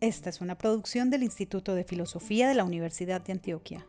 Esta 0.00 0.30
es 0.30 0.40
una 0.40 0.56
producción 0.56 1.10
del 1.10 1.24
Instituto 1.24 1.74
de 1.74 1.82
Filosofía 1.82 2.48
de 2.48 2.54
la 2.54 2.62
Universidad 2.62 3.20
de 3.20 3.32
Antioquia. 3.32 3.84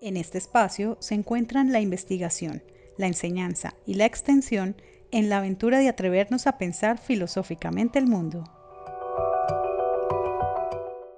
En 0.00 0.16
este 0.16 0.38
espacio 0.38 0.96
se 1.00 1.16
encuentran 1.16 1.72
la 1.72 1.80
investigación, 1.80 2.62
la 2.96 3.08
enseñanza 3.08 3.74
y 3.86 3.94
la 3.94 4.04
extensión 4.04 4.76
en 5.10 5.28
la 5.28 5.38
aventura 5.38 5.78
de 5.78 5.88
atrevernos 5.88 6.46
a 6.46 6.58
pensar 6.58 6.98
filosóficamente 6.98 7.98
el 7.98 8.06
mundo. 8.06 8.44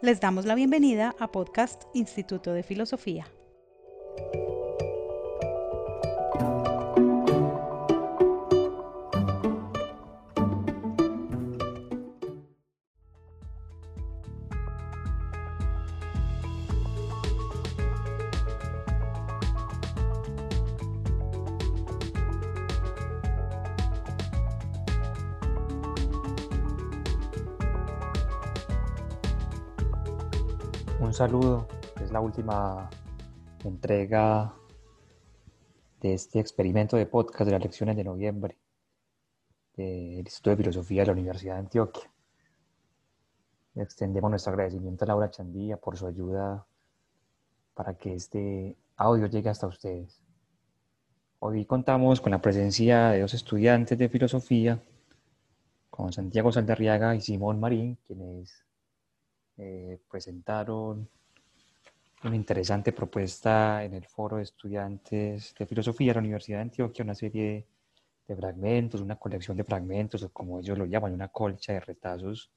Les 0.01 0.19
damos 0.19 0.47
la 0.47 0.55
bienvenida 0.55 1.15
a 1.19 1.31
Podcast 1.31 1.83
Instituto 1.93 2.55
de 2.55 2.63
Filosofía. 2.63 3.27
Saludo, 31.17 31.67
es 32.03 32.13
la 32.13 32.21
última 32.21 32.91
entrega 33.65 34.55
de 36.03 36.13
este 36.13 36.41
experimento 36.41 36.99
de 36.99 37.07
podcast 37.07 37.47
de 37.47 37.53
las 37.53 37.63
lecciones 37.63 37.97
de 37.97 38.05
noviembre 38.05 38.59
del 39.79 40.19
Instituto 40.19 40.51
de 40.51 40.57
Filosofía 40.59 41.01
de 41.01 41.07
la 41.07 41.13
Universidad 41.13 41.55
de 41.55 41.61
Antioquia. 41.61 42.11
Extendemos 43.77 44.29
nuestro 44.29 44.53
agradecimiento 44.53 45.07
a 45.07 45.09
Laura 45.09 45.31
Chandía 45.31 45.79
por 45.79 45.97
su 45.97 46.07
ayuda 46.07 46.67
para 47.73 47.95
que 47.95 48.15
este 48.15 48.77
audio 48.99 49.25
llegue 49.25 49.49
hasta 49.49 49.67
ustedes. 49.67 50.21
Hoy 51.39 51.65
contamos 51.65 52.21
con 52.21 52.33
la 52.33 52.43
presencia 52.43 53.09
de 53.13 53.23
dos 53.23 53.33
estudiantes 53.33 53.97
de 53.97 54.11
filosofía, 54.11 54.83
con 55.89 56.13
Santiago 56.13 56.53
Saldarriaga 56.53 57.15
y 57.15 57.23
Simón 57.23 57.59
Marín, 57.59 57.97
quienes 58.07 58.66
eh, 59.59 59.99
presentaron 60.11 61.09
una 62.25 62.37
interesante 62.37 62.93
propuesta 62.93 63.85
en 63.85 63.95
el 63.95 64.05
foro 64.07 64.37
de 64.37 64.43
estudiantes 64.43 65.55
de 65.59 65.67
filosofía 65.67 66.09
de 66.09 66.15
la 66.15 66.21
Universidad 66.21 66.59
de 66.59 66.63
Antioquia, 66.63 67.05
una 67.05 67.15
serie 67.15 67.67
de 68.27 68.37
fragmentos, 68.37 69.01
una 69.01 69.17
colección 69.17 69.57
de 69.57 69.65
fragmentos, 69.65 70.23
o 70.23 70.31
como 70.31 70.61
ellos 70.61 70.77
lo 70.77 70.85
llaman, 70.85 71.13
una 71.13 71.29
colcha 71.29 71.73
de 71.73 71.81
retazos, 71.81 72.51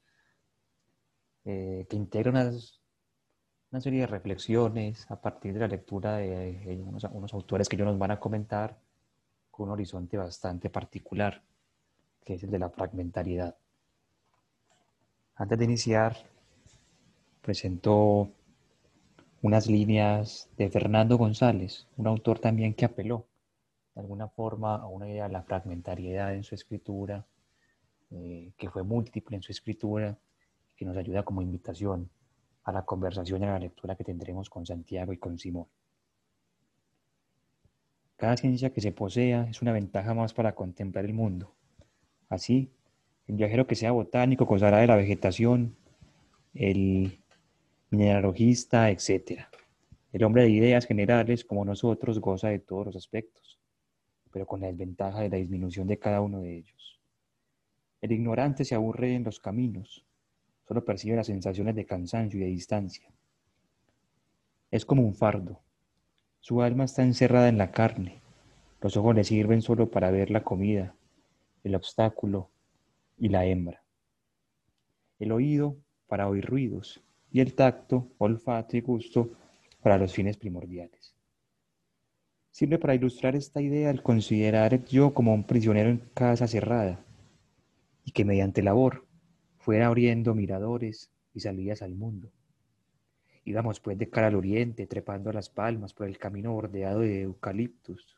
eh, 1.45 1.86
que 1.89 1.95
integra 1.95 2.31
una 2.31 3.81
serie 3.81 4.02
de 4.02 4.08
reflexiones 4.08 5.09
a 5.09 5.22
partir 5.22 5.53
de 5.53 5.59
la 5.59 5.67
lectura 5.67 6.17
de 6.17 6.81
unos, 6.86 7.03
unos 7.05 7.33
autores 7.33 7.70
que 7.70 7.75
ellos 7.75 7.88
nos 7.88 8.00
van 8.00 8.11
a 8.11 8.20
comentar 8.20 8.77
con 9.52 9.67
un 9.67 9.73
horizonte 9.73 10.17
bastante 10.17 10.70
particular, 10.70 11.44
que 12.23 12.33
es 12.33 12.44
el 12.44 12.50
de 12.50 12.59
la 12.59 12.70
fragmentariedad. 12.70 13.55
Antes 15.36 15.58
de 15.58 15.66
iniciar, 15.66 16.17
presentó 17.50 18.30
unas 19.42 19.66
líneas 19.66 20.52
de 20.55 20.69
Fernando 20.69 21.17
González, 21.17 21.88
un 21.97 22.05
autor 22.05 22.38
también 22.38 22.75
que 22.75 22.86
apeló 22.86 23.25
de 23.95 24.02
alguna 24.02 24.28
forma 24.28 24.75
a 24.75 24.86
una 24.86 25.09
idea 25.09 25.25
de 25.25 25.33
la 25.33 25.42
fragmentariedad 25.42 26.36
en 26.36 26.44
su 26.44 26.53
escritura, 26.53 27.25
eh, 28.11 28.52
que 28.55 28.70
fue 28.70 28.83
múltiple 28.83 29.36
en 29.36 29.42
su 29.42 29.52
escritura, 29.52 30.16
que 30.77 30.86
nos 30.86 30.95
ayuda 30.95 31.23
como 31.23 31.42
invitación 31.42 32.11
a 32.65 32.71
la 32.71 32.86
conversación 32.86 33.42
y 33.42 33.45
a 33.45 33.54
la 33.54 33.59
lectura 33.59 33.95
que 33.95 34.04
tendremos 34.04 34.48
con 34.48 34.67
Santiago 34.67 35.11
y 35.11 35.17
con 35.17 35.39
Simón. 35.39 35.65
Cada 38.15 38.38
ciencia 38.38 38.71
que 38.71 38.82
se 38.82 38.92
posea 38.92 39.48
es 39.49 39.64
una 39.64 39.71
ventaja 39.71 40.14
más 40.14 40.36
para 40.36 40.54
contemplar 40.54 41.04
el 41.04 41.15
mundo. 41.15 41.55
Así, 42.30 42.70
el 43.26 43.38
viajero 43.38 43.65
que 43.65 43.73
sea 43.73 43.92
botánico 43.92 44.45
gozará 44.45 44.77
de 44.77 44.86
la 44.86 44.95
vegetación, 44.95 45.76
el 46.54 47.19
mineralogista, 47.92 48.92
etc. 48.92 49.42
El 50.11 50.23
hombre 50.23 50.44
de 50.44 50.50
ideas 50.50 50.86
generales, 50.86 51.44
como 51.44 51.66
nosotros, 51.66 52.20
goza 52.20 52.50
de 52.50 52.60
todos 52.60 52.88
los 52.88 52.95
aspectos, 52.95 53.60
pero 54.32 54.45
con 54.45 54.61
la 54.61 54.67
desventaja 54.67 55.22
de 55.22 55.30
la 55.30 55.38
disminución 55.38 55.88
de 55.88 55.98
cada 55.98 56.22
uno 56.22 56.42
de 56.42 56.58
ellos. 56.58 57.00
El 58.02 58.11
ignorante 58.11 58.64
se 58.64 58.76
aburre 58.76 59.16
en 59.16 59.23
los 59.23 59.39
caminos, 59.39 60.05
solo 60.67 60.86
percibe 60.86 61.16
las 61.16 61.27
sensaciones 61.27 61.76
de 61.76 61.86
cansancio 61.86 62.39
y 62.39 62.44
de 62.44 62.50
distancia. 62.50 63.11
Es 64.71 64.86
como 64.86 65.02
un 65.02 65.16
fardo. 65.16 65.60
Su 66.39 66.61
alma 66.61 66.86
está 66.86 67.04
encerrada 67.04 67.50
en 67.50 67.58
la 67.58 67.71
carne. 67.71 68.21
Los 68.82 68.95
ojos 68.95 69.16
le 69.16 69.23
sirven 69.23 69.61
solo 69.61 69.89
para 69.89 70.11
ver 70.11 70.30
la 70.30 70.44
comida, 70.44 70.95
el 71.64 71.76
obstáculo 71.76 72.50
y 73.17 73.30
la 73.30 73.45
hembra. 73.45 73.83
El 75.17 75.32
oído 75.32 75.76
para 76.08 76.30
oír 76.30 76.45
ruidos 76.45 77.04
y 77.32 77.40
el 77.42 77.54
tacto, 77.54 78.08
olfato 78.17 78.78
y 78.78 78.82
gusto 78.82 79.30
para 79.82 79.98
los 79.98 80.14
fines 80.14 80.38
primordiales. 80.38 81.16
Sirve 82.52 82.78
para 82.78 82.95
ilustrar 82.95 83.36
esta 83.36 83.62
idea 83.62 83.90
el 83.90 84.02
considerar 84.02 84.84
yo 84.86 85.14
como 85.14 85.34
un 85.34 85.45
prisionero 85.45 85.89
en 85.89 86.00
casa 86.14 86.48
cerrada 86.48 87.06
y 88.04 88.12
que 88.12 88.26
mediante 88.26 88.64
labor 88.64 89.06
fuera 89.58 89.88
abriendo 89.88 90.34
miradores 90.34 91.12
y 91.34 91.42
salidas 91.42 91.82
al 91.82 91.95
mundo. 91.95 92.32
Íbamos 93.45 93.80
pues 93.80 93.98
de 93.98 94.10
cara 94.10 94.28
al 94.28 94.36
oriente, 94.36 94.88
trepando 94.88 95.30
a 95.30 95.34
las 95.34 95.50
palmas 95.50 95.94
por 95.94 96.08
el 96.08 96.18
camino 96.18 96.52
bordeado 96.54 97.00
de 97.00 97.22
eucaliptus, 97.22 98.18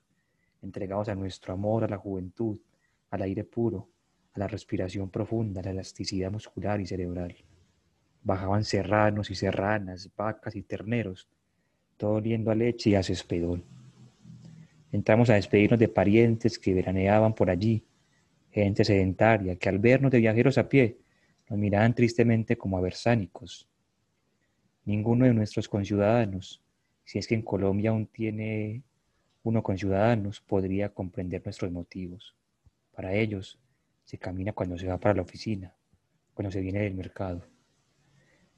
entregados 0.62 1.10
a 1.10 1.16
nuestro 1.16 1.54
amor, 1.54 1.84
a 1.84 1.88
la 1.88 1.98
juventud, 1.98 2.60
al 3.10 3.22
aire 3.22 3.44
puro, 3.44 3.90
a 4.34 4.40
la 4.40 4.48
respiración 4.48 5.10
profunda, 5.10 5.62
a 5.62 5.66
la 5.66 5.72
elasticidad 5.72 6.32
muscular 6.32 6.80
y 6.82 6.88
cerebral. 6.88 7.36
Bajaban 8.24 8.64
serranos 8.64 9.32
y 9.32 9.36
serranas, 9.36 10.10
vacas 10.16 10.56
y 10.56 10.62
terneros, 10.62 11.28
todo 11.98 12.14
oliendo 12.14 12.52
a 12.52 12.56
leche 12.56 12.92
y 12.92 12.96
a 12.96 13.04
cespedón. 13.04 13.64
Entramos 14.92 15.30
a 15.30 15.36
despedirnos 15.36 15.80
de 15.80 15.88
parientes 15.88 16.60
que 16.60 16.74
veraneaban 16.74 17.34
por 17.34 17.50
allí, 17.50 17.84
gente 18.52 18.84
sedentaria 18.84 19.56
que 19.56 19.70
al 19.70 19.80
vernos 19.80 20.12
de 20.12 20.20
viajeros 20.20 20.58
a 20.58 20.68
pie 20.68 20.98
nos 21.50 21.58
miraban 21.58 21.96
tristemente 21.96 22.58
como 22.58 22.78
a 22.78 22.82
versánicos. 22.82 23.68
Ninguno 24.86 25.26
de 25.26 25.34
nuestros 25.34 25.70
conciudadanos, 25.70 26.62
si 27.06 27.20
es 27.20 27.28
que 27.28 27.36
en 27.36 27.42
Colombia 27.42 27.92
aún 27.92 28.08
tiene 28.08 28.84
uno 29.44 29.64
conciudadanos, 29.64 30.42
podría 30.42 30.90
comprender 30.90 31.42
nuestros 31.44 31.72
motivos. 31.72 32.36
Para 32.94 33.14
ellos, 33.14 33.60
se 34.04 34.18
camina 34.18 34.54
cuando 34.54 34.78
se 34.78 34.88
va 34.88 34.98
para 34.98 35.16
la 35.16 35.22
oficina, 35.22 35.74
cuando 36.34 36.52
se 36.52 36.62
viene 36.62 36.82
del 36.82 36.94
mercado. 36.96 37.44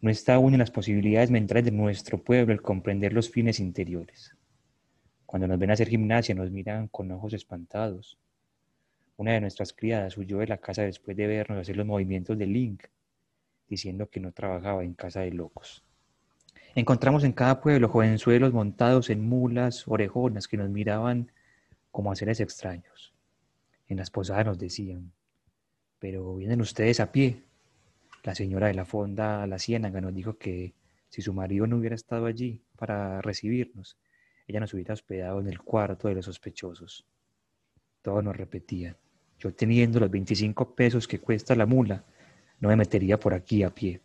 No 0.04 0.10
está 0.10 0.34
aún 0.34 0.52
en 0.52 0.60
las 0.60 0.70
posibilidades 0.70 1.32
mentales 1.32 1.64
de 1.64 1.72
nuestro 1.72 2.22
pueblo 2.22 2.52
el 2.52 2.62
comprender 2.62 3.14
los 3.14 3.30
fines 3.30 3.62
interiores. 3.62 4.36
Cuando 5.26 5.48
nos 5.48 5.58
ven 5.58 5.72
hacer 5.72 5.88
gimnasia 5.88 6.36
nos 6.36 6.52
miran 6.52 6.90
con 6.90 7.10
ojos 7.14 7.32
espantados. 7.32 8.20
Una 9.16 9.32
de 9.32 9.40
nuestras 9.40 9.72
criadas 9.72 10.18
huyó 10.18 10.40
de 10.40 10.48
la 10.48 10.58
casa 10.58 10.82
después 10.82 11.16
de 11.16 11.26
vernos 11.26 11.58
hacer 11.58 11.78
los 11.78 11.86
movimientos 11.86 12.38
de 12.38 12.46
Link, 12.46 12.84
diciendo 13.70 14.10
que 14.10 14.20
no 14.20 14.34
trabajaba 14.34 14.84
en 14.84 14.94
casa 14.94 15.22
de 15.22 15.32
locos. 15.32 15.86
Encontramos 16.76 17.24
en 17.24 17.32
cada 17.32 17.62
pueblo 17.62 17.88
jovenzuelos 17.88 18.52
montados 18.52 19.10
en 19.10 19.26
mulas 19.26 19.88
orejonas 19.88 20.50
que 20.50 20.58
nos 20.58 20.70
miraban 20.70 21.32
como 21.92 22.12
a 22.12 22.18
seres 22.18 22.42
extraños. 22.42 23.14
En 23.88 23.96
las 23.96 24.10
posadas 24.10 24.46
nos 24.46 24.60
decían, 24.60 25.14
pero 25.98 26.36
vienen 26.36 26.60
ustedes 26.60 27.00
a 27.00 27.10
pie, 27.10 27.42
la 28.24 28.34
señora 28.34 28.68
de 28.68 28.74
la 28.74 28.86
fonda 28.86 29.46
La 29.48 29.60
Ciénaga 29.60 30.00
nos 30.00 30.14
dijo 30.14 30.38
que 30.38 30.74
si 31.10 31.22
su 31.22 31.34
marido 31.34 31.68
no 31.68 31.78
hubiera 31.78 31.96
estado 31.96 32.26
allí 32.26 32.64
para 32.78 33.22
recibirnos, 33.22 33.98
ella 34.48 34.60
nos 34.62 34.74
hubiera 34.74 34.94
hospedado 34.94 35.40
en 35.42 35.48
el 35.48 35.60
cuarto 35.60 36.08
de 36.08 36.16
los 36.16 36.26
sospechosos. 36.26 37.06
Todos 38.02 38.24
nos 38.24 38.36
repetían, 38.36 38.98
yo 39.38 39.54
teniendo 39.54 40.00
los 40.00 40.10
25 40.10 40.74
pesos 40.74 41.08
que 41.08 41.20
cuesta 41.20 41.56
la 41.56 41.66
mula, 41.66 42.06
no 42.60 42.70
me 42.70 42.76
metería 42.76 43.20
por 43.20 43.34
aquí 43.34 43.62
a 43.62 43.70
pie. 43.70 44.02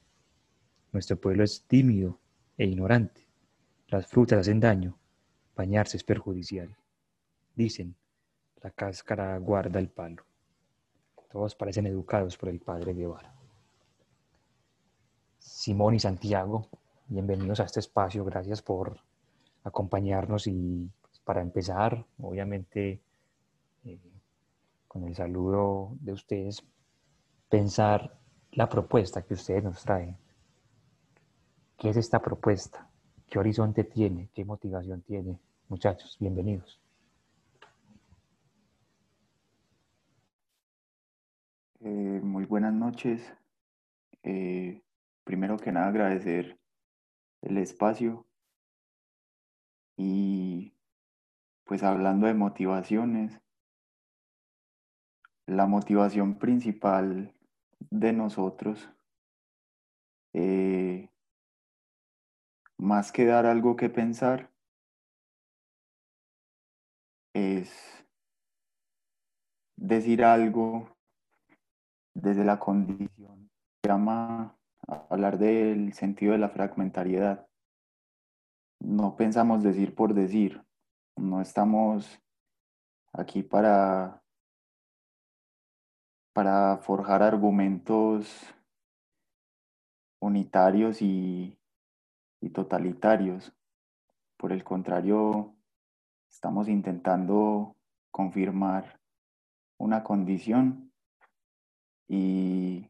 Nuestro 0.93 1.17
pueblo 1.17 1.45
es 1.45 1.65
tímido 1.67 2.21
e 2.57 2.67
ignorante. 2.67 3.27
Las 3.87 4.07
frutas 4.07 4.41
hacen 4.41 4.61
daño, 4.61 4.99
bañarse 5.55 5.97
es 5.97 6.05
perjudicial. 6.05 6.77
Dicen, 7.55 7.95
la 8.63 8.71
cáscara 8.71 9.39
guarda 9.39 9.79
el 9.79 9.89
palo. 9.89 10.25
Todos 11.31 11.55
parecen 11.55 11.87
educados 11.87 12.37
por 12.37 12.49
el 12.49 12.61
padre 12.61 12.95
Guevara. 12.95 13.38
Simón 15.59 15.97
y 15.97 15.99
Santiago, 15.99 16.69
bienvenidos 17.09 17.59
a 17.59 17.65
este 17.65 17.81
espacio, 17.81 18.25
gracias 18.25 18.63
por 18.63 19.01
acompañarnos 19.65 20.47
y 20.47 20.89
pues, 21.03 21.19
para 21.25 21.41
empezar, 21.43 22.07
obviamente, 22.23 23.01
eh, 23.85 23.99
con 24.87 25.03
el 25.03 25.17
saludo 25.17 25.97
de 25.99 26.13
ustedes, 26.13 26.65
pensar 27.49 28.17
la 28.53 28.69
propuesta 28.69 29.23
que 29.23 29.35
ustedes 29.35 29.65
nos 29.65 29.83
traen. 29.83 30.17
¿Qué 31.77 31.89
es 31.89 31.97
esta 31.97 32.23
propuesta? 32.23 32.89
¿Qué 33.29 33.41
horizonte 33.41 33.83
tiene? 33.83 34.29
¿Qué 34.33 34.45
motivación 34.45 35.03
tiene? 35.03 35.41
Muchachos, 35.69 36.17
bienvenidos. 36.21 36.81
Eh, 41.81 42.21
muy 42.23 42.45
buenas 42.45 42.73
noches. 42.73 43.21
Eh, 44.23 44.83
primero 45.29 45.59
que 45.59 45.73
nada 45.73 45.89
agradecer 45.89 46.59
el 47.43 47.59
espacio 47.59 48.27
y 49.95 50.73
pues 51.65 51.83
hablando 51.83 52.27
de 52.27 52.33
motivaciones, 52.33 53.39
la 55.45 55.67
motivación 55.67 56.39
principal 56.39 57.35
de 57.91 58.15
nosotros, 58.15 58.89
eh, 60.33 61.11
más 62.79 63.13
que 63.13 63.27
dar 63.27 63.45
algo 63.45 63.77
que 63.77 63.91
pensar, 63.91 64.51
es 67.35 68.03
decir 69.77 70.25
algo 70.25 70.97
desde 72.15 72.47
la 72.47 72.59
condición. 72.59 73.51
Hablar 74.89 75.39
del 75.39 75.93
sentido 75.93 76.33
de 76.33 76.39
la 76.39 76.49
fragmentariedad. 76.49 77.47
No 78.81 79.17
pensamos 79.17 79.63
decir 79.63 79.95
por 79.95 80.15
decir. 80.15 80.65
No 81.17 81.41
estamos 81.41 82.21
aquí 83.13 83.43
para, 83.43 84.23
para 86.33 86.79
forjar 86.79 87.23
argumentos 87.23 88.55
unitarios 90.21 91.03
y, 91.03 91.59
y 92.41 92.51
totalitarios. 92.51 93.53
Por 94.37 94.53
el 94.53 94.63
contrario, 94.63 95.57
estamos 96.31 96.69
intentando 96.69 97.77
confirmar 98.11 99.01
una 99.79 100.03
condición 100.05 100.93
y 102.09 102.89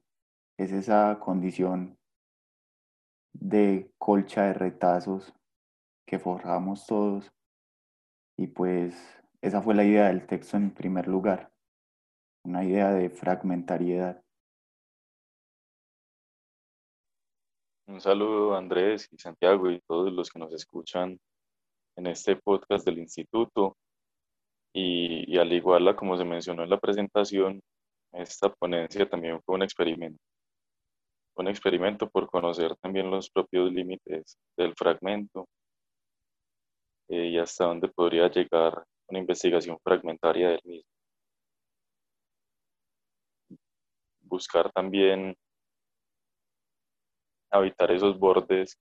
es 0.59 0.73
esa 0.73 1.19
condición 1.21 1.97
de 3.33 3.93
colcha 3.97 4.47
de 4.47 4.55
retazos 4.55 5.33
que 6.05 6.19
forjamos 6.19 6.85
todos 6.87 7.33
y 8.37 8.49
pues 8.49 8.97
esa 9.41 9.63
fue 9.63 9.75
la 9.75 9.85
idea 9.85 10.09
del 10.09 10.27
texto 10.27 10.57
en 10.57 10.75
primer 10.75 11.07
lugar, 11.07 11.53
una 12.45 12.65
idea 12.65 12.91
de 12.91 13.09
fragmentariedad. 13.09 14.21
Un 17.87 18.01
saludo 18.01 18.55
a 18.55 18.59
Andrés 18.59 19.09
y 19.13 19.19
Santiago 19.19 19.71
y 19.71 19.81
todos 19.81 20.13
los 20.13 20.29
que 20.31 20.41
nos 20.41 20.53
escuchan 20.53 21.19
en 21.97 22.07
este 22.07 22.37
podcast 22.37 22.85
del 22.85 22.99
instituto. 22.99 23.77
Y, 24.75 25.39
al 25.39 25.53
igual 25.53 25.97
como 25.97 26.19
se 26.19 26.25
mencionó 26.25 26.63
en 26.63 26.71
la 26.71 26.79
presentación, 26.79 27.61
esta 28.13 28.53
ponencia 28.53 29.09
también 29.09 29.41
fue 29.43 29.55
un 29.55 29.63
experimento. 29.63 30.21
Un 31.39 31.49
experimento 31.49 32.11
por 32.11 32.29
conocer 32.29 32.75
también 32.77 33.11
los 33.11 33.31
propios 33.31 33.73
límites 33.73 34.37
del 34.57 34.75
fragmento 34.75 35.49
eh, 37.09 37.29
y 37.29 37.39
hasta 37.39 37.65
dónde 37.65 37.89
podría 37.89 38.29
llegar 38.29 38.85
una 39.07 39.21
investigación 39.21 39.79
fragmentaria 39.83 40.49
del 40.51 40.61
mismo. 40.65 40.91
Buscar 44.23 44.73
también 44.73 45.37
habitar 47.51 47.93
esos 47.93 48.19
bordes 48.19 48.77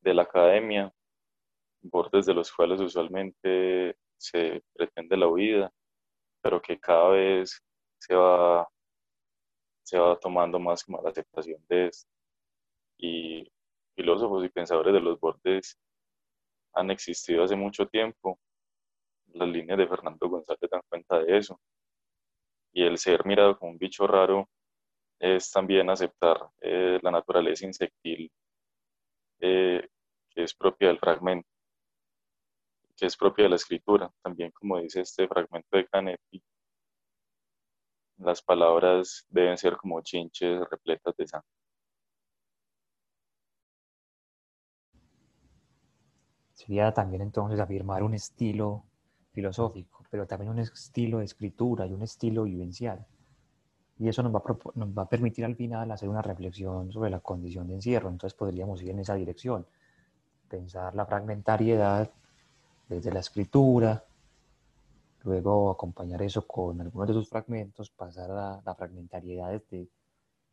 de 0.00 0.14
la 0.14 0.22
academia, 0.22 0.90
bordes 1.82 2.24
de 2.24 2.34
los 2.34 2.50
cuales 2.50 2.80
usualmente 2.80 3.96
se 4.16 4.62
pretende 4.72 5.16
la 5.16 5.28
huida, 5.28 5.70
pero 6.42 6.60
que 6.60 6.80
cada 6.80 7.10
vez 7.10 7.60
se 8.00 8.14
va, 8.14 8.66
se 9.82 9.98
va 9.98 10.18
tomando 10.18 10.58
más 10.58 10.84
como 10.84 11.02
la 11.02 11.10
aceptación 11.10 11.64
de 11.68 11.88
esto. 11.88 12.10
Y 12.98 13.50
filósofos 13.94 14.44
y 14.44 14.48
pensadores 14.48 14.94
de 14.94 15.00
los 15.00 15.18
bordes 15.20 15.78
han 16.74 16.90
existido 16.90 17.44
hace 17.44 17.56
mucho 17.56 17.86
tiempo. 17.86 18.38
Las 19.34 19.48
líneas 19.48 19.78
de 19.78 19.88
Fernando 19.88 20.28
González 20.28 20.70
dan 20.70 20.82
cuenta 20.88 21.18
de 21.20 21.38
eso. 21.38 21.60
Y 22.72 22.84
el 22.84 22.98
ser 22.98 23.24
mirado 23.26 23.58
como 23.58 23.72
un 23.72 23.78
bicho 23.78 24.06
raro 24.06 24.48
es 25.18 25.50
también 25.50 25.88
aceptar 25.90 26.38
eh, 26.60 26.98
la 27.02 27.10
naturaleza 27.10 27.66
insectil 27.66 28.30
eh, 29.40 29.88
que 30.30 30.44
es 30.44 30.54
propia 30.54 30.88
del 30.88 30.98
fragmento, 30.98 31.48
que 32.96 33.06
es 33.06 33.16
propia 33.16 33.44
de 33.44 33.50
la 33.50 33.56
escritura. 33.56 34.10
También, 34.22 34.50
como 34.52 34.80
dice 34.80 35.00
este 35.00 35.28
fragmento 35.28 35.76
de 35.76 35.86
Canetti, 35.86 36.42
las 38.18 38.42
palabras 38.42 39.26
deben 39.30 39.56
ser 39.58 39.76
como 39.76 40.00
chinches 40.02 40.60
repletas 40.70 41.16
de 41.16 41.26
sangre. 41.26 41.48
Sería 46.52 46.92
también 46.92 47.22
entonces 47.22 47.58
afirmar 47.58 48.02
un 48.04 48.14
estilo 48.14 48.84
filosófico, 49.32 50.04
pero 50.10 50.26
también 50.26 50.50
un 50.50 50.60
estilo 50.60 51.18
de 51.18 51.24
escritura 51.24 51.86
y 51.86 51.92
un 51.92 52.02
estilo 52.02 52.44
vivencial. 52.44 53.04
Y 53.98 54.08
eso 54.08 54.22
nos 54.22 54.32
va, 54.34 54.38
a, 54.38 54.56
nos 54.74 54.88
va 54.90 55.02
a 55.02 55.08
permitir 55.08 55.44
al 55.44 55.56
final 55.56 55.90
hacer 55.90 56.08
una 56.08 56.22
reflexión 56.22 56.92
sobre 56.92 57.10
la 57.10 57.20
condición 57.20 57.66
de 57.66 57.74
encierro. 57.74 58.08
Entonces 58.08 58.36
podríamos 58.36 58.82
ir 58.82 58.90
en 58.90 59.00
esa 59.00 59.14
dirección, 59.14 59.66
pensar 60.48 60.94
la 60.94 61.06
fragmentariedad 61.06 62.10
desde 62.88 63.12
la 63.12 63.20
escritura, 63.20 64.04
luego 65.24 65.70
acompañar 65.70 66.22
eso 66.22 66.46
con 66.46 66.80
algunos 66.80 67.08
de 67.08 67.14
sus 67.14 67.28
fragmentos, 67.28 67.90
pasar 67.90 68.30
a 68.30 68.62
la 68.64 68.74
fragmentariedad 68.74 69.50
desde 69.50 69.88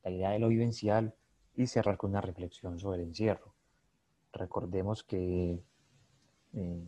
la 0.03 0.11
idea 0.11 0.29
de 0.31 0.39
lo 0.39 0.47
vivencial 0.47 1.13
y 1.55 1.67
cerrar 1.67 1.97
con 1.97 2.11
una 2.11 2.21
reflexión 2.21 2.79
sobre 2.79 3.01
el 3.01 3.09
encierro. 3.09 3.53
Recordemos 4.31 5.03
que 5.03 5.61
eh, 6.53 6.87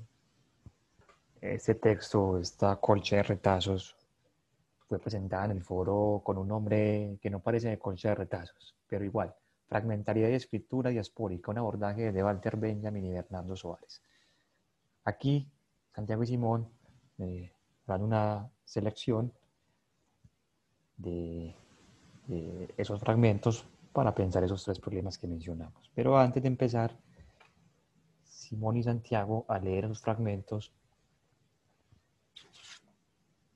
este 1.42 1.76
texto, 1.76 2.38
esta 2.38 2.76
colcha 2.78 3.18
de 3.18 3.24
retazos, 3.24 3.96
fue 4.88 5.00
presentada 5.00 5.46
en 5.46 5.52
el 5.52 5.64
foro 5.64 6.22
con 6.24 6.38
un 6.38 6.48
nombre 6.48 7.18
que 7.22 7.30
no 7.30 7.40
parece 7.40 7.70
de 7.70 7.80
colcha 7.80 8.10
de 8.10 8.16
retazos, 8.16 8.76
pero 8.88 9.06
igual, 9.06 9.34
Fragmentariedad 9.68 10.28
y 10.28 10.34
Escritura 10.34 10.90
Diaspórica, 10.90 11.50
un 11.50 11.58
abordaje 11.58 12.12
de 12.12 12.22
Walter 12.22 12.58
Benjamin 12.58 13.06
y 13.06 13.14
Bernardo 13.14 13.56
Suárez. 13.56 14.02
Aquí, 15.06 15.50
Santiago 15.96 16.24
y 16.24 16.28
Simón 16.28 16.68
eh, 17.20 17.54
una 18.00 18.50
selección 18.64 19.34
de, 20.96 21.56
esos 22.78 23.00
fragmentos 23.00 23.66
para 23.92 24.16
pensar 24.16 24.44
esos 24.44 24.64
tres 24.64 24.80
problemas 24.80 25.18
que 25.18 25.28
mencionamos. 25.28 25.92
Pero 25.94 26.18
antes 26.18 26.42
de 26.42 26.48
empezar, 26.48 26.98
Simón 28.24 28.78
y 28.78 28.84
Santiago 28.84 29.46
a 29.50 29.60
leer 29.60 29.86
esos 29.86 30.00
fragmentos, 30.00 30.72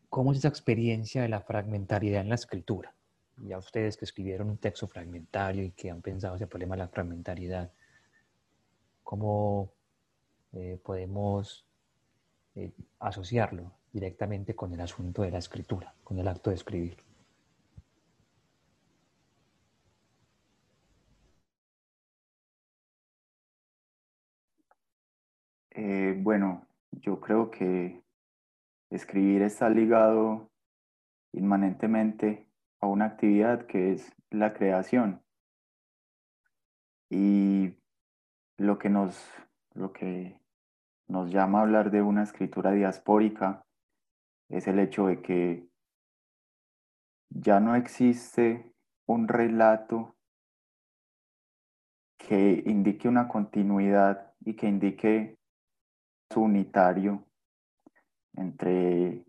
¿cómo 0.10 0.34
es 0.34 0.40
esa 0.40 0.50
experiencia 0.50 1.22
de 1.22 1.30
la 1.30 1.40
fragmentariedad 1.40 2.22
en 2.22 2.30
la 2.30 2.36
escritura? 2.36 2.94
Y 3.38 3.54
a 3.54 3.58
ustedes 3.58 3.96
que 3.96 4.06
escribieron 4.06 4.50
un 4.50 4.58
texto 4.58 4.88
fragmentario 4.88 5.64
y 5.64 5.72
que 5.72 5.90
han 5.90 6.02
pensado 6.02 6.36
ese 6.36 6.48
problema 6.48 6.76
de 6.76 6.84
la 6.84 6.88
fragmentariedad, 6.90 7.72
¿cómo 9.04 9.72
eh, 10.52 10.80
podemos 10.84 11.66
eh, 12.56 12.72
asociarlo 13.00 13.72
directamente 13.96 14.54
con 14.56 14.74
el 14.74 14.82
asunto 14.82 15.22
de 15.22 15.32
la 15.32 15.38
escritura, 15.38 15.96
con 16.04 16.20
el 16.20 16.28
acto 16.28 16.50
de 16.50 16.58
escribir? 16.58 16.98
Eh, 25.72 26.14
bueno, 26.20 26.68
yo 26.92 27.22
creo 27.22 27.50
que 27.50 28.04
escribir 28.90 29.42
está 29.44 29.70
ligado 29.70 30.52
inmanentemente 31.32 32.50
a 32.82 32.88
una 32.88 33.06
actividad 33.06 33.66
que 33.66 33.94
es 33.94 34.14
la 34.30 34.54
creación. 34.54 35.22
Y 37.10 37.78
lo 38.58 38.78
que 38.78 38.90
nos, 38.90 39.26
lo 39.74 39.94
que 39.94 40.42
nos 41.08 41.32
llama 41.32 41.60
a 41.60 41.62
hablar 41.62 41.92
de 41.92 42.02
una 42.02 42.24
escritura 42.24 42.72
diaspórica 42.72 43.66
es 44.50 44.68
el 44.68 44.80
hecho 44.80 45.08
de 45.08 45.22
que 45.22 45.68
ya 47.30 47.60
no 47.60 47.76
existe 47.76 48.72
un 49.08 49.28
relato 49.28 50.16
que 52.18 52.64
indique 52.66 53.08
una 53.08 53.28
continuidad 53.28 54.34
y 54.40 54.56
que 54.56 54.68
indique 54.68 55.38
unitario 56.36 57.26
entre, 58.34 59.26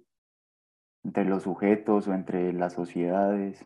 entre 1.05 1.25
los 1.25 1.45
sujetos 1.45 2.09
o 2.09 2.15
entre 2.15 2.53
las 2.53 2.73
sociedades, 2.73 3.65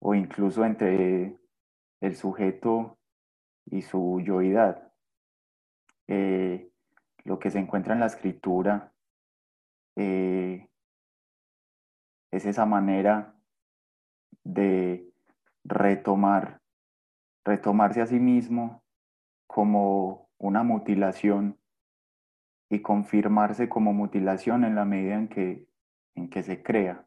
o 0.00 0.14
incluso 0.14 0.64
entre 0.64 1.38
el 2.00 2.16
sujeto 2.16 2.98
y 3.66 3.82
su 3.82 4.20
yoidad. 4.20 4.92
Eh, 6.06 6.70
lo 7.24 7.38
que 7.38 7.50
se 7.50 7.58
encuentra 7.58 7.94
en 7.94 8.00
la 8.00 8.06
escritura 8.06 8.92
eh, 10.00 10.68
es 12.30 12.46
esa 12.46 12.64
manera 12.66 13.34
de 14.44 15.12
retomar, 15.64 16.60
retomarse 17.44 18.00
a 18.00 18.06
sí 18.06 18.20
mismo 18.20 18.84
como 19.48 20.30
una 20.38 20.62
mutilación 20.62 21.58
y 22.70 22.80
confirmarse 22.80 23.68
como 23.68 23.92
mutilación 23.92 24.62
en 24.62 24.76
la 24.76 24.84
medida 24.84 25.16
en 25.16 25.26
que, 25.26 25.66
en 26.14 26.30
que 26.30 26.44
se 26.44 26.62
crea. 26.62 27.04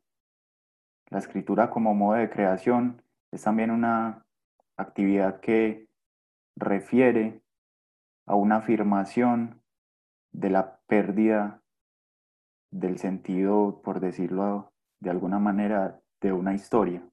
La 1.10 1.20
escritura 1.20 1.70
como 1.70 1.96
modo 1.96 2.18
de 2.18 2.30
creación 2.30 3.02
es 3.32 3.44
también 3.44 3.72
una 3.72 4.26
actividad 4.76 5.40
que 5.40 5.88
refiere 6.58 7.42
a 8.26 8.36
una 8.36 8.58
afirmación 8.58 9.62
de 10.34 10.50
la 10.50 10.82
pérdida 10.88 11.61
del 12.72 12.98
sentido, 12.98 13.82
por 13.84 14.00
decirlo 14.00 14.72
de 15.00 15.10
alguna 15.10 15.40
manera, 15.40 16.00
de 16.22 16.32
una 16.32 16.54
historia. 16.54 17.08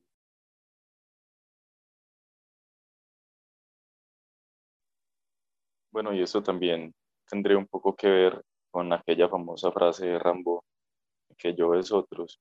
Bueno, 5.91 6.15
y 6.15 6.23
eso 6.23 6.43
también 6.43 6.95
tendría 7.29 7.59
un 7.59 7.67
poco 7.67 7.97
que 7.97 8.09
ver 8.09 8.45
con 8.71 8.93
aquella 8.93 9.29
famosa 9.29 9.73
frase 9.73 10.07
de 10.07 10.19
Rambo, 10.19 10.65
que 11.37 11.55
yo 11.55 11.75
es 11.75 11.91
otros. 11.93 12.39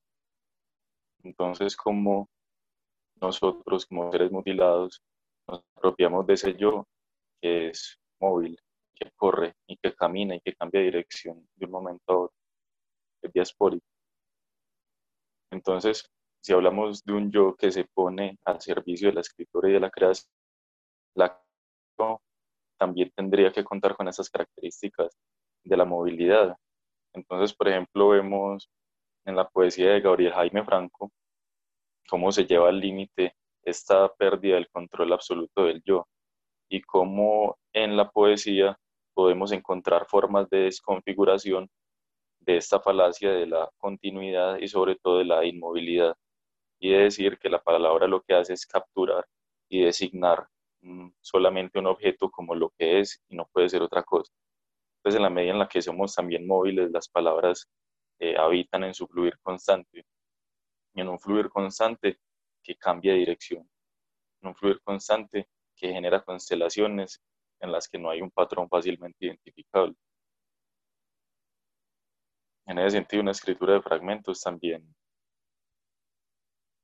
Entonces, 1.23 1.75
como 1.75 2.29
nosotros 3.21 3.85
como 3.85 4.11
seres 4.11 4.31
mutilados 4.31 5.01
nos 5.47 5.63
apropiamos 5.75 6.27
de 6.27 6.33
ese 6.33 6.55
yo 6.55 6.87
que 7.41 7.69
es 7.69 7.97
móvil, 8.19 8.59
que 8.93 9.11
corre 9.15 9.55
y 9.67 9.77
que 9.77 9.93
camina 9.93 10.35
y 10.35 10.41
que 10.41 10.53
cambia 10.53 10.81
dirección 10.81 11.47
de 11.55 11.65
un 11.65 11.71
momento 11.71 12.03
a 12.07 12.17
otro, 12.17 12.36
es 13.21 13.33
diaspórico. 13.33 13.85
Entonces, 15.51 16.09
si 16.41 16.53
hablamos 16.53 17.03
de 17.03 17.13
un 17.13 17.31
yo 17.31 17.55
que 17.55 17.71
se 17.71 17.85
pone 17.85 18.37
al 18.45 18.61
servicio 18.61 19.09
de 19.09 19.15
la 19.15 19.21
escritura 19.21 19.69
y 19.69 19.73
de 19.73 19.79
la 19.79 19.89
creación, 19.89 20.29
la 21.15 21.41
también 22.79 23.11
tendría 23.15 23.51
que 23.51 23.63
contar 23.63 23.95
con 23.95 24.07
esas 24.07 24.29
características 24.29 25.17
de 25.63 25.77
la 25.77 25.85
movilidad. 25.85 26.55
Entonces, 27.13 27.55
por 27.55 27.67
ejemplo, 27.67 28.09
vemos 28.09 28.69
en 29.25 29.35
la 29.35 29.47
poesía 29.49 29.93
de 29.93 30.01
Gabriel 30.01 30.33
Jaime 30.33 30.63
Franco 30.63 31.11
cómo 32.07 32.31
se 32.31 32.45
lleva 32.45 32.69
al 32.69 32.79
límite 32.79 33.35
esta 33.63 34.07
pérdida 34.13 34.55
del 34.55 34.69
control 34.69 35.11
absoluto 35.13 35.65
del 35.65 35.81
yo 35.83 36.07
y 36.69 36.81
cómo 36.81 37.57
en 37.73 37.97
la 37.97 38.09
poesía 38.09 38.77
podemos 39.13 39.51
encontrar 39.51 40.05
formas 40.05 40.49
de 40.49 40.59
desconfiguración 40.59 41.67
de 42.47 42.57
esta 42.57 42.79
falacia 42.79 43.31
de 43.31 43.45
la 43.45 43.69
continuidad 43.77 44.57
y 44.59 44.67
sobre 44.67 44.95
todo 44.95 45.19
de 45.19 45.25
la 45.25 45.45
inmovilidad 45.45 46.15
y 46.79 46.91
de 46.91 46.99
decir 47.03 47.37
que 47.39 47.49
la 47.49 47.61
palabra 47.61 48.07
lo 48.07 48.21
que 48.23 48.33
hace 48.35 48.53
es 48.53 48.65
capturar 48.65 49.27
y 49.69 49.83
designar 49.83 50.47
mm, 50.81 51.09
solamente 51.21 51.79
un 51.79 51.87
objeto 51.87 52.31
como 52.31 52.55
lo 52.55 52.71
que 52.77 52.99
es 53.01 53.21
y 53.29 53.35
no 53.35 53.47
puede 53.51 53.69
ser 53.69 53.81
otra 53.83 54.03
cosa. 54.03 54.31
Entonces, 54.99 55.17
en 55.17 55.23
la 55.23 55.29
medida 55.29 55.53
en 55.53 55.59
la 55.59 55.67
que 55.69 55.81
somos 55.81 56.15
también 56.15 56.47
móviles, 56.47 56.91
las 56.91 57.09
palabras 57.09 57.67
eh, 58.19 58.37
habitan 58.37 58.83
en 58.85 58.93
su 58.93 59.07
fluir 59.07 59.37
constante 59.41 60.05
en 61.01 61.07
un 61.07 61.19
fluir 61.19 61.49
constante 61.49 62.19
que 62.63 62.75
cambia 62.75 63.13
de 63.13 63.19
dirección, 63.19 63.69
en 64.41 64.49
un 64.49 64.55
fluir 64.55 64.81
constante 64.81 65.47
que 65.75 65.93
genera 65.93 66.23
constelaciones 66.23 67.21
en 67.59 67.71
las 67.71 67.87
que 67.87 67.99
no 67.99 68.09
hay 68.09 68.21
un 68.21 68.31
patrón 68.31 68.67
fácilmente 68.67 69.25
identificable. 69.25 69.95
En 72.67 72.77
ese 72.79 72.97
sentido, 72.97 73.21
una 73.21 73.31
escritura 73.31 73.73
de 73.75 73.81
fragmentos 73.81 74.41
también, 74.41 74.83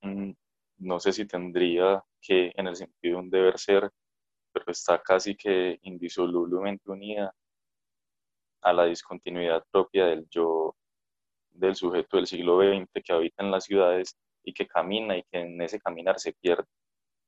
mm, 0.01 0.31
no 0.79 0.99
sé 0.99 1.11
si 1.11 1.25
tendría 1.25 2.03
que, 2.21 2.51
en 2.55 2.67
el 2.67 2.75
sentido 2.75 3.17
de 3.17 3.23
un 3.23 3.29
deber 3.29 3.59
ser, 3.59 3.91
pero 4.53 4.71
está 4.71 5.01
casi 5.01 5.35
que 5.35 5.79
indisolublemente 5.83 6.89
unida 6.89 7.33
a 8.61 8.73
la 8.73 8.85
discontinuidad 8.85 9.65
propia 9.71 10.05
del 10.05 10.27
yo 10.29 10.75
del 11.51 11.75
sujeto 11.75 12.17
del 12.17 12.27
siglo 12.27 12.59
XX 12.59 12.87
que 13.03 13.13
habita 13.13 13.43
en 13.43 13.51
las 13.51 13.65
ciudades 13.65 14.17
y 14.43 14.53
que 14.53 14.67
camina 14.67 15.17
y 15.17 15.23
que 15.23 15.39
en 15.41 15.61
ese 15.61 15.79
caminar 15.79 16.19
se 16.19 16.33
pierde. 16.33 16.65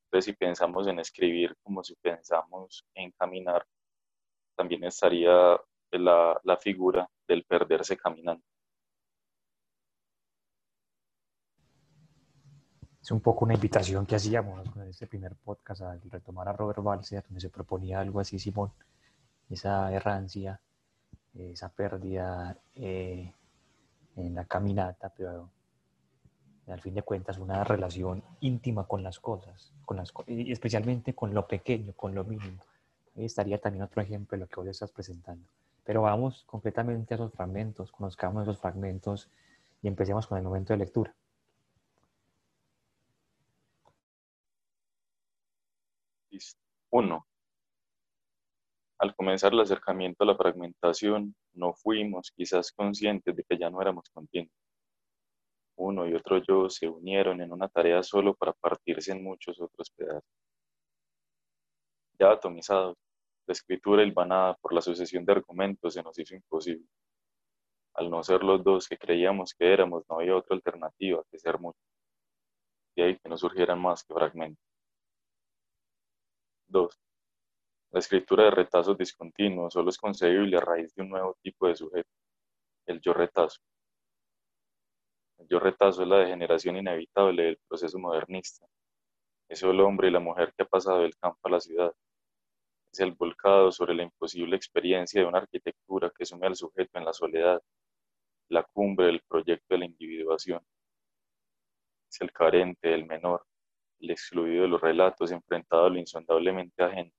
Entonces, 0.05 0.25
si 0.25 0.33
pensamos 0.33 0.87
en 0.87 0.99
escribir 0.99 1.55
como 1.63 1.83
si 1.83 1.95
pensamos 1.95 2.85
en 2.95 3.11
caminar, 3.11 3.65
también 4.55 4.83
estaría 4.85 5.59
la, 5.91 6.39
la 6.43 6.57
figura 6.57 7.07
del 7.27 7.43
perderse 7.43 7.97
caminando. 7.97 8.43
Es 13.01 13.11
un 13.11 13.21
poco 13.21 13.45
una 13.45 13.53
invitación 13.53 14.05
que 14.07 14.15
hacíamos 14.15 14.67
con 14.71 14.81
este 14.87 15.05
primer 15.05 15.35
podcast 15.35 15.83
al 15.83 16.01
retomar 16.09 16.47
a 16.47 16.53
Robert 16.53 16.81
Balser, 16.81 17.23
donde 17.23 17.39
se 17.39 17.51
proponía 17.51 17.99
algo 17.99 18.19
así, 18.19 18.39
Simón, 18.39 18.71
esa 19.47 19.93
errancia, 19.93 20.59
esa 21.35 21.69
pérdida 21.69 22.57
eh, 22.73 23.31
en 24.15 24.33
la 24.33 24.45
caminata, 24.45 25.13
pero 25.15 25.51
al 26.67 26.81
fin 26.81 26.95
de 26.95 27.03
cuentas 27.03 27.37
una 27.37 27.63
relación 27.63 28.23
íntima 28.39 28.87
con 28.87 29.03
las 29.03 29.19
cosas, 29.19 29.71
con 29.85 29.97
las, 29.97 30.11
y 30.25 30.51
especialmente 30.51 31.13
con 31.13 31.31
lo 31.31 31.47
pequeño, 31.47 31.93
con 31.93 32.15
lo 32.15 32.23
mínimo. 32.23 32.63
Ahí 33.15 33.25
estaría 33.25 33.59
también 33.59 33.83
otro 33.83 34.01
ejemplo 34.01 34.35
de 34.35 34.45
lo 34.45 34.47
que 34.47 34.59
hoy 34.59 34.69
estás 34.69 34.91
presentando. 34.91 35.47
Pero 35.85 36.01
vamos 36.01 36.43
completamente 36.45 37.13
a 37.13 37.15
esos 37.15 37.31
fragmentos, 37.31 37.91
conozcamos 37.91 38.43
esos 38.43 38.59
fragmentos 38.59 39.29
y 39.81 39.87
empecemos 39.87 40.27
con 40.27 40.37
el 40.37 40.43
momento 40.43 40.73
de 40.73 40.79
lectura. 40.79 41.15
Uno. 46.89 47.25
Al 48.97 49.15
comenzar 49.15 49.53
el 49.53 49.61
acercamiento 49.61 50.23
a 50.23 50.27
la 50.27 50.35
fragmentación, 50.35 51.35
no 51.53 51.73
fuimos 51.73 52.31
quizás 52.35 52.71
conscientes 52.71 53.35
de 53.35 53.43
que 53.43 53.57
ya 53.57 53.69
no 53.69 53.81
éramos 53.81 54.09
conscientes 54.09 54.65
uno 55.77 56.07
y 56.07 56.13
otro 56.13 56.37
yo 56.39 56.69
se 56.69 56.87
unieron 56.87 57.41
en 57.41 57.51
una 57.51 57.67
tarea 57.67 58.01
solo 58.03 58.33
para 58.33 58.53
partirse 58.53 59.11
en 59.11 59.23
muchos 59.23 59.59
otros 59.59 59.89
pedazos. 59.91 60.23
Ya 62.19 62.31
atomizados, 62.31 62.97
la 63.47 63.51
escritura 63.53 64.03
hilvanada 64.03 64.55
por 64.55 64.73
la 64.73 64.81
sucesión 64.81 65.25
de 65.25 65.33
argumentos 65.33 65.93
se 65.93 66.03
nos 66.03 66.17
hizo 66.19 66.35
imposible. 66.35 66.87
Al 67.95 68.09
no 68.09 68.23
ser 68.23 68.43
los 68.43 68.63
dos 68.63 68.87
que 68.87 68.97
creíamos 68.97 69.53
que 69.53 69.71
éramos, 69.71 70.03
no 70.09 70.19
había 70.19 70.35
otra 70.35 70.55
alternativa 70.55 71.23
que 71.31 71.39
ser 71.39 71.59
muchos. 71.59 71.81
De 72.95 73.03
ahí 73.03 73.17
que 73.17 73.29
no 73.29 73.37
surgieran 73.37 73.81
más 73.81 74.03
que 74.03 74.13
fragmentos. 74.13 74.63
2. 76.67 76.99
La 77.91 77.99
escritura 77.99 78.45
de 78.45 78.51
retazos 78.51 78.97
discontinuos 78.97 79.73
solo 79.73 79.89
es 79.89 79.97
concebible 79.97 80.57
a 80.57 80.61
raíz 80.61 80.93
de 80.95 81.03
un 81.03 81.09
nuevo 81.09 81.37
tipo 81.41 81.67
de 81.67 81.75
sujeto, 81.75 82.09
el 82.87 82.99
yo 83.01 83.13
retazo 83.13 83.61
yo 85.49 85.59
retazo 85.59 86.03
es 86.03 86.07
la 86.07 86.17
degeneración 86.17 86.77
inevitable 86.77 87.43
del 87.43 87.59
proceso 87.67 87.99
modernista. 87.99 88.65
Es 89.49 89.61
el 89.63 89.79
hombre 89.79 90.07
y 90.07 90.11
la 90.11 90.19
mujer 90.19 90.53
que 90.55 90.63
ha 90.63 90.67
pasado 90.67 91.01
del 91.01 91.15
campo 91.17 91.39
a 91.43 91.51
la 91.51 91.59
ciudad. 91.59 91.93
El 92.99 93.11
volcado 93.13 93.71
sobre 93.71 93.93
la 93.93 94.03
imposible 94.03 94.55
experiencia 94.55 95.21
de 95.21 95.27
una 95.27 95.39
arquitectura 95.39 96.11
que 96.17 96.25
sume 96.25 96.47
al 96.47 96.55
sujeto 96.55 96.97
en 96.97 97.05
la 97.05 97.13
soledad, 97.13 97.61
la 98.49 98.63
cumbre 98.63 99.07
del 99.07 99.21
proyecto 99.27 99.65
de 99.73 99.79
la 99.79 99.85
individuación. 99.85 100.61
Es 102.09 102.21
el 102.21 102.31
carente, 102.31 102.93
el 102.93 103.05
menor, 103.05 103.45
el 103.99 104.11
excluido 104.11 104.63
de 104.63 104.69
los 104.69 104.81
relatos 104.81 105.31
enfrentado 105.31 105.85
a 105.85 105.89
lo 105.89 105.99
insondablemente 105.99 106.83
ajeno. 106.83 107.11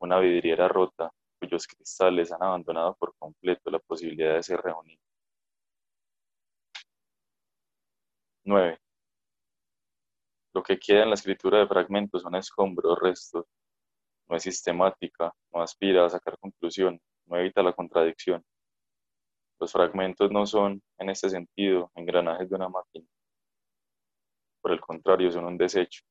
Una 0.00 0.18
vidriera 0.20 0.68
rota 0.68 1.10
cuyos 1.38 1.66
cristales 1.66 2.32
han 2.32 2.42
abandonado 2.42 2.94
por 2.96 3.14
completo 3.18 3.70
la 3.70 3.78
posibilidad 3.78 4.34
de 4.34 4.42
ser 4.42 4.60
reunidos. 4.60 5.00
9. 8.44 8.78
Lo 10.54 10.62
que 10.62 10.78
queda 10.78 11.02
en 11.02 11.10
la 11.10 11.14
escritura 11.14 11.58
de 11.58 11.66
fragmentos 11.66 12.22
son 12.22 12.34
escombros, 12.34 12.98
restos. 13.00 13.44
No 14.28 14.36
es 14.36 14.42
sistemática, 14.42 15.32
no 15.52 15.62
aspira 15.62 16.04
a 16.04 16.10
sacar 16.10 16.38
conclusión, 16.38 17.00
no 17.26 17.36
evita 17.36 17.62
la 17.62 17.72
contradicción. 17.72 18.44
Los 19.58 19.72
fragmentos 19.72 20.30
no 20.30 20.46
son, 20.46 20.82
en 20.98 21.10
este 21.10 21.30
sentido, 21.30 21.90
engranajes 21.94 22.48
de 22.50 22.56
una 22.56 22.68
máquina. 22.68 23.06
Por 24.60 24.72
el 24.72 24.80
contrario, 24.80 25.30
son 25.30 25.44
un 25.44 25.56
desecho. 25.56 26.02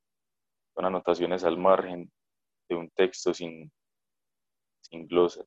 Son 0.74 0.86
anotaciones 0.86 1.44
al 1.44 1.58
margen 1.58 2.12
de 2.70 2.76
un 2.76 2.90
texto 2.90 3.34
sin, 3.34 3.72
sin 4.82 5.08
glosas. 5.08 5.46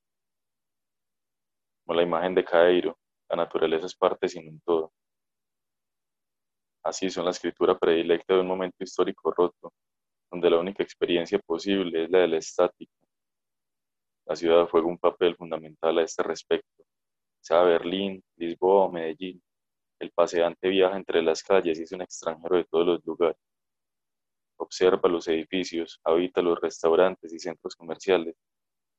Como 1.83 1.97
la 1.97 2.03
imagen 2.03 2.35
de 2.35 2.45
Cairo, 2.45 2.97
la 3.29 3.37
naturaleza 3.37 3.87
es 3.87 3.95
parte 3.95 4.27
sin 4.27 4.47
un 4.47 4.59
todo 4.61 4.93
Así 6.83 7.09
son 7.09 7.25
la 7.25 7.31
escritura 7.31 7.77
predilecta 7.77 8.33
de 8.33 8.39
un 8.39 8.47
momento 8.47 8.83
histórico 8.83 9.31
roto, 9.31 9.73
donde 10.31 10.49
la 10.49 10.59
única 10.59 10.83
experiencia 10.83 11.39
posible 11.39 12.03
es 12.03 12.09
la 12.09 12.19
de 12.19 12.27
la 12.27 12.37
estática. 12.37 12.93
La 14.25 14.35
ciudad 14.35 14.67
juega 14.69 14.87
un 14.87 14.97
papel 14.97 15.35
fundamental 15.35 15.97
a 15.97 16.03
este 16.03 16.21
respecto. 16.23 16.83
Sea 17.41 17.63
Berlín, 17.63 18.23
Lisboa 18.35 18.85
o 18.85 18.91
Medellín, 18.91 19.41
el 19.99 20.11
paseante 20.11 20.69
viaja 20.69 20.95
entre 20.95 21.21
las 21.21 21.43
calles 21.43 21.79
y 21.79 21.83
es 21.83 21.91
un 21.91 22.01
extranjero 22.01 22.57
de 22.57 22.63
todos 22.65 22.85
los 22.85 23.05
lugares. 23.05 23.37
Observa 24.57 25.09
los 25.09 25.27
edificios, 25.27 25.99
habita 26.03 26.41
los 26.41 26.59
restaurantes 26.59 27.33
y 27.33 27.39
centros 27.39 27.75
comerciales, 27.75 28.35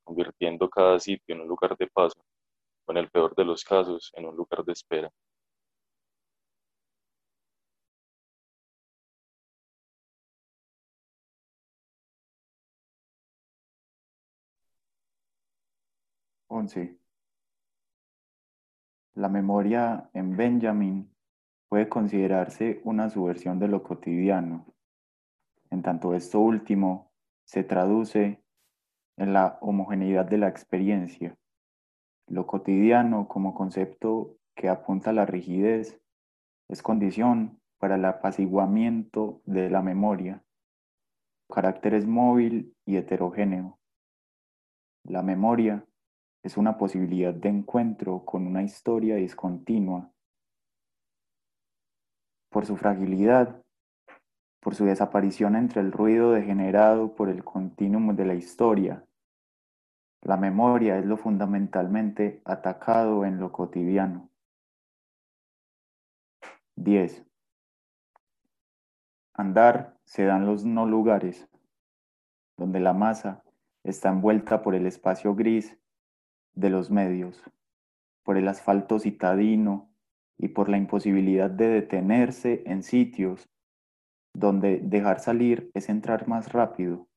convirtiendo 0.04 0.68
cada 0.68 0.99
sitio 0.99 1.34
en 1.34 1.42
un 1.42 1.49
lugar 1.49 1.76
de 1.76 1.87
paso, 1.87 2.20
o 2.87 2.92
en 2.92 2.99
el 2.99 3.10
peor 3.10 3.34
de 3.34 3.44
los 3.44 3.64
casos, 3.64 4.10
en 4.14 4.26
un 4.26 4.37
lugar 4.37 4.64
de 4.64 4.72
espera. 4.72 5.10
11. 16.60 16.98
La 19.14 19.30
memoria 19.30 20.10
en 20.12 20.36
Benjamin 20.36 21.10
puede 21.70 21.88
considerarse 21.88 22.82
una 22.84 23.08
subversión 23.08 23.58
de 23.58 23.68
lo 23.68 23.82
cotidiano, 23.82 24.66
en 25.70 25.80
tanto 25.80 26.14
esto 26.14 26.38
último 26.38 27.12
se 27.44 27.64
traduce 27.64 28.44
en 29.16 29.32
la 29.32 29.56
homogeneidad 29.62 30.26
de 30.26 30.36
la 30.36 30.48
experiencia. 30.48 31.34
Lo 32.26 32.46
cotidiano 32.46 33.26
como 33.26 33.54
concepto 33.54 34.36
que 34.54 34.68
apunta 34.68 35.10
a 35.10 35.14
la 35.14 35.24
rigidez 35.24 35.98
es 36.68 36.82
condición 36.82 37.58
para 37.78 37.94
el 37.94 38.04
apaciguamiento 38.04 39.40
de 39.46 39.70
la 39.70 39.80
memoria. 39.80 40.44
Carácter 41.48 41.94
es 41.94 42.06
móvil 42.06 42.76
y 42.84 42.98
heterogéneo. 42.98 43.78
La 45.04 45.22
memoria 45.22 45.86
es 46.42 46.56
una 46.56 46.78
posibilidad 46.78 47.35
de 47.35 47.49
encuentro 47.49 48.25
con 48.25 48.47
una 48.47 48.62
historia 48.62 49.16
discontinua. 49.16 50.11
Por 52.50 52.66
su 52.66 52.76
fragilidad, 52.76 53.62
por 54.61 54.75
su 54.75 54.85
desaparición 54.85 55.56
entre 55.56 55.80
el 55.80 55.92
ruido 55.92 56.32
degenerado 56.32 57.14
por 57.14 57.28
el 57.28 57.44
continuum 57.44 58.16
de 58.16 58.25
la 58.25 58.35
historia, 58.35 59.04
la 60.23 60.37
memoria 60.37 60.99
es 60.99 61.06
lo 61.06 61.16
fundamentalmente 61.16 62.42
atacado 62.44 63.25
en 63.25 63.38
lo 63.38 63.52
cotidiano. 63.52 64.28
10. 66.76 67.25
Andar 69.35 69.99
se 70.04 70.25
dan 70.25 70.44
los 70.44 70.64
no 70.64 70.87
lugares, 70.87 71.49
donde 72.59 72.80
la 72.80 72.92
masa 72.92 73.42
está 73.82 74.11
envuelta 74.11 74.62
por 74.62 74.75
el 74.75 74.87
espacio 74.87 75.35
gris 75.35 75.79
de 76.54 76.71
los 76.71 76.90
medios, 76.90 77.42
por 78.25 78.37
el 78.37 78.49
asfalto 78.49 78.99
citadino 78.99 79.90
y 80.38 80.49
por 80.49 80.69
la 80.69 80.78
imposibilidad 80.78 81.50
de 81.50 81.69
detenerse 81.69 82.62
en 82.66 82.83
sitios 82.83 83.49
donde 84.35 84.78
dejar 84.78 85.21
salir 85.21 85.71
es 85.75 85.88
entrar 85.88 86.28
más 86.28 86.52
rápido, 86.52 87.09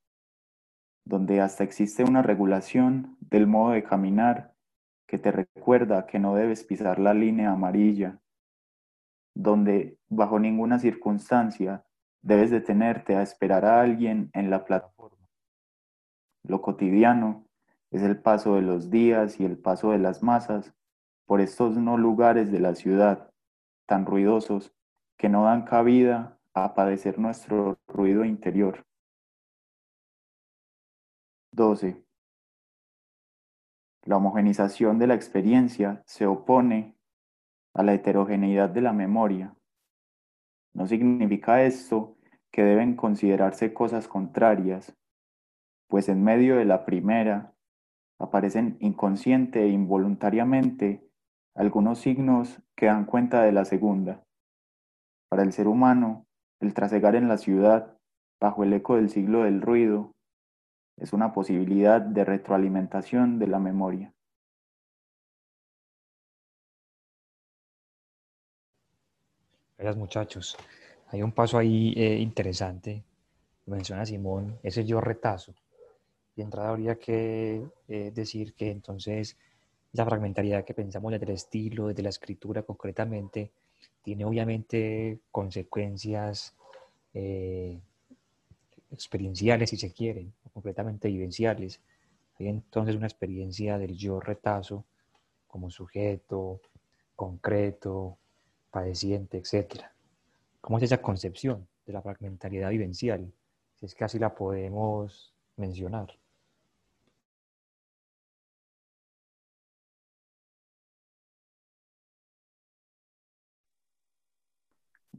donde 1.05 1.41
hasta 1.41 1.63
existe 1.63 2.03
una 2.03 2.21
regulación 2.21 3.17
del 3.19 3.47
modo 3.47 3.73
de 3.73 3.83
caminar 3.83 4.53
que 5.07 5.19
te 5.19 5.31
recuerda 5.31 6.07
que 6.07 6.19
no 6.19 6.35
debes 6.35 6.63
pisar 6.63 6.99
la 6.99 7.13
línea 7.13 7.51
amarilla, 7.51 8.19
donde 9.35 9.97
bajo 10.09 10.39
ninguna 10.39 10.79
circunstancia 10.79 11.85
debes 12.23 12.51
detenerte 12.51 13.15
a 13.15 13.21
esperar 13.21 13.65
a 13.65 13.81
alguien 13.81 14.29
en 14.33 14.49
la 14.49 14.65
plataforma. 14.65 15.29
Lo 16.43 16.61
cotidiano 16.61 17.45
es 17.93 18.01
el 18.01 18.17
paso 18.17 18.55
de 18.55 18.63
los 18.63 18.89
días 18.89 19.39
y 19.39 19.45
el 19.45 19.57
paso 19.57 19.91
de 19.91 19.99
las 19.99 20.23
masas 20.23 20.73
por 21.27 21.39
estos 21.41 21.77
no 21.77 21.95
lugares 21.95 22.51
de 22.51 22.59
la 22.59 22.73
ciudad, 22.73 23.31
tan 23.85 24.07
ruidosos, 24.07 24.73
que 25.15 25.29
no 25.29 25.45
dan 25.45 25.63
cabida 25.63 26.39
a 26.55 26.73
padecer 26.73 27.19
nuestro 27.19 27.77
ruido 27.87 28.25
interior. 28.25 28.83
12. 31.51 32.03
La 34.05 34.17
homogenización 34.17 34.97
de 34.97 35.07
la 35.07 35.13
experiencia 35.13 36.01
se 36.07 36.25
opone 36.25 36.97
a 37.75 37.83
la 37.83 37.93
heterogeneidad 37.93 38.69
de 38.69 38.81
la 38.81 38.91
memoria. 38.91 39.55
No 40.73 40.87
significa 40.87 41.63
esto 41.63 42.17
que 42.51 42.63
deben 42.63 42.95
considerarse 42.95 43.71
cosas 43.71 44.07
contrarias, 44.07 44.95
pues 45.87 46.09
en 46.09 46.23
medio 46.23 46.55
de 46.55 46.65
la 46.65 46.85
primera 46.85 47.53
aparecen 48.23 48.77
inconsciente 48.79 49.63
e 49.63 49.67
involuntariamente 49.67 51.05
algunos 51.55 51.99
signos 51.99 52.61
que 52.75 52.85
dan 52.85 53.05
cuenta 53.05 53.43
de 53.43 53.51
la 53.51 53.65
segunda. 53.65 54.23
Para 55.29 55.43
el 55.43 55.51
ser 55.51 55.67
humano, 55.67 56.25
el 56.61 56.73
trasegar 56.73 57.15
en 57.15 57.27
la 57.27 57.37
ciudad, 57.37 57.97
bajo 58.39 58.63
el 58.63 58.71
eco 58.71 58.95
del 58.95 59.09
siglo 59.09 59.43
del 59.43 59.61
ruido, 59.61 60.13
es 60.97 61.11
una 61.11 61.33
posibilidad 61.33 61.99
de 61.99 62.23
retroalimentación 62.23 63.39
de 63.39 63.47
la 63.47 63.59
memoria. 63.59 64.13
Gracias 69.77 69.97
muchachos. 69.97 70.57
Hay 71.09 71.21
un 71.21 71.33
paso 71.33 71.57
ahí 71.57 71.93
eh, 71.97 72.19
interesante, 72.19 73.03
menciona 73.65 74.05
Simón, 74.05 74.57
ese 74.63 74.85
yo 74.85 75.01
retazo. 75.01 75.53
Y 76.35 76.41
entrada 76.41 76.69
habría 76.69 76.97
que 76.97 77.63
eh, 77.87 78.11
decir 78.13 78.53
que 78.53 78.71
entonces 78.71 79.37
la 79.91 80.05
fragmentariedad 80.05 80.65
que 80.65 80.73
pensamos 80.73 81.11
desde 81.11 81.25
el 81.25 81.31
estilo, 81.33 81.87
desde 81.87 82.03
la 82.03 82.09
escritura 82.09 82.63
concretamente, 82.63 83.51
tiene 84.01 84.25
obviamente 84.25 85.19
consecuencias 85.31 86.55
eh, 87.13 87.79
experienciales, 88.91 89.69
si 89.69 89.77
se 89.77 89.91
quieren, 89.91 90.33
completamente 90.53 91.07
vivenciales. 91.07 91.79
Hay 92.39 92.47
entonces 92.47 92.95
una 92.95 93.07
experiencia 93.07 93.77
del 93.77 93.95
yo 93.95 94.19
retazo 94.19 94.85
como 95.47 95.69
sujeto, 95.69 96.61
concreto, 97.15 98.17
padeciente, 98.71 99.37
etc. 99.37 99.83
¿Cómo 100.59 100.77
es 100.77 100.83
esa 100.83 101.01
concepción 101.01 101.67
de 101.85 101.93
la 101.93 102.01
fragmentariedad 102.01 102.71
vivencial? 102.71 103.31
Si 103.75 103.85
es 103.85 103.93
que 103.93 104.03
así 104.03 104.17
la 104.17 104.33
podemos 104.33 105.33
mencionar. 105.57 106.17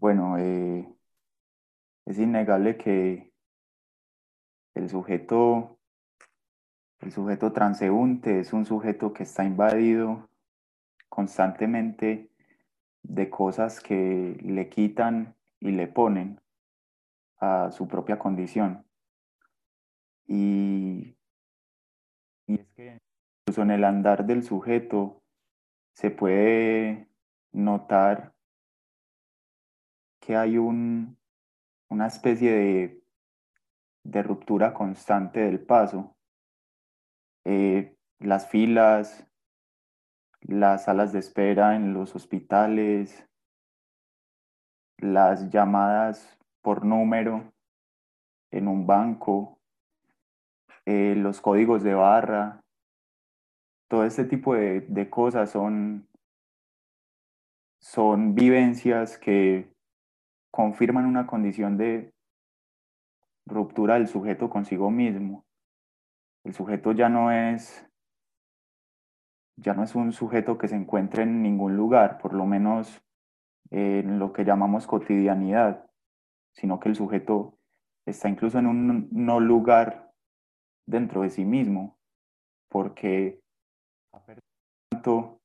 Bueno, 0.04 0.36
eh, 0.36 0.86
es 2.04 2.18
innegable 2.18 2.76
que 2.76 3.32
el 4.74 4.90
sujeto, 4.90 5.78
el 7.00 7.10
sujeto 7.10 7.54
transeúnte 7.54 8.38
es 8.38 8.52
un 8.52 8.66
sujeto 8.66 9.14
que 9.14 9.22
está 9.22 9.46
invadido 9.46 10.28
constantemente 11.08 12.30
de 13.02 13.30
cosas 13.30 13.80
que 13.80 14.36
le 14.42 14.68
quitan 14.68 15.36
y 15.58 15.70
le 15.70 15.86
ponen 15.86 16.38
a 17.38 17.70
su 17.70 17.88
propia 17.88 18.18
condición. 18.18 18.84
Y, 20.26 21.16
y 22.46 22.60
es 22.60 22.66
que 22.76 23.00
incluso 23.40 23.62
en 23.62 23.70
el 23.70 23.84
andar 23.84 24.26
del 24.26 24.42
sujeto 24.42 25.22
se 25.94 26.10
puede 26.10 27.08
notar 27.52 28.33
que 30.24 30.36
hay 30.36 30.56
un, 30.56 31.18
una 31.90 32.06
especie 32.06 32.50
de, 32.50 33.04
de, 34.04 34.22
ruptura 34.22 34.72
constante 34.72 35.40
del 35.40 35.60
paso. 35.60 36.16
Eh, 37.44 37.94
las 38.20 38.48
filas, 38.48 39.26
las 40.40 40.84
salas 40.84 41.12
de 41.12 41.18
espera 41.18 41.76
en 41.76 41.92
los 41.92 42.14
hospitales, 42.14 43.28
las 44.98 45.50
llamadas 45.50 46.38
por 46.62 46.86
número 46.86 47.52
en 48.50 48.68
un 48.68 48.86
banco, 48.86 49.58
eh, 50.86 51.14
los 51.16 51.40
códigos 51.42 51.82
de 51.82 51.94
barra, 51.94 52.62
todo 53.88 54.04
este 54.04 54.24
tipo 54.24 54.54
de, 54.54 54.80
de 54.80 55.10
cosas 55.10 55.50
son, 55.50 56.08
son 57.78 58.34
vivencias 58.34 59.18
que 59.18 59.73
confirman 60.54 61.04
una 61.04 61.26
condición 61.26 61.76
de 61.76 62.14
ruptura 63.44 63.94
del 63.94 64.06
sujeto 64.06 64.48
consigo 64.48 64.88
mismo. 64.88 65.44
El 66.44 66.54
sujeto 66.54 66.92
ya 66.92 67.08
no 67.08 67.32
es 67.32 67.84
ya 69.56 69.74
no 69.74 69.82
es 69.82 69.96
un 69.96 70.12
sujeto 70.12 70.56
que 70.56 70.68
se 70.68 70.76
encuentre 70.76 71.24
en 71.24 71.42
ningún 71.42 71.76
lugar, 71.76 72.18
por 72.18 72.34
lo 72.34 72.46
menos 72.46 73.02
en 73.70 74.20
lo 74.20 74.32
que 74.32 74.44
llamamos 74.44 74.86
cotidianidad, 74.86 75.90
sino 76.52 76.78
que 76.78 76.88
el 76.88 76.94
sujeto 76.94 77.58
está 78.06 78.28
incluso 78.28 78.60
en 78.60 78.66
un 78.66 79.08
no 79.10 79.40
lugar 79.40 80.12
dentro 80.86 81.22
de 81.22 81.30
sí 81.30 81.44
mismo, 81.44 81.98
porque 82.68 83.40
perdido 84.24 85.40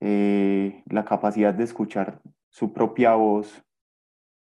eh, 0.00 0.82
la 0.86 1.04
capacidad 1.04 1.54
de 1.54 1.62
escuchar 1.62 2.20
su 2.48 2.72
propia 2.72 3.14
voz 3.14 3.64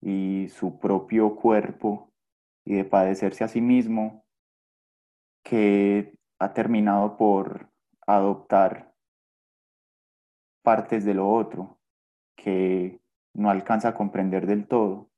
y 0.00 0.48
su 0.48 0.78
propio 0.78 1.36
cuerpo 1.36 2.12
y 2.64 2.74
de 2.74 2.84
padecerse 2.84 3.44
a 3.44 3.48
sí 3.48 3.60
mismo, 3.60 4.24
que 5.44 6.18
ha 6.38 6.52
terminado 6.52 7.16
por 7.16 7.70
adoptar 8.06 8.94
partes 10.62 11.04
de 11.04 11.14
lo 11.14 11.30
otro 11.30 11.78
que 12.36 13.00
no 13.34 13.50
alcanza 13.50 13.88
a 13.88 13.94
comprender 13.94 14.46
del 14.46 14.66
todo. 14.66 15.08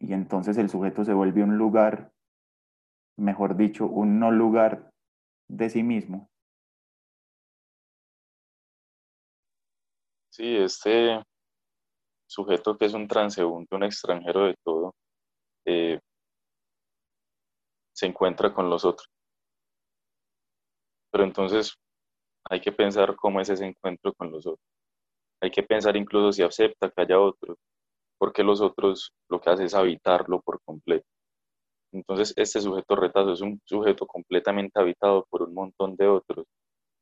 Y 0.00 0.12
entonces 0.12 0.56
el 0.58 0.68
sujeto 0.68 1.04
se 1.04 1.12
vuelve 1.12 1.42
un 1.42 1.58
lugar, 1.58 2.12
mejor 3.16 3.56
dicho, 3.56 3.86
un 3.86 4.20
no 4.20 4.30
lugar 4.30 4.92
de 5.48 5.70
sí 5.70 5.82
mismo. 5.82 6.30
Sí, 10.30 10.56
este 10.56 11.20
sujeto 12.28 12.76
que 12.76 12.86
es 12.86 12.94
un 12.94 13.08
transeúnte, 13.08 13.74
un 13.76 13.84
extranjero 13.84 14.46
de 14.46 14.54
todo, 14.64 14.94
eh, 15.66 16.00
se 17.92 18.06
encuentra 18.06 18.54
con 18.54 18.70
los 18.70 18.84
otros. 18.84 19.08
Pero 21.10 21.24
entonces 21.24 21.74
hay 22.50 22.60
que 22.60 22.72
pensar 22.72 23.16
cómo 23.16 23.40
es 23.40 23.48
ese 23.50 23.66
encuentro 23.66 24.12
con 24.14 24.30
los 24.32 24.46
otros. 24.46 24.66
Hay 25.42 25.50
que 25.50 25.62
pensar 25.62 25.96
incluso 25.96 26.32
si 26.32 26.42
acepta 26.42 26.90
que 26.90 27.02
haya 27.02 27.20
otros, 27.20 27.58
porque 28.18 28.42
los 28.44 28.60
otros 28.60 29.12
lo 29.28 29.40
que 29.40 29.50
hace 29.50 29.64
es 29.64 29.74
habitarlo 29.74 30.40
por 30.42 30.60
completo. 30.64 31.06
Entonces, 31.92 32.34
este 32.36 32.60
sujeto 32.60 32.96
retazo 32.96 33.32
es 33.32 33.40
un 33.40 33.60
sujeto 33.64 34.06
completamente 34.06 34.80
habitado 34.80 35.26
por 35.30 35.42
un 35.42 35.54
montón 35.54 35.96
de 35.96 36.08
otros, 36.08 36.46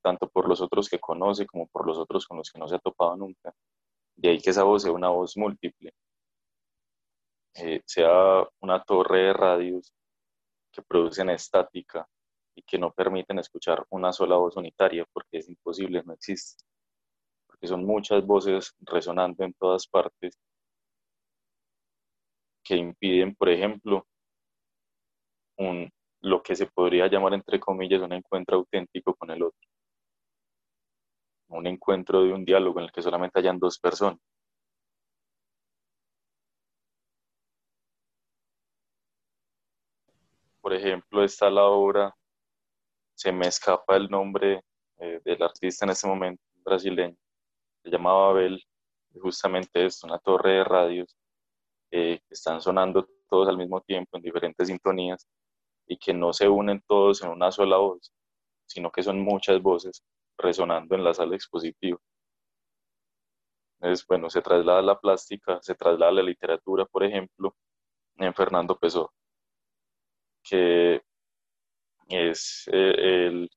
tanto 0.03 0.29
por 0.29 0.49
los 0.49 0.61
otros 0.61 0.89
que 0.89 1.01
conoce 1.01 1.47
como 1.47 1.67
por 1.69 1.87
los 1.87 1.99
otros 1.99 2.27
con 2.27 2.39
los 2.39 2.51
que 2.51 2.59
no 2.61 2.69
se 2.69 2.77
ha 2.77 2.79
topado 2.79 3.17
nunca. 3.17 3.53
De 4.17 4.31
ahí 4.31 4.41
que 4.41 4.51
esa 4.51 4.65
voz 4.65 4.83
sea 4.83 4.93
una 4.93 5.11
voz 5.11 5.37
múltiple, 5.37 5.93
eh, 7.55 7.83
sea 7.87 8.47
una 8.61 8.83
torre 8.83 9.25
de 9.25 9.33
radios 9.33 9.93
que 10.73 10.83
producen 10.83 11.31
estática 11.31 12.07
y 12.55 12.63
que 12.63 12.79
no 12.79 12.93
permiten 12.93 13.39
escuchar 13.39 13.85
una 13.91 14.13
sola 14.13 14.37
voz 14.37 14.57
unitaria 14.57 15.05
porque 15.13 15.39
es 15.39 15.49
imposible, 15.49 16.03
no 16.05 16.15
existe. 16.15 16.65
Porque 17.47 17.67
son 17.67 17.85
muchas 17.85 18.25
voces 18.27 18.75
resonando 18.81 19.45
en 19.45 19.55
todas 19.55 19.87
partes 19.87 20.39
que 22.65 22.77
impiden, 22.77 23.35
por 23.35 23.49
ejemplo, 23.49 24.07
un, 25.59 25.91
lo 26.21 26.43
que 26.43 26.57
se 26.57 26.67
podría 26.67 27.07
llamar, 27.09 27.35
entre 27.35 27.61
comillas, 27.61 28.03
un 28.03 28.13
encuentro 28.13 28.57
auténtico 28.57 29.15
con 29.15 29.31
el 29.31 29.43
otro. 29.43 29.69
Un 31.49 31.67
encuentro 31.67 32.23
de 32.23 32.33
un 32.33 32.45
diálogo 32.45 32.79
en 32.81 32.87
el 32.87 32.93
que 32.93 33.03
solamente 33.03 33.39
hayan 33.39 33.59
dos 33.59 33.79
personas. 33.79 34.19
Por 40.61 40.75
ejemplo, 40.75 41.23
está 41.23 41.49
la 41.49 41.65
obra, 41.65 42.15
se 43.15 43.33
me 43.33 43.47
escapa 43.47 43.97
el 43.97 44.09
nombre 44.11 44.63
eh, 44.99 45.21
del 45.25 45.43
artista 45.43 45.85
en 45.85 45.91
este 45.93 46.09
momento, 46.09 46.43
brasileño, 46.65 47.17
se 47.83 47.91
llamaba 47.91 48.31
Abel, 48.31 48.63
justamente 49.21 49.87
es 49.87 50.03
una 50.03 50.19
torre 50.19 50.55
de 50.55 50.65
radios 50.65 51.17
eh, 51.91 52.21
que 52.27 52.35
están 52.35 52.61
sonando 52.61 53.09
todos 53.29 53.49
al 53.49 53.57
mismo 53.57 53.81
tiempo 53.81 54.17
en 54.17 54.23
diferentes 54.23 54.69
sintonías 54.69 55.27
y 55.87 55.97
que 55.97 56.13
no 56.13 56.33
se 56.33 56.49
unen 56.49 56.83
todos 56.87 57.23
en 57.23 57.31
una 57.31 57.53
sola 57.53 57.77
voz, 57.79 58.13
sino 58.67 58.91
que 58.91 59.03
son 59.03 59.21
muchas 59.21 59.63
voces 59.63 60.03
resonando 60.39 60.95
en 60.95 61.05
la 61.05 61.15
sala 61.15 61.37
expositiva. 61.37 61.99
Es, 63.81 64.07
bueno, 64.07 64.31
se 64.31 64.43
traslada 64.43 64.83
la 64.83 64.99
plástica, 64.99 65.59
se 65.63 65.75
traslada 65.75 66.13
la 66.13 66.23
literatura, 66.23 66.87
por 66.87 67.05
ejemplo, 67.05 67.55
en 68.17 68.35
Fernando 68.35 68.79
Pessoa, 68.79 69.11
que 70.43 71.03
es 72.09 72.65
eh, 72.73 73.49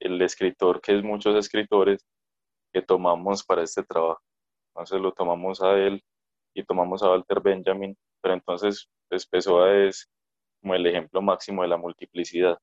el, 0.00 0.22
escritor 0.22 0.80
que 0.80 0.96
es 0.96 1.02
muchos 1.02 1.34
escritores 1.36 2.06
que 2.72 2.82
tomamos 2.82 3.44
para 3.44 3.62
este 3.62 3.82
trabajo. 3.82 4.22
Entonces 4.68 5.00
lo 5.00 5.12
tomamos 5.12 5.60
a 5.62 5.78
él 5.78 6.02
y 6.54 6.64
tomamos 6.64 7.02
a 7.02 7.10
Walter 7.10 7.40
Benjamin, 7.40 7.96
pero 8.20 8.34
entonces 8.34 8.88
pues, 9.08 9.26
Pessoa 9.26 9.74
es 9.86 10.08
como 10.60 10.74
el 10.74 10.86
ejemplo 10.86 11.22
máximo 11.22 11.62
de 11.62 11.68
la 11.68 11.76
multiplicidad. 11.76 12.58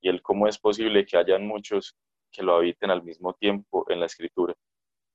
Y 0.00 0.08
el 0.08 0.22
cómo 0.22 0.48
es 0.48 0.58
posible 0.58 1.06
que 1.06 1.16
hayan 1.16 1.46
muchos 1.46 1.96
que 2.36 2.42
lo 2.42 2.56
habiten 2.56 2.90
al 2.90 3.02
mismo 3.02 3.32
tiempo 3.34 3.84
en 3.88 4.00
la 4.00 4.06
escritura. 4.06 4.54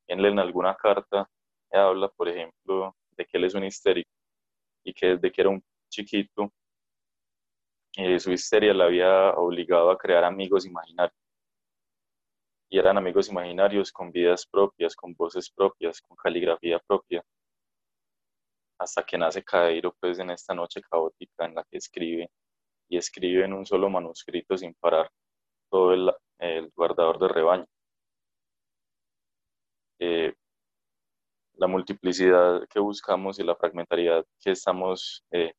En 0.08 0.40
alguna 0.40 0.76
carta 0.76 1.30
habla, 1.72 2.10
por 2.10 2.28
ejemplo, 2.28 2.96
de 3.12 3.26
que 3.26 3.38
él 3.38 3.46
es 3.46 3.54
un 3.54 3.64
histérico 3.64 4.10
y 4.84 4.94
que 4.94 5.16
desde 5.16 5.32
que 5.32 5.42
era 5.42 5.50
un 5.52 5.64
chiquito, 5.90 6.52
eh, 7.98 8.20
su 8.20 8.32
histeria 8.32 8.74
le 8.74 8.84
había 8.84 9.34
obligado 9.36 9.92
a 9.92 9.98
crear 9.98 10.24
amigos 10.24 10.66
imaginarios. 10.66 11.16
Y 12.70 12.80
eran 12.80 12.98
amigos 12.98 13.30
imaginarios 13.30 13.92
con 13.92 14.12
vidas 14.12 14.46
propias, 14.48 14.96
con 14.96 15.14
voces 15.14 15.52
propias, 15.52 16.02
con 16.02 16.16
caligrafía 16.16 16.80
propia, 16.80 17.22
hasta 18.80 19.04
que 19.04 19.18
nace 19.18 19.44
Cadeiro, 19.44 19.94
pues 20.00 20.20
en 20.20 20.32
esta 20.32 20.56
noche 20.56 20.82
caótica 20.82 21.46
en 21.46 21.56
la 21.56 21.64
que 21.70 21.78
escribe 21.78 22.32
y 22.90 22.98
escribe 22.98 23.46
en 23.46 23.54
un 23.54 23.66
solo 23.66 23.90
manuscrito 23.90 24.58
sin 24.58 24.74
parar 24.76 25.10
todo 25.70 25.94
el, 25.94 26.12
guardador 26.76 27.20
de 27.20 27.28
rebaño. 27.28 27.66
Eh, 30.00 30.34
la 31.56 31.68
multiplicidad 31.68 32.68
que 32.68 32.80
buscamos 32.80 33.38
y 33.40 33.44
la 33.44 33.56
fragmentariedad 33.56 34.26
que 34.40 34.52
estamos 34.52 35.24
eh, 35.32 35.54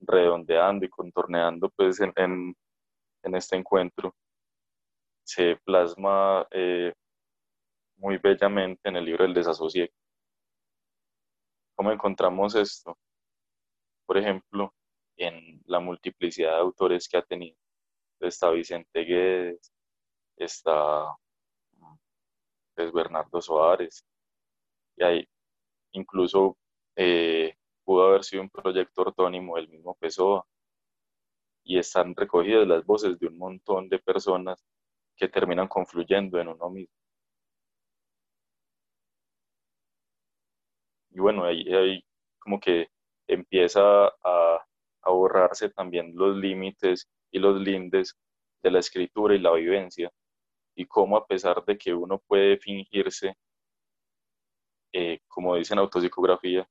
redondeando 0.00 0.84
y 0.84 0.88
contorneando 0.88 1.70
pues 1.70 2.00
en, 2.00 2.12
en, 2.16 2.54
este 3.34 3.56
encuentro 3.56 4.14
se 5.24 5.56
plasma 5.64 6.46
eh, 6.50 6.92
muy 7.98 8.18
bellamente 8.18 8.88
en 8.88 8.96
el 8.96 9.04
libro 9.04 9.24
El 9.24 9.34
desasosiego. 9.34 9.92
¿Cómo 11.76 11.92
encontramos 11.92 12.54
esto? 12.56 12.96
Por 14.06 14.18
ejemplo, 14.18 14.74
en 15.16 15.62
la 15.66 15.78
multiplicidad 15.80 16.52
de 16.52 16.58
autores 16.58 17.08
que 17.08 17.18
ha 17.18 17.22
tenido. 17.22 17.56
Está 18.20 18.50
Vicente 18.50 19.00
Guedes, 19.04 19.72
está 20.36 21.16
pues, 22.74 22.92
Bernardo 22.92 23.40
Soares, 23.40 24.04
y 24.96 25.04
ahí 25.04 25.28
incluso 25.92 26.56
eh, 26.96 27.54
pudo 27.84 28.08
haber 28.08 28.24
sido 28.24 28.42
un 28.42 28.50
proyecto 28.50 29.02
ortónimo 29.02 29.56
del 29.56 29.68
mismo 29.68 29.94
Pessoa, 29.94 30.46
y 31.64 31.78
están 31.78 32.14
recogidas 32.14 32.66
las 32.66 32.84
voces 32.86 33.18
de 33.18 33.26
un 33.26 33.38
montón 33.38 33.88
de 33.88 33.98
personas 33.98 34.64
que 35.16 35.28
terminan 35.28 35.68
confluyendo 35.68 36.38
en 36.40 36.48
uno 36.48 36.70
mismo. 36.70 36.94
y 41.16 41.20
bueno, 41.20 41.44
ahí, 41.44 42.04
como 42.38 42.60
que 42.60 42.88
empieza 43.26 43.80
a, 44.06 44.66
a 45.02 45.10
borrarse 45.10 45.70
también 45.70 46.12
los 46.14 46.36
límites 46.36 47.08
y 47.30 47.38
los 47.38 47.58
lindes 47.60 48.14
de 48.62 48.70
la 48.70 48.80
escritura 48.80 49.34
y 49.34 49.38
la 49.38 49.52
vivencia, 49.54 50.10
y 50.76 50.86
cómo 50.86 51.16
a 51.16 51.26
pesar 51.26 51.64
de 51.64 51.76
que 51.78 51.92
uno 51.94 52.18
puede 52.18 52.58
fingirse, 52.58 53.36
eh, 54.92 55.20
como 55.26 55.56
dice 55.56 55.74
en 55.74 55.80
autopsicografía, 55.80 56.68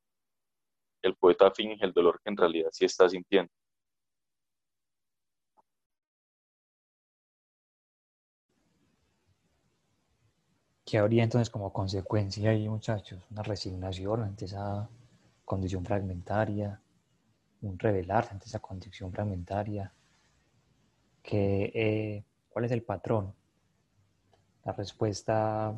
el 1.02 1.16
poeta 1.16 1.52
finge 1.52 1.84
el 1.86 1.94
dolor 1.94 2.22
que 2.24 2.30
en 2.30 2.38
realidad 2.38 2.70
sí 2.72 2.86
está 2.86 3.10
sintiendo. 3.10 3.52
¿Qué 10.86 11.00
habría 11.00 11.24
entonces 11.24 11.50
como 11.50 11.74
consecuencia 11.74 12.52
ahí, 12.52 12.70
muchachos? 12.70 13.20
Una 13.32 13.42
resignación 13.42 14.22
ante 14.22 14.46
esa 14.46 14.88
condición 15.44 15.84
fragmentaria, 15.84 16.80
un 17.62 17.80
revelarse 17.80 18.32
ante 18.34 18.46
esa 18.46 18.60
condición 18.60 19.12
fragmentaria. 19.12 19.92
Que, 21.24 21.72
eh, 21.74 22.24
¿Cuál 22.50 22.66
es 22.66 22.72
el 22.72 22.84
patrón? 22.84 23.34
La 24.66 24.74
respuesta 24.74 25.74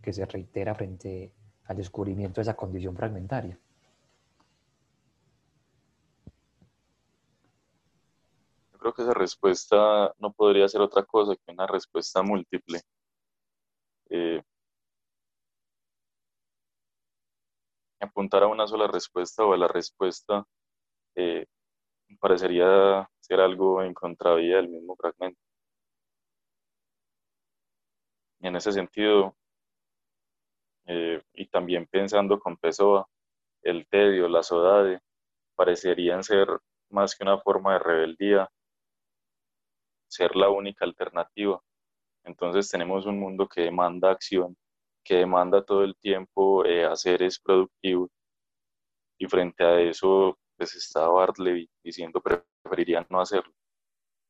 que 0.00 0.12
se 0.12 0.24
reitera 0.24 0.74
frente 0.74 1.32
al 1.66 1.76
descubrimiento 1.76 2.36
de 2.36 2.42
esa 2.42 2.56
condición 2.56 2.96
fragmentaria. 2.96 3.58
Yo 8.72 8.78
creo 8.78 8.94
que 8.94 9.02
esa 9.02 9.14
respuesta 9.14 10.14
no 10.18 10.32
podría 10.32 10.68
ser 10.68 10.80
otra 10.80 11.04
cosa 11.04 11.34
que 11.34 11.52
una 11.52 11.66
respuesta 11.66 12.22
múltiple. 12.22 12.80
Eh, 14.10 14.42
apuntar 18.00 18.44
a 18.44 18.46
una 18.46 18.66
sola 18.66 18.86
respuesta 18.86 19.44
o 19.44 19.52
a 19.52 19.56
la 19.56 19.68
respuesta 19.68 20.44
eh, 21.14 21.46
parecería 22.20 23.08
ser 23.20 23.40
algo 23.40 23.82
en 23.82 23.94
contravía 23.94 24.56
del 24.56 24.68
mismo 24.68 24.96
fragmento. 24.96 25.47
En 28.40 28.56
ese 28.56 28.72
sentido, 28.72 29.36
eh, 30.86 31.22
y 31.34 31.46
también 31.46 31.86
pensando 31.86 32.38
con 32.38 32.56
Pessoa, 32.56 33.06
el 33.62 33.86
tedio, 33.88 34.28
la 34.28 34.42
sodade, 34.42 35.00
parecerían 35.54 36.22
ser 36.22 36.48
más 36.90 37.16
que 37.16 37.24
una 37.24 37.38
forma 37.38 37.74
de 37.74 37.78
rebeldía, 37.80 38.48
ser 40.08 40.34
la 40.36 40.48
única 40.50 40.84
alternativa. 40.84 41.60
Entonces 42.24 42.70
tenemos 42.70 43.06
un 43.06 43.18
mundo 43.18 43.48
que 43.48 43.62
demanda 43.62 44.10
acción, 44.10 44.56
que 45.04 45.16
demanda 45.16 45.64
todo 45.64 45.84
el 45.84 45.96
tiempo 45.96 46.64
eh, 46.64 46.84
haceres 46.84 47.40
productivos, 47.40 48.10
y 49.18 49.26
frente 49.26 49.64
a 49.64 49.80
eso 49.80 50.38
pues 50.56 50.74
está 50.74 51.08
Bartleby 51.08 51.68
diciendo 51.84 52.20
preferiría 52.20 53.06
no 53.10 53.20
hacerlo. 53.20 53.52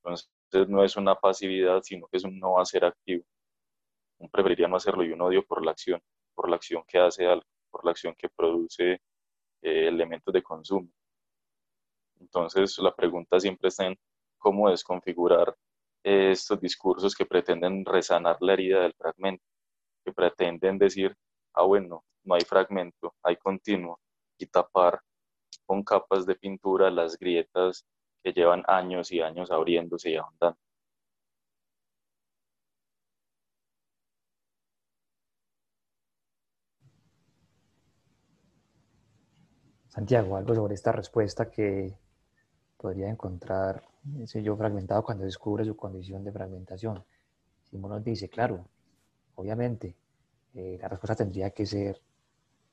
Entonces 0.05 0.69
no 0.69 0.85
es 0.85 0.97
una 0.97 1.15
pasividad, 1.15 1.83
sino 1.83 2.07
que 2.09 2.19
es 2.19 2.25
un 2.25 2.39
no 2.39 2.59
hacer 2.61 2.85
activo. 2.85 3.25
Un 4.19 4.29
preferiría 4.31 4.69
no 4.69 4.77
hacerlo 4.77 5.05
y 5.05 5.13
un 5.13 5.21
odio 5.23 5.45
por 5.45 5.65
la 5.65 5.73
acción, 5.73 6.01
por 6.35 6.49
la 6.49 6.57
acción 6.57 6.83
que 6.87 6.99
hace 6.99 7.27
algo, 7.27 7.45
por 7.71 7.85
la 7.85 7.93
acción 7.93 8.15
que 8.17 8.29
produce 8.29 8.93
eh, 8.93 9.89
elementos 9.89 10.33
de 10.33 10.43
consumo. 10.43 10.89
Entonces 12.21 12.79
la 12.79 12.95
pregunta 12.95 13.39
siempre 13.41 13.69
está 13.69 13.87
en 13.87 13.97
cómo 14.39 14.71
desconfigurar 14.71 15.55
estos 16.03 16.61
discursos 16.61 17.15
que 17.15 17.27
pretenden 17.27 17.85
resanar 17.85 18.37
la 18.41 18.53
herida 18.55 18.83
del 18.83 18.95
fragmento, 18.95 19.45
que 20.05 20.13
pretenden 20.13 20.79
decir, 20.79 21.17
ah 21.55 21.65
bueno, 21.65 22.05
no 22.25 22.35
hay 22.35 22.43
fragmento, 22.43 23.15
hay 23.23 23.37
continuo, 23.37 24.01
y 24.39 24.47
tapar 24.47 25.01
con 25.67 25.83
capas 25.83 26.25
de 26.27 26.37
pintura 26.37 26.91
las 26.91 27.19
grietas 27.19 27.85
que 28.23 28.33
llevan 28.33 28.65
años 28.67 29.13
y 29.13 29.21
años 29.21 29.51
abriéndose 29.51 30.11
y 30.11 30.17
ahondando. 30.17 30.59
Santiago, 39.99 40.37
algo 40.37 40.55
sobre 40.55 40.75
esta 40.75 40.93
respuesta 40.93 41.51
que 41.51 41.93
podría 42.77 43.09
encontrar 43.09 43.83
yo 44.33 44.57
fragmentado 44.57 45.03
cuando 45.03 45.25
descubre 45.25 45.65
su 45.65 45.77
condición 45.77 46.23
de 46.23 46.31
fragmentación. 46.31 47.03
Simón 47.65 47.91
nos 47.91 48.05
dice, 48.05 48.29
claro, 48.29 48.65
obviamente, 49.35 49.97
eh, 50.55 50.79
la 50.81 50.87
respuesta 50.87 51.17
tendría 51.17 51.51
que 51.51 51.67
ser 51.67 52.01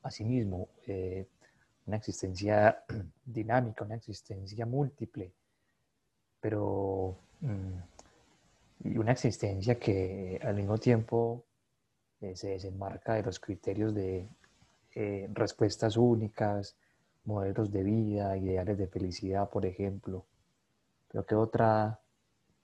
a 0.04 0.12
sí 0.12 0.48
eh, 0.86 1.28
una 1.88 1.98
existencia 1.98 2.84
dinámica, 3.26 3.84
una 3.84 3.96
existencia 3.96 4.68
múltiple, 4.68 5.32
pero 6.40 7.18
mm, 7.42 9.00
una 9.00 9.14
existencia 9.14 9.80
que 9.80 10.40
al 10.44 10.54
mismo 10.54 10.78
tiempo 10.78 11.44
eh, 12.22 12.36
se 12.36 12.50
desenmarca 12.50 13.16
de 13.16 13.24
los 13.24 13.40
criterios 13.40 13.96
de 13.96 14.30
eh, 14.94 15.28
respuestas 15.34 15.98
únicas, 15.98 16.78
modelos 17.26 17.72
de 17.72 17.84
vida, 17.84 18.38
ideales 18.38 18.78
de 18.78 18.88
felicidad, 18.88 19.50
por 19.50 19.66
ejemplo. 19.66 20.26
Pero 21.08 21.26
¿qué 21.26 21.36
otra 21.36 22.00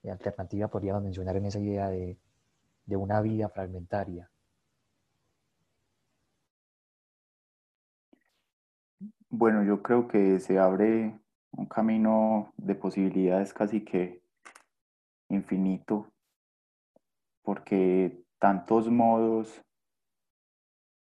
alternativa 0.04 0.68
podríamos 0.68 1.02
mencionar 1.02 1.36
en 1.36 1.46
esa 1.46 1.60
idea 1.60 1.88
de, 1.88 2.18
de 2.86 2.96
una 2.96 3.20
vida 3.20 3.48
fragmentaria? 3.48 4.30
Bueno, 9.28 9.64
yo 9.64 9.82
creo 9.82 10.08
que 10.08 10.40
se 10.40 10.58
abre 10.58 11.18
un 11.52 11.66
camino 11.66 12.52
de 12.56 12.74
posibilidades 12.74 13.54
casi 13.54 13.84
que 13.84 14.22
infinito, 15.28 16.12
porque 17.42 18.24
tantos 18.38 18.90
modos 18.90 19.62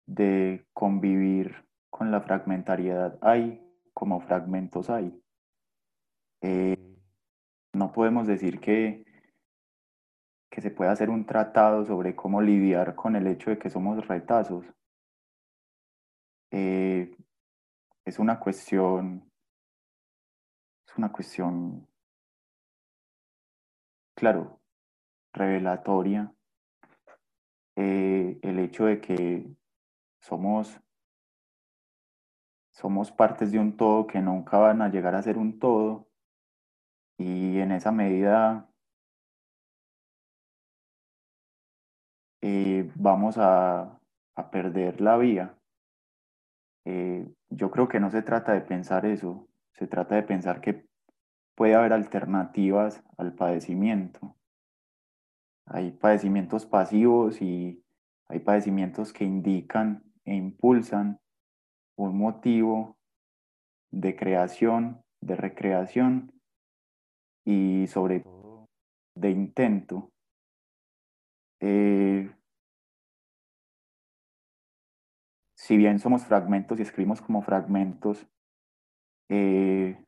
de 0.06 0.66
convivir 0.72 1.67
con 1.98 2.12
la 2.12 2.20
fragmentariedad 2.20 3.18
hay 3.20 3.60
como 3.92 4.20
fragmentos 4.20 4.88
hay. 4.88 5.20
Eh, 6.40 6.96
no 7.72 7.90
podemos 7.90 8.28
decir 8.28 8.60
que, 8.60 9.04
que 10.48 10.60
se 10.60 10.70
pueda 10.70 10.92
hacer 10.92 11.10
un 11.10 11.26
tratado 11.26 11.84
sobre 11.84 12.14
cómo 12.14 12.40
lidiar 12.40 12.94
con 12.94 13.16
el 13.16 13.26
hecho 13.26 13.50
de 13.50 13.58
que 13.58 13.68
somos 13.68 14.06
retazos. 14.06 14.64
Eh, 16.52 17.16
es 18.04 18.18
una 18.20 18.38
cuestión, 18.38 19.28
es 20.86 20.96
una 20.96 21.10
cuestión, 21.10 21.88
claro, 24.14 24.60
revelatoria. 25.32 26.32
Eh, 27.74 28.38
el 28.42 28.58
hecho 28.60 28.84
de 28.84 29.00
que 29.00 29.44
somos, 30.20 30.80
somos 32.78 33.10
partes 33.10 33.50
de 33.50 33.58
un 33.58 33.76
todo 33.76 34.06
que 34.06 34.20
nunca 34.20 34.56
van 34.56 34.82
a 34.82 34.88
llegar 34.88 35.16
a 35.16 35.22
ser 35.22 35.36
un 35.36 35.58
todo 35.58 36.08
y 37.18 37.58
en 37.58 37.72
esa 37.72 37.90
medida 37.90 38.70
eh, 42.40 42.88
vamos 42.94 43.36
a, 43.36 44.00
a 44.36 44.50
perder 44.52 45.00
la 45.00 45.16
vía. 45.16 45.58
Eh, 46.84 47.28
yo 47.50 47.72
creo 47.72 47.88
que 47.88 47.98
no 47.98 48.10
se 48.10 48.22
trata 48.22 48.52
de 48.52 48.60
pensar 48.60 49.06
eso, 49.06 49.48
se 49.72 49.88
trata 49.88 50.14
de 50.14 50.22
pensar 50.22 50.60
que 50.60 50.86
puede 51.56 51.74
haber 51.74 51.92
alternativas 51.92 53.02
al 53.16 53.34
padecimiento. 53.34 54.36
Hay 55.66 55.90
padecimientos 55.90 56.64
pasivos 56.64 57.42
y 57.42 57.84
hay 58.28 58.38
padecimientos 58.38 59.12
que 59.12 59.24
indican 59.24 60.04
e 60.24 60.36
impulsan 60.36 61.20
un 61.98 62.16
motivo 62.16 62.96
de 63.90 64.16
creación, 64.16 65.02
de 65.20 65.34
recreación 65.36 66.32
y 67.44 67.86
sobre 67.88 68.20
todo 68.20 68.66
de 69.16 69.30
intento. 69.30 70.10
Eh, 71.60 72.30
si 75.56 75.76
bien 75.76 75.98
somos 75.98 76.24
fragmentos 76.24 76.78
y 76.78 76.82
escribimos 76.82 77.20
como 77.20 77.42
fragmentos, 77.42 78.26
eh, 79.28 80.02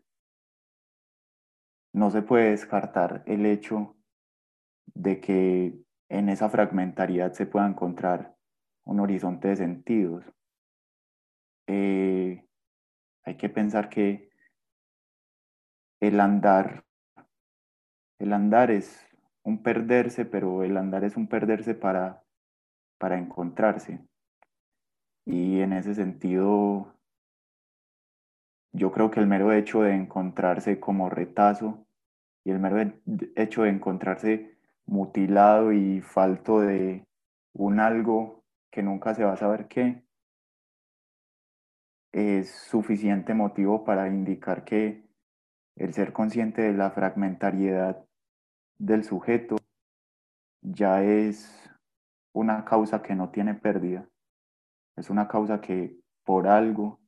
no 1.92 2.10
se 2.10 2.22
puede 2.22 2.50
descartar 2.50 3.24
el 3.26 3.46
hecho 3.46 3.96
de 4.94 5.20
que 5.20 5.82
en 6.08 6.28
esa 6.28 6.48
fragmentariedad 6.48 7.32
se 7.32 7.46
pueda 7.46 7.66
encontrar 7.66 8.36
un 8.84 9.00
horizonte 9.00 9.48
de 9.48 9.56
sentidos. 9.56 10.24
Eh, 11.72 12.44
hay 13.22 13.36
que 13.36 13.48
pensar 13.48 13.90
que 13.90 14.28
el 16.00 16.18
andar, 16.18 16.84
el 18.18 18.32
andar 18.32 18.72
es 18.72 19.06
un 19.44 19.62
perderse, 19.62 20.24
pero 20.24 20.64
el 20.64 20.76
andar 20.76 21.04
es 21.04 21.16
un 21.16 21.28
perderse 21.28 21.76
para, 21.76 22.24
para 22.98 23.18
encontrarse. 23.18 24.00
Y 25.24 25.60
en 25.60 25.72
ese 25.72 25.94
sentido, 25.94 26.92
yo 28.72 28.90
creo 28.90 29.12
que 29.12 29.20
el 29.20 29.28
mero 29.28 29.52
hecho 29.52 29.82
de 29.82 29.94
encontrarse 29.94 30.80
como 30.80 31.08
retazo 31.08 31.86
y 32.42 32.50
el 32.50 32.58
mero 32.58 32.92
hecho 33.36 33.62
de 33.62 33.70
encontrarse 33.70 34.58
mutilado 34.86 35.72
y 35.72 36.00
falto 36.00 36.58
de 36.62 37.06
un 37.52 37.78
algo 37.78 38.42
que 38.72 38.82
nunca 38.82 39.14
se 39.14 39.22
va 39.22 39.34
a 39.34 39.36
saber 39.36 39.68
qué, 39.68 40.02
es 42.12 42.50
suficiente 42.50 43.34
motivo 43.34 43.84
para 43.84 44.08
indicar 44.08 44.64
que 44.64 45.08
el 45.76 45.94
ser 45.94 46.12
consciente 46.12 46.62
de 46.62 46.72
la 46.72 46.90
fragmentariedad 46.90 48.04
del 48.78 49.04
sujeto 49.04 49.56
ya 50.62 51.02
es 51.02 51.70
una 52.32 52.64
causa 52.64 53.02
que 53.02 53.14
no 53.14 53.30
tiene 53.30 53.54
pérdida 53.54 54.10
es 55.00 55.10
una 55.10 55.26
causa 55.26 55.60
que 55.60 55.96
por 56.24 56.46
algo 56.46 57.00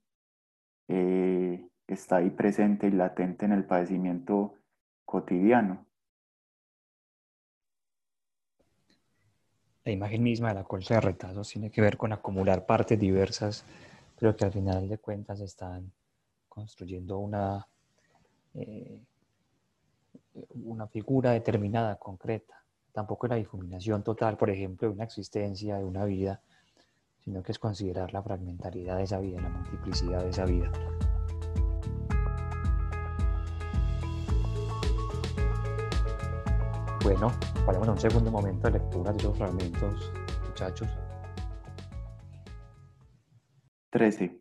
eh, 0.88 1.69
está 1.87 2.17
ahí 2.17 2.31
presente 2.31 2.88
y 2.88 2.91
latente 2.91 3.45
en 3.45 3.53
el 3.53 3.65
padecimiento 3.65 4.55
cotidiano. 5.05 5.87
La 9.85 9.93
imagen 9.93 10.23
misma 10.23 10.49
de 10.49 10.55
la 10.55 10.65
colcha 10.65 10.95
de 10.95 11.01
retazos 11.01 11.49
tiene 11.49 11.71
que 11.71 11.81
ver 11.81 11.97
con 11.97 12.12
acumular 12.12 12.67
partes 12.67 12.99
diversas, 12.99 13.65
pero 14.23 14.37
que 14.37 14.45
al 14.45 14.53
final 14.53 14.89
de 14.89 14.99
cuentas 14.99 15.41
están 15.41 15.91
construyendo 16.49 17.19
una, 17.19 17.67
eh, 18.55 19.01
una 20.63 20.87
figura 20.87 21.33
determinada, 21.33 21.97
concreta. 21.97 22.55
Tampoco 22.93 23.27
la 23.27 23.35
difuminación 23.35 24.05
total, 24.05 24.37
por 24.37 24.49
ejemplo, 24.49 24.87
de 24.87 24.95
una 24.95 25.03
existencia, 25.03 25.77
de 25.77 25.85
una 25.85 26.05
vida, 26.05 26.41
sino 27.19 27.43
que 27.43 27.51
es 27.51 27.59
considerar 27.59 28.13
la 28.13 28.23
fragmentariedad 28.23 28.99
de 28.99 29.03
esa 29.03 29.19
vida, 29.19 29.41
la 29.41 29.49
multiplicidad 29.49 30.23
de 30.23 30.31
esa 30.31 30.45
vida. 30.45 30.71
Bueno, 37.03 37.33
paremos 37.67 37.89
un 37.89 37.99
segundo 37.99 38.31
momento 38.31 38.69
de 38.69 38.79
lectura 38.79 39.11
de 39.11 39.19
esos 39.19 39.37
fragmentos, 39.37 40.13
muchachos. 40.47 41.02
13. 44.03 44.37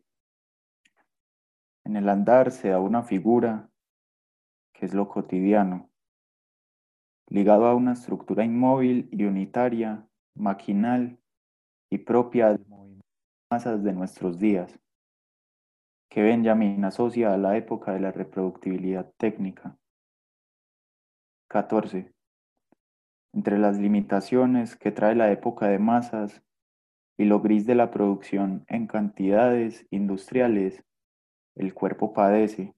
En 1.85 1.95
el 1.95 2.09
andar 2.09 2.49
se 2.49 2.69
da 2.69 2.79
una 2.79 3.03
figura 3.03 3.69
que 4.73 4.87
es 4.87 4.95
lo 4.95 5.07
cotidiano, 5.07 5.91
ligado 7.27 7.67
a 7.67 7.75
una 7.75 7.93
estructura 7.93 8.43
inmóvil 8.43 9.07
y 9.11 9.23
unitaria, 9.25 10.03
maquinal 10.35 11.19
y 11.91 11.99
propia 11.99 12.57
de 12.57 12.65
masas 13.51 13.83
de 13.83 13.93
nuestros 13.93 14.39
días, 14.39 14.79
que 16.09 16.23
Benjamin 16.23 16.83
asocia 16.83 17.31
a 17.31 17.37
la 17.37 17.55
época 17.55 17.93
de 17.93 17.99
la 17.99 18.11
reproductibilidad 18.11 19.13
técnica. 19.17 19.77
14. 21.49 22.11
Entre 23.31 23.59
las 23.59 23.77
limitaciones 23.77 24.75
que 24.75 24.91
trae 24.91 25.13
la 25.13 25.31
época 25.31 25.67
de 25.67 25.77
masas 25.77 26.41
y 27.21 27.25
lo 27.25 27.39
gris 27.39 27.67
de 27.67 27.75
la 27.75 27.91
producción 27.91 28.65
en 28.67 28.87
cantidades 28.87 29.85
industriales, 29.91 30.83
el 31.53 31.75
cuerpo 31.75 32.13
padece. 32.13 32.73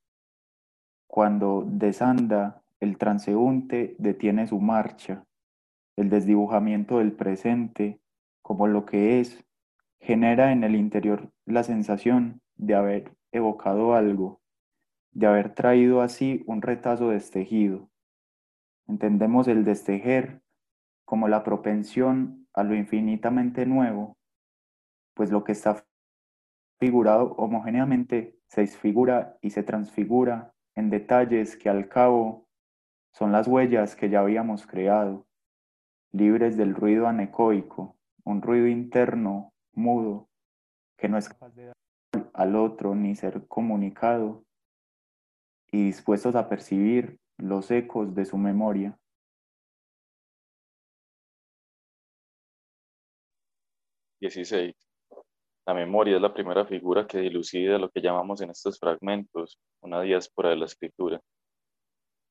Cuando 1.08 1.64
desanda, 1.66 2.62
el 2.82 2.98
transeúnte 2.98 3.96
detiene 4.00 4.46
su 4.46 4.60
marcha. 4.60 5.24
El 5.96 6.10
desdibujamiento 6.10 6.98
del 6.98 7.14
presente, 7.14 8.02
como 8.42 8.68
lo 8.68 8.86
que 8.86 9.22
es, 9.22 9.46
genera 10.02 10.52
en 10.52 10.66
el 10.66 10.76
interior 10.76 11.32
la 11.46 11.64
sensación 11.64 12.42
de 12.58 12.76
haber 12.76 13.16
evocado 13.32 13.96
algo, 13.96 14.42
de 15.14 15.26
haber 15.26 15.54
traído 15.54 16.02
así 16.02 16.44
un 16.48 16.62
retazo 16.62 17.12
destejido. 17.12 17.90
Entendemos 18.90 19.48
el 19.48 19.64
destejer 19.64 20.42
como 21.06 21.30
la 21.30 21.46
propensión 21.46 22.46
a 22.54 22.66
lo 22.66 22.76
infinitamente 22.76 23.66
nuevo, 23.66 24.18
pues 25.14 25.32
lo 25.32 25.44
que 25.44 25.52
está 25.52 25.86
figurado 26.80 27.34
homogéneamente 27.38 28.38
se 28.48 28.62
disfigura 28.62 29.38
y 29.42 29.52
se 29.52 29.64
transfigura 29.64 30.54
en 30.76 30.90
detalles 30.90 31.56
que 31.56 31.70
al 31.70 31.88
cabo 31.88 32.48
son 33.14 33.32
las 33.32 33.48
huellas 33.48 33.96
que 33.96 34.10
ya 34.10 34.22
habíamos 34.22 34.66
creado, 34.66 35.28
libres 36.12 36.58
del 36.58 36.76
ruido 36.76 37.08
anecoico, 37.08 37.96
un 38.26 38.42
ruido 38.42 38.68
interno, 38.68 39.54
mudo, 39.74 40.30
que 40.98 41.10
no 41.10 41.18
es 41.18 41.30
capaz 41.30 41.52
de 41.52 41.68
dar 41.68 41.76
al 42.34 42.56
otro 42.56 42.96
ni 42.96 43.16
ser 43.16 43.48
comunicado, 43.48 44.44
y 45.72 45.86
dispuestos 45.86 46.36
a 46.36 46.50
percibir 46.50 47.20
los 47.38 47.72
ecos 47.72 48.14
de 48.14 48.26
su 48.26 48.38
memoria. 48.38 48.98
16. 54.22 54.93
La 55.66 55.74
memoria 55.74 56.18
es 56.18 56.22
la 56.22 56.34
primera 56.34 56.66
figura 56.66 57.08
que 57.08 57.20
dilucida 57.20 57.78
lo 57.78 57.90
que 57.90 58.02
llamamos 58.02 58.42
en 58.42 58.50
estos 58.50 58.78
fragmentos 58.78 59.58
una 59.82 60.02
diáspora 60.02 60.50
de 60.50 60.58
la 60.58 60.66
escritura. 60.66 61.22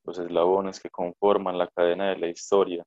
Los 0.05 0.19
eslabones 0.19 0.81
que 0.81 0.91
conforman 0.91 1.57
la 1.57 1.69
cadena 1.69 2.11
de 2.11 2.19
la 2.19 2.29
historia, 2.29 2.85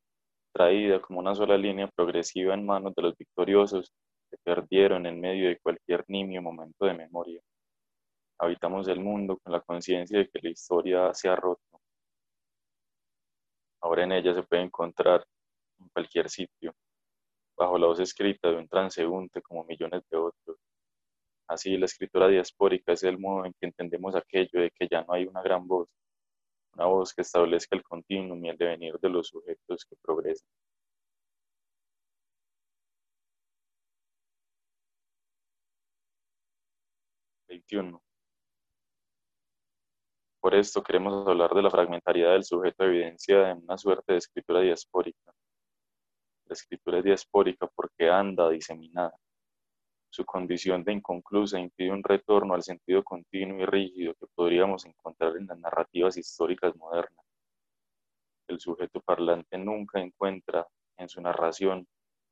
traída 0.54 1.02
como 1.02 1.20
una 1.20 1.34
sola 1.34 1.58
línea 1.58 1.88
progresiva 1.88 2.54
en 2.54 2.66
manos 2.66 2.94
de 2.96 3.02
los 3.02 3.18
victoriosos 3.18 3.92
que 4.30 4.38
perdieron 4.44 5.08
en 5.08 5.20
medio 5.20 5.50
de 5.50 5.60
cualquier 5.60 6.06
nimio 6.08 6.44
momento 6.44 6.86
de 6.86 6.94
memoria. 6.94 7.42
Habitamos 8.38 8.88
el 8.88 9.00
mundo 9.00 9.40
con 9.44 9.52
la 9.52 9.62
conciencia 9.62 10.20
de 10.20 10.30
que 10.30 10.40
la 10.44 10.50
historia 10.50 11.14
se 11.14 11.28
ha 11.28 11.36
roto. 11.36 11.62
Ahora 13.82 14.04
en 14.04 14.12
ella 14.12 14.34
se 14.34 14.44
puede 14.44 14.62
encontrar 14.62 15.26
en 15.80 15.90
cualquier 15.90 16.30
sitio, 16.30 16.74
bajo 17.58 17.78
la 17.78 17.88
voz 17.88 18.00
escrita 18.00 18.50
de 18.50 18.58
un 18.58 18.68
transeúnte 18.68 19.42
como 19.42 19.64
millones 19.66 20.04
de 20.10 20.18
otros. 20.18 20.58
Así, 21.48 21.78
la 21.78 21.86
escritura 21.86 22.28
diaspórica 22.28 22.94
es 22.94 23.04
el 23.04 23.18
modo 23.20 23.46
en 23.46 23.54
que 23.54 23.68
entendemos 23.68 24.16
aquello 24.16 24.62
de 24.62 24.72
que 24.72 24.88
ya 24.90 25.04
no 25.04 25.14
hay 25.14 25.26
una 25.26 25.42
gran 25.42 25.68
voz, 25.68 25.88
una 26.76 26.86
voz 26.88 27.14
que 27.14 27.22
establezca 27.24 27.76
el 27.76 27.84
continuum 27.84 28.44
y 28.46 28.50
el 28.50 28.58
devenir 28.58 28.96
de 29.00 29.10
los 29.10 29.28
sujetos 29.30 29.86
que 29.86 29.96
progresan. 30.02 30.48
Por 40.40 40.56
esto 40.56 40.82
queremos 40.84 41.28
hablar 41.28 41.54
de 41.54 41.62
la 41.62 41.70
fragmentariedad 41.72 42.34
del 42.34 42.44
sujeto 42.44 42.84
evidenciada 42.86 43.52
en 43.52 43.64
una 43.64 43.78
suerte 43.78 44.14
de 44.14 44.20
escritura 44.20 44.62
diaspórica. 44.62 45.35
La 46.46 46.54
escritura 46.54 47.00
es 47.00 47.04
diaspórica 47.04 47.68
porque 47.68 48.10
anda 48.10 48.50
diseminada. 48.50 49.18
Su 50.10 50.24
condición 50.26 50.84
de 50.84 50.94
inconclusa 50.94 51.60
impide 51.60 51.92
un 51.92 52.04
retorno 52.04 52.54
al 52.54 52.64
sentido 52.64 53.04
continuo 53.04 53.60
y 53.60 53.66
rígido 53.66 54.14
que 54.14 54.28
podríamos 54.34 54.86
encontrar 54.86 55.36
en 55.38 55.48
las 55.48 55.60
narrativas 55.60 56.16
históricas 56.18 56.76
modernas. 56.76 57.26
El 58.48 58.60
sujeto 58.60 59.02
parlante 59.02 59.58
nunca 59.58 60.00
encuentra 60.00 60.68
en 60.98 61.10
su 61.10 61.20
narración 61.20 61.88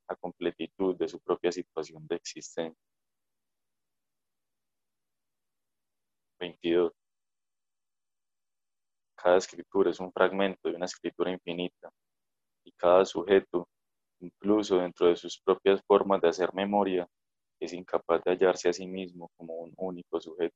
la 0.08 0.16
completitud 0.16 0.96
de 0.96 1.08
su 1.08 1.20
propia 1.20 1.52
situación 1.52 2.06
de 2.08 2.16
existencia. 2.16 2.88
22. 6.40 6.94
Cada 9.16 9.38
escritura 9.38 9.92
es 9.92 10.00
un 10.00 10.12
fragmento 10.12 10.70
de 10.70 10.76
una 10.76 10.86
escritura 10.86 11.32
infinita 11.32 11.90
y 12.64 12.72
cada 12.74 13.06
sujeto 13.06 13.68
incluso 14.24 14.78
dentro 14.78 15.08
de 15.08 15.16
sus 15.16 15.40
propias 15.40 15.82
formas 15.86 16.22
de 16.22 16.30
hacer 16.30 16.54
memoria, 16.54 17.08
es 17.60 17.74
incapaz 17.74 18.24
de 18.24 18.32
hallarse 18.32 18.70
a 18.70 18.74
sí 18.74 18.88
mismo 18.88 19.30
como 19.36 19.56
un 19.56 19.74
único 19.78 20.20
sujeto. 20.20 20.56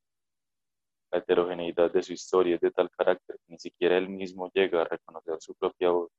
La 1.12 1.20
heterogeneidad 1.20 1.92
de 1.92 2.04
su 2.04 2.14
historia 2.14 2.56
es 2.56 2.62
de 2.62 2.72
tal 2.72 2.90
carácter 2.92 3.38
que 3.38 3.54
ni 3.54 3.60
siquiera 3.60 3.98
él 3.98 4.10
mismo 4.10 4.50
llega 4.54 4.82
a 4.82 4.86
reconocer 4.86 5.38
su 5.40 5.56
propia 5.56 5.92
voz, 5.92 6.12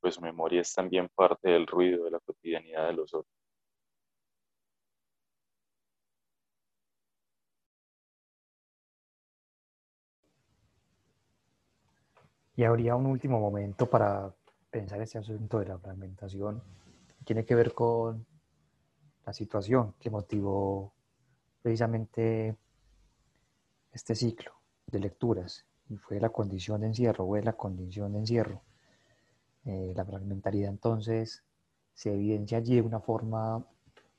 pues 0.00 0.14
su 0.14 0.20
memoria 0.20 0.60
es 0.60 0.72
también 0.72 1.08
parte 1.14 1.50
del 1.50 1.66
ruido 1.66 2.04
de 2.04 2.12
la 2.12 2.20
cotidianidad 2.20 2.86
de 2.86 2.92
los 2.92 3.14
otros. 3.14 3.34
Y 12.56 12.64
habría 12.64 12.96
un 12.96 13.06
último 13.06 13.38
momento 13.38 13.88
para 13.88 14.34
pensar 14.70 15.00
este 15.00 15.18
asunto 15.18 15.58
de 15.58 15.66
la 15.66 15.78
fragmentación 15.78 16.62
tiene 17.24 17.44
que 17.44 17.54
ver 17.54 17.74
con 17.74 18.26
la 19.26 19.32
situación 19.32 19.94
que 19.98 20.10
motivó 20.10 20.92
precisamente 21.62 22.56
este 23.92 24.14
ciclo 24.14 24.52
de 24.86 25.00
lecturas 25.00 25.66
y 25.88 25.96
fue 25.96 26.20
la 26.20 26.30
condición 26.30 26.80
de 26.80 26.88
encierro, 26.88 27.26
fue 27.26 27.42
la 27.42 27.54
condición 27.54 28.12
de 28.12 28.18
encierro. 28.20 28.62
Eh, 29.64 29.92
la 29.94 30.04
fragmentariedad 30.04 30.70
entonces 30.70 31.42
se 31.94 32.12
evidencia 32.12 32.58
allí 32.58 32.76
de 32.76 32.82
una 32.82 33.00
forma 33.00 33.66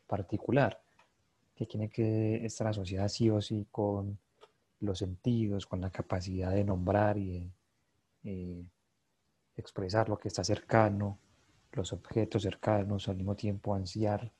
particular 0.05 0.81
que 1.55 1.65
tiene 1.65 1.89
que 1.89 2.45
estar 2.45 2.67
asociada 2.67 3.09
sí 3.09 3.29
o 3.29 3.41
sí 3.41 3.67
con 3.71 4.19
los 4.81 4.99
sentidos, 4.99 5.65
con 5.65 5.81
la 5.81 5.89
capacidad 5.89 6.51
de 6.51 6.63
nombrar 6.63 7.17
y 7.17 7.31
de 7.31 7.51
eh, 8.23 8.65
expresar 9.59 10.09
lo 10.09 10.17
que 10.17 10.29
está 10.29 10.43
cercano, 10.43 11.19
los 11.71 11.93
objetos 11.93 12.43
cercanos, 12.43 13.07
al 13.07 13.17
mismo 13.17 13.35
tiempo 13.35 13.75
ansiar 13.75 14.31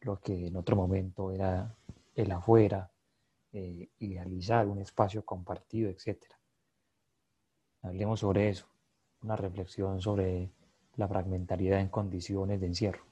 lo 0.00 0.20
que 0.20 0.46
en 0.46 0.56
otro 0.56 0.76
momento 0.76 1.30
era 1.30 1.76
el 2.14 2.32
afuera, 2.32 2.90
eh, 3.52 3.90
idealizar 3.98 4.66
un 4.66 4.78
espacio 4.78 5.24
compartido, 5.24 5.90
etc. 5.90 6.24
Hablemos 7.82 8.20
sobre 8.20 8.48
eso, 8.48 8.66
una 9.22 9.36
reflexión 9.36 10.00
sobre 10.00 10.50
la 10.96 11.08
fragmentariedad 11.08 11.80
en 11.80 11.88
condiciones 11.88 12.60
de 12.60 12.66
encierro. 12.66 13.04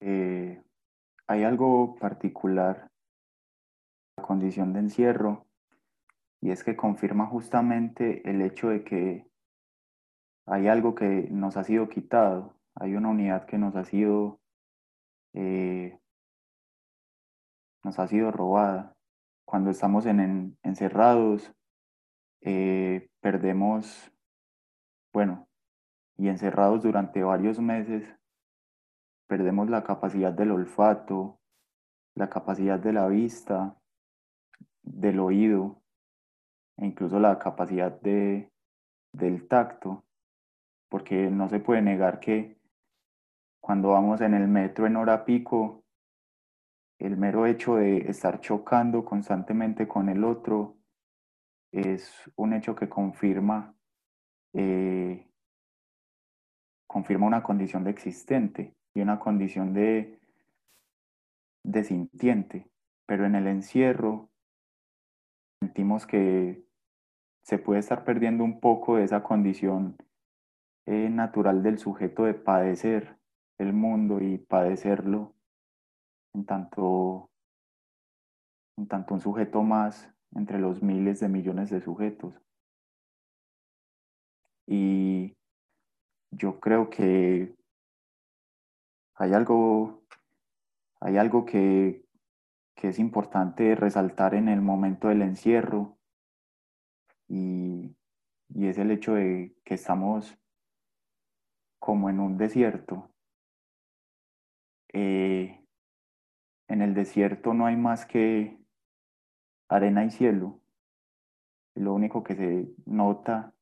Eh, 0.00 0.62
hay 1.26 1.42
algo 1.44 1.96
particular, 1.96 2.90
la 4.16 4.22
condición 4.22 4.72
de 4.72 4.80
encierro, 4.80 5.45
y 6.40 6.50
es 6.50 6.64
que 6.64 6.76
confirma 6.76 7.26
justamente 7.26 8.28
el 8.28 8.42
hecho 8.42 8.68
de 8.68 8.84
que 8.84 9.26
hay 10.46 10.68
algo 10.68 10.94
que 10.94 11.28
nos 11.30 11.56
ha 11.56 11.64
sido 11.64 11.88
quitado, 11.88 12.54
hay 12.74 12.94
una 12.94 13.08
unidad 13.08 13.46
que 13.46 13.58
nos 13.58 13.74
ha 13.74 13.84
sido, 13.84 14.40
eh, 15.32 15.98
nos 17.82 17.98
ha 17.98 18.06
sido 18.06 18.30
robada. 18.30 18.94
Cuando 19.44 19.70
estamos 19.70 20.06
en, 20.06 20.56
encerrados, 20.62 21.52
eh, 22.42 23.08
perdemos, 23.20 24.12
bueno, 25.12 25.48
y 26.16 26.28
encerrados 26.28 26.82
durante 26.82 27.22
varios 27.22 27.58
meses, 27.58 28.04
perdemos 29.26 29.68
la 29.68 29.82
capacidad 29.82 30.32
del 30.32 30.52
olfato, 30.52 31.40
la 32.14 32.28
capacidad 32.28 32.78
de 32.78 32.92
la 32.92 33.08
vista, 33.08 33.76
del 34.82 35.18
oído 35.18 35.82
e 36.78 36.86
incluso 36.86 37.18
la 37.18 37.38
capacidad 37.38 38.00
de, 38.00 38.50
del 39.12 39.48
tacto, 39.48 40.04
porque 40.88 41.30
no 41.30 41.48
se 41.48 41.60
puede 41.60 41.82
negar 41.82 42.20
que 42.20 42.56
cuando 43.60 43.90
vamos 43.90 44.20
en 44.20 44.34
el 44.34 44.46
metro 44.46 44.86
en 44.86 44.96
hora 44.96 45.24
pico, 45.24 45.84
el 46.98 47.16
mero 47.16 47.46
hecho 47.46 47.76
de 47.76 48.08
estar 48.08 48.40
chocando 48.40 49.04
constantemente 49.04 49.86
con 49.86 50.08
el 50.08 50.24
otro 50.24 50.76
es 51.72 52.30
un 52.36 52.52
hecho 52.52 52.74
que 52.74 52.88
confirma, 52.88 53.74
eh, 54.54 55.28
confirma 56.86 57.26
una 57.26 57.42
condición 57.42 57.84
de 57.84 57.90
existente 57.90 58.74
y 58.94 59.00
una 59.00 59.18
condición 59.18 59.74
de, 59.74 60.20
de 61.64 61.84
sintiente. 61.84 62.70
Pero 63.04 63.26
en 63.26 63.34
el 63.34 63.46
encierro 63.46 64.30
sentimos 65.60 66.06
que 66.06 66.65
se 67.46 67.58
puede 67.58 67.78
estar 67.78 68.02
perdiendo 68.02 68.42
un 68.42 68.58
poco 68.58 68.96
de 68.96 69.04
esa 69.04 69.22
condición 69.22 69.96
eh, 70.84 71.08
natural 71.08 71.62
del 71.62 71.78
sujeto 71.78 72.24
de 72.24 72.34
padecer 72.34 73.16
el 73.58 73.72
mundo 73.72 74.20
y 74.20 74.38
padecerlo 74.38 75.32
en 76.34 76.44
tanto, 76.44 77.30
en 78.76 78.88
tanto 78.88 79.14
un 79.14 79.20
sujeto 79.20 79.62
más 79.62 80.12
entre 80.34 80.58
los 80.58 80.82
miles 80.82 81.20
de 81.20 81.28
millones 81.28 81.70
de 81.70 81.80
sujetos. 81.80 82.34
Y 84.66 85.36
yo 86.32 86.58
creo 86.58 86.90
que 86.90 87.54
hay 89.14 89.32
algo, 89.34 90.02
hay 91.00 91.16
algo 91.16 91.44
que, 91.44 92.04
que 92.74 92.88
es 92.88 92.98
importante 92.98 93.76
resaltar 93.76 94.34
en 94.34 94.48
el 94.48 94.60
momento 94.60 95.06
del 95.06 95.22
encierro 95.22 95.95
y, 97.28 97.96
y 98.48 98.66
es 98.66 98.78
el 98.78 98.90
hecho 98.90 99.14
de 99.14 99.54
que 99.64 99.74
estamos 99.74 100.38
como 101.78 102.10
en 102.10 102.20
un 102.20 102.36
desierto. 102.36 103.10
Eh, 104.92 105.64
en 106.68 106.82
el 106.82 106.94
desierto 106.94 107.54
no 107.54 107.66
hay 107.66 107.76
más 107.76 108.06
que 108.06 108.58
arena 109.68 110.04
y 110.04 110.10
cielo. 110.10 110.60
Lo 111.74 111.94
único 111.94 112.22
que 112.24 112.34
se 112.34 112.68
nota 112.86 113.54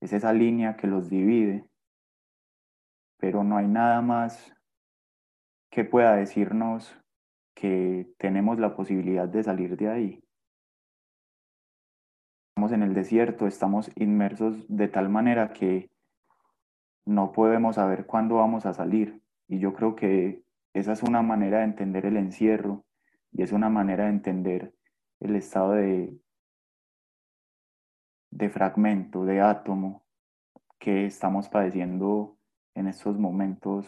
es 0.00 0.12
esa 0.12 0.32
línea 0.32 0.76
que 0.76 0.86
los 0.86 1.10
divide, 1.10 1.68
pero 3.18 3.42
no 3.42 3.56
hay 3.56 3.66
nada 3.66 4.00
más 4.00 4.54
que 5.70 5.84
pueda 5.84 6.16
decirnos 6.16 6.96
que 7.54 8.14
tenemos 8.18 8.58
la 8.58 8.76
posibilidad 8.76 9.28
de 9.28 9.42
salir 9.42 9.76
de 9.76 9.88
ahí. 9.88 10.27
Estamos 12.58 12.72
en 12.72 12.82
el 12.82 12.92
desierto, 12.92 13.46
estamos 13.46 13.88
inmersos 13.94 14.66
de 14.66 14.88
tal 14.88 15.08
manera 15.08 15.52
que 15.52 15.92
no 17.06 17.30
podemos 17.30 17.76
saber 17.76 18.04
cuándo 18.04 18.34
vamos 18.34 18.66
a 18.66 18.74
salir. 18.74 19.22
Y 19.46 19.60
yo 19.60 19.74
creo 19.74 19.94
que 19.94 20.42
esa 20.74 20.90
es 20.90 21.04
una 21.04 21.22
manera 21.22 21.58
de 21.58 21.66
entender 21.66 22.04
el 22.04 22.16
encierro 22.16 22.84
y 23.30 23.42
es 23.42 23.52
una 23.52 23.68
manera 23.68 24.06
de 24.06 24.10
entender 24.10 24.74
el 25.20 25.36
estado 25.36 25.74
de, 25.74 26.18
de 28.32 28.50
fragmento, 28.50 29.24
de 29.24 29.40
átomo 29.40 30.04
que 30.80 31.06
estamos 31.06 31.48
padeciendo 31.48 32.38
en 32.74 32.88
estos 32.88 33.20
momentos 33.20 33.86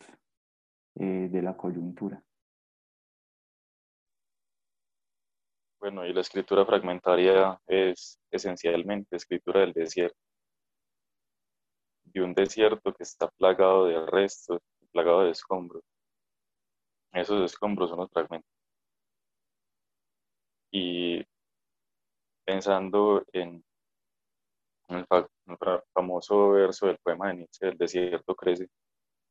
eh, 0.95 1.29
de 1.29 1.43
la 1.43 1.57
coyuntura. 1.57 2.23
Bueno, 5.81 6.05
y 6.07 6.13
la 6.13 6.21
escritura 6.21 6.67
fragmentaria 6.67 7.59
es 7.67 8.19
esencialmente 8.31 9.17
escritura 9.17 9.61
del 9.61 9.73
desierto, 9.73 10.19
de 12.05 12.23
un 12.23 12.35
desierto 12.35 12.93
que 12.93 13.03
está 13.03 13.29
plagado 13.31 13.87
de 13.87 14.05
restos, 14.07 14.61
plagado 14.93 15.25
de 15.25 15.31
escombros. 15.31 15.83
Esos 17.13 17.41
escombros 17.51 17.89
son 17.91 18.01
los 18.01 18.11
fragmentos. 18.11 18.51
Y 20.73 21.25
pensando 22.45 23.25
en 23.33 23.65
el, 24.89 25.07
famoso 25.95 26.51
verso 26.51 26.87
del 26.89 26.99
poema 26.99 27.29
de 27.29 27.37
Nietzsche, 27.37 27.69
el 27.69 27.79
desierto 27.79 28.35
crece, 28.35 28.69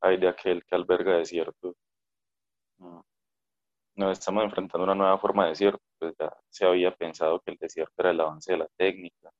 hay 0.00 0.16
de 0.18 0.28
aquel 0.28 0.64
que 0.64 0.74
alberga 0.74 1.16
desierto. 1.18 1.74
Nos 4.00 4.12
estamos 4.18 4.44
enfrentando 4.44 4.84
a 4.84 4.84
una 4.84 4.94
nueva 4.94 5.18
forma 5.18 5.44
de 5.44 5.50
desierto, 5.50 5.82
pues 5.98 6.14
ya 6.18 6.34
se 6.48 6.64
había 6.64 6.90
pensado 6.90 7.38
que 7.40 7.50
el 7.50 7.58
desierto 7.58 7.92
era 7.98 8.12
el 8.12 8.20
avance 8.20 8.52
de 8.52 8.58
la 8.58 8.68
técnica, 8.78 9.30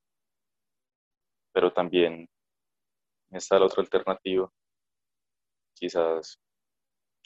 pero 1.50 1.72
también 1.72 2.28
está 3.30 3.58
la 3.58 3.64
otra 3.64 3.82
alternativa, 3.82 4.50
quizás, 5.72 6.38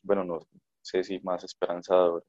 bueno, 0.05 0.23
no 0.23 0.39
sé 0.81 1.03
si 1.03 1.19
más 1.21 1.43
esperanzador, 1.43 2.25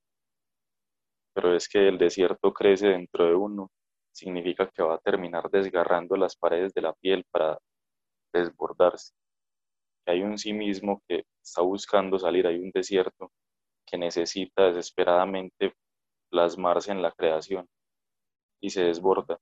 pero 1.36 1.56
es 1.56 1.70
que 1.70 1.88
el 1.88 2.00
desierto 2.00 2.52
crece 2.52 2.88
dentro 2.88 3.26
de 3.28 3.36
uno, 3.36 3.70
significa 4.12 4.68
que 4.72 4.82
va 4.82 4.96
a 4.96 5.00
terminar 5.00 5.52
desgarrando 5.52 6.16
las 6.16 6.36
paredes 6.36 6.74
de 6.74 6.82
la 6.82 6.94
piel 6.94 7.24
para 7.30 7.60
desbordarse. 8.34 9.14
hay 10.08 10.24
un 10.24 10.40
sí 10.40 10.52
mismo 10.54 11.04
que 11.08 11.26
está 11.44 11.62
buscando 11.62 12.18
salir, 12.18 12.48
hay 12.48 12.58
un 12.58 12.72
desierto 12.72 13.32
que 13.86 13.98
necesita 13.98 14.68
desesperadamente 14.68 15.74
plasmarse 16.30 16.92
en 16.92 17.02
la 17.02 17.12
creación 17.12 17.68
y 18.62 18.70
se 18.70 18.84
desborda. 18.84 19.40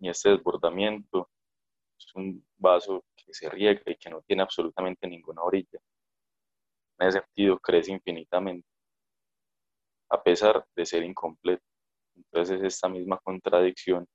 Y 0.00 0.08
este 0.08 0.30
desbordamiento 0.30 1.30
es 1.98 2.14
un 2.14 2.44
vaso 2.56 3.04
que 3.16 3.32
se 3.32 3.48
riega 3.48 3.82
y 3.86 3.96
que 3.96 4.10
no 4.10 4.22
tiene 4.22 4.42
absolutamente 4.42 5.06
ninguna 5.06 5.42
orilla. 5.42 5.78
En 6.98 7.08
ese 7.08 7.20
sentido, 7.20 7.58
crece 7.58 7.92
infinitamente 7.92 8.68
a 10.10 10.22
pesar 10.22 10.64
de 10.76 10.86
ser 10.86 11.02
incompleto. 11.02 11.64
Entonces 12.14 12.60
es 12.60 12.74
esta 12.74 12.88
misma 12.88 13.18
contradicción 13.18 14.06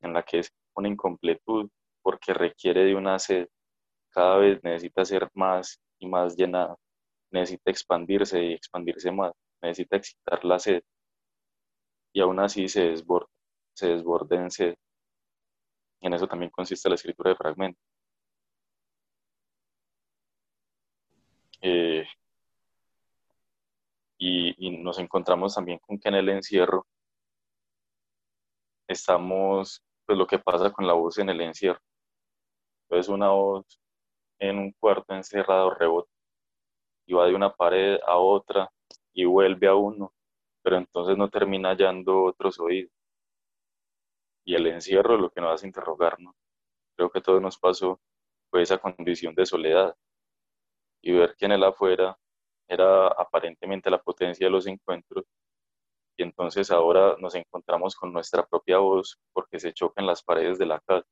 en 0.00 0.12
la 0.12 0.22
que 0.22 0.38
es 0.38 0.50
una 0.74 0.88
incompletud 0.88 1.68
porque 2.02 2.32
requiere 2.32 2.84
de 2.84 2.94
una 2.94 3.18
sed, 3.18 3.48
cada 4.10 4.38
vez 4.38 4.62
necesita 4.62 5.04
ser 5.04 5.28
más 5.34 5.78
y 5.98 6.06
más 6.06 6.36
llenada, 6.36 6.76
necesita 7.30 7.70
expandirse 7.70 8.42
y 8.42 8.52
expandirse 8.54 9.10
más, 9.10 9.32
necesita 9.62 9.96
excitar 9.96 10.44
la 10.44 10.58
sed 10.58 10.82
y 12.12 12.20
aún 12.20 12.40
así 12.40 12.68
se 12.68 12.82
desborda, 12.90 13.28
se 13.74 13.88
desborda 13.88 14.36
en 14.36 14.50
sed. 14.50 14.74
Y 16.00 16.06
en 16.06 16.14
eso 16.14 16.26
también 16.28 16.50
consiste 16.50 16.88
la 16.88 16.94
escritura 16.96 17.30
de 17.30 17.36
fragmentos. 17.36 17.82
Eh, 21.60 22.06
y, 24.18 24.70
nos 24.82 24.98
encontramos 24.98 25.54
también 25.54 25.78
con 25.80 25.98
que 25.98 26.08
en 26.08 26.14
el 26.16 26.28
encierro 26.28 26.86
estamos, 28.88 29.82
pues 30.06 30.18
lo 30.18 30.26
que 30.26 30.38
pasa 30.38 30.72
con 30.72 30.86
la 30.86 30.94
voz 30.94 31.18
en 31.18 31.28
el 31.30 31.40
encierro. 31.40 31.80
Entonces 32.88 33.08
una 33.08 33.30
voz 33.30 33.80
en 34.38 34.58
un 34.58 34.72
cuarto 34.72 35.14
encerrado 35.14 35.70
rebota 35.74 36.10
y 37.08 37.14
va 37.14 37.26
de 37.26 37.34
una 37.34 37.52
pared 37.54 37.98
a 38.06 38.18
otra 38.18 38.70
y 39.14 39.24
vuelve 39.24 39.66
a 39.66 39.74
uno, 39.74 40.12
pero 40.62 40.76
entonces 40.76 41.16
no 41.16 41.30
termina 41.30 41.70
hallando 41.70 42.24
otros 42.24 42.60
oídos. 42.60 42.92
Y 44.44 44.54
el 44.54 44.66
encierro 44.66 45.16
lo 45.16 45.30
que 45.30 45.40
nos 45.40 45.54
hace 45.54 45.66
interrogarnos. 45.66 46.34
Creo 46.96 47.10
que 47.10 47.20
todo 47.20 47.40
nos 47.40 47.58
pasó 47.58 47.98
fue 48.50 48.62
esa 48.62 48.78
condición 48.78 49.34
de 49.34 49.46
soledad 49.46 49.96
y 51.02 51.12
ver 51.12 51.34
que 51.36 51.46
en 51.46 51.52
el 51.52 51.64
afuera 51.64 52.18
era 52.68 53.08
aparentemente 53.08 53.90
la 53.90 54.02
potencia 54.02 54.46
de 54.46 54.50
los 54.50 54.66
encuentros 54.66 55.24
y 56.18 56.24
entonces 56.24 56.70
ahora 56.70 57.16
nos 57.20 57.34
encontramos 57.36 57.94
con 57.94 58.12
nuestra 58.12 58.44
propia 58.44 58.78
voz 58.78 59.18
porque 59.32 59.58
se 59.60 59.72
choca 59.72 60.02
en 60.02 60.06
las 60.06 60.22
paredes 60.22 60.58
de 60.58 60.66
la 60.66 60.80
casa. 60.80 61.06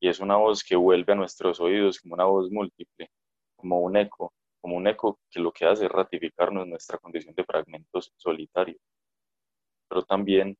Y 0.00 0.08
es 0.08 0.20
una 0.20 0.36
voz 0.36 0.64
que 0.64 0.76
vuelve 0.76 1.12
a 1.12 1.16
nuestros 1.16 1.60
oídos 1.60 2.00
como 2.00 2.14
una 2.14 2.24
voz 2.24 2.50
múltiple, 2.50 3.10
como 3.56 3.80
un 3.80 3.96
eco, 3.96 4.34
como 4.66 4.78
un 4.78 4.88
eco 4.88 5.20
que 5.30 5.38
lo 5.38 5.52
que 5.52 5.64
hace 5.64 5.84
es 5.84 5.92
ratificarnos 5.92 6.66
nuestra 6.66 6.98
condición 6.98 7.32
de 7.36 7.44
fragmentos 7.44 8.12
solitarios. 8.16 8.80
Pero 9.88 10.02
también 10.02 10.58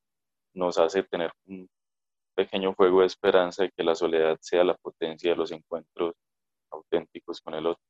nos 0.54 0.78
hace 0.78 1.02
tener 1.02 1.32
un 1.46 1.68
pequeño 2.36 2.72
fuego 2.72 3.00
de 3.00 3.07
esperanza 3.07 3.64
de 3.64 3.72
que 3.72 3.82
la 3.82 3.96
soledad 3.96 4.38
sea 4.40 4.62
la 4.62 4.76
potencia 4.76 5.32
de 5.32 5.36
los 5.36 5.50
encuentros 5.50 6.14
auténticos 6.70 7.40
con 7.40 7.54
el 7.54 7.66
otro. 7.66 7.82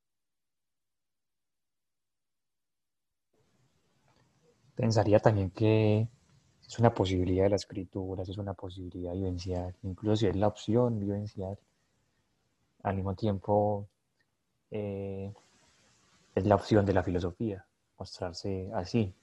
Pensaría 4.73 5.19
también 5.19 5.51
que 5.51 6.07
es 6.65 6.79
una 6.79 6.95
posibilidad 6.95 7.43
de 7.43 7.51
la 7.51 7.57
escritura, 7.57 8.23
es 8.23 8.39
una 8.39 8.55
posibilidad 8.55 9.13
vivencial, 9.13 9.75
incluso 9.83 10.15
si 10.15 10.25
es 10.25 10.35
la 10.35 10.47
opción 10.47 10.99
vivencial. 10.99 11.59
al 12.81 12.95
mismo 12.95 13.13
tiempo 13.15 13.87
eh, 14.71 15.31
es 16.37 16.45
la 16.45 16.55
opción 16.55 16.85
de 16.85 16.93
la 16.93 17.03
filosofía, 17.03 17.65
mostrarse 17.97 18.69
así. 18.75 19.13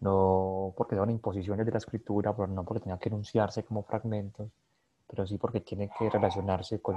No 0.00 0.74
porque 0.76 0.96
son 0.96 1.10
imposiciones 1.10 1.64
de 1.64 1.72
la 1.72 1.78
escritura, 1.78 2.34
pero 2.36 2.48
no 2.48 2.62
porque 2.64 2.84
tenga 2.84 2.98
que 2.98 3.08
enunciarse 3.08 3.64
como 3.64 3.82
fragmentos, 3.82 4.50
pero 5.08 5.26
sí 5.26 5.38
porque 5.38 5.60
tiene 5.60 5.90
que 5.98 6.10
relacionarse 6.10 6.82
con 6.82 6.96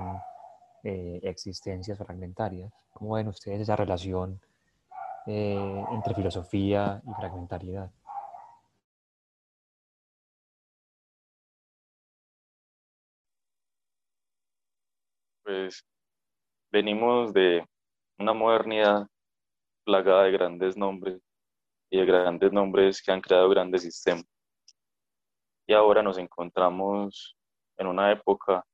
eh, 0.84 1.20
existencias 1.24 1.97
fragmentarias. 1.97 2.72
¿Cómo 2.93 3.14
ven 3.16 3.30
ustedes 3.30 3.62
esa 3.62 3.78
relación 3.78 4.41
eh, 5.28 5.84
entre 5.91 6.14
filosofía 6.14 7.01
y 7.08 7.14
fragmentariedad? 7.14 7.89
Pues 15.43 15.86
venimos 16.72 17.34
de 17.34 17.66
una 18.18 18.34
modernidad 18.34 19.07
plagada 19.86 20.24
de 20.24 20.32
grandes 20.32 20.76
nombres 20.76 21.22
y 21.89 21.99
de 21.99 22.05
grandes 22.05 22.51
nombres 22.51 23.01
que 23.01 23.11
han 23.11 23.22
creado 23.22 23.49
grandes 23.49 23.84
sistemas. 23.84 24.26
Y 25.68 25.74
ahora 25.74 26.01
nos 26.01 26.18
encontramos 26.18 27.38
en 27.78 27.88
una 27.88 28.11
época 28.11 28.65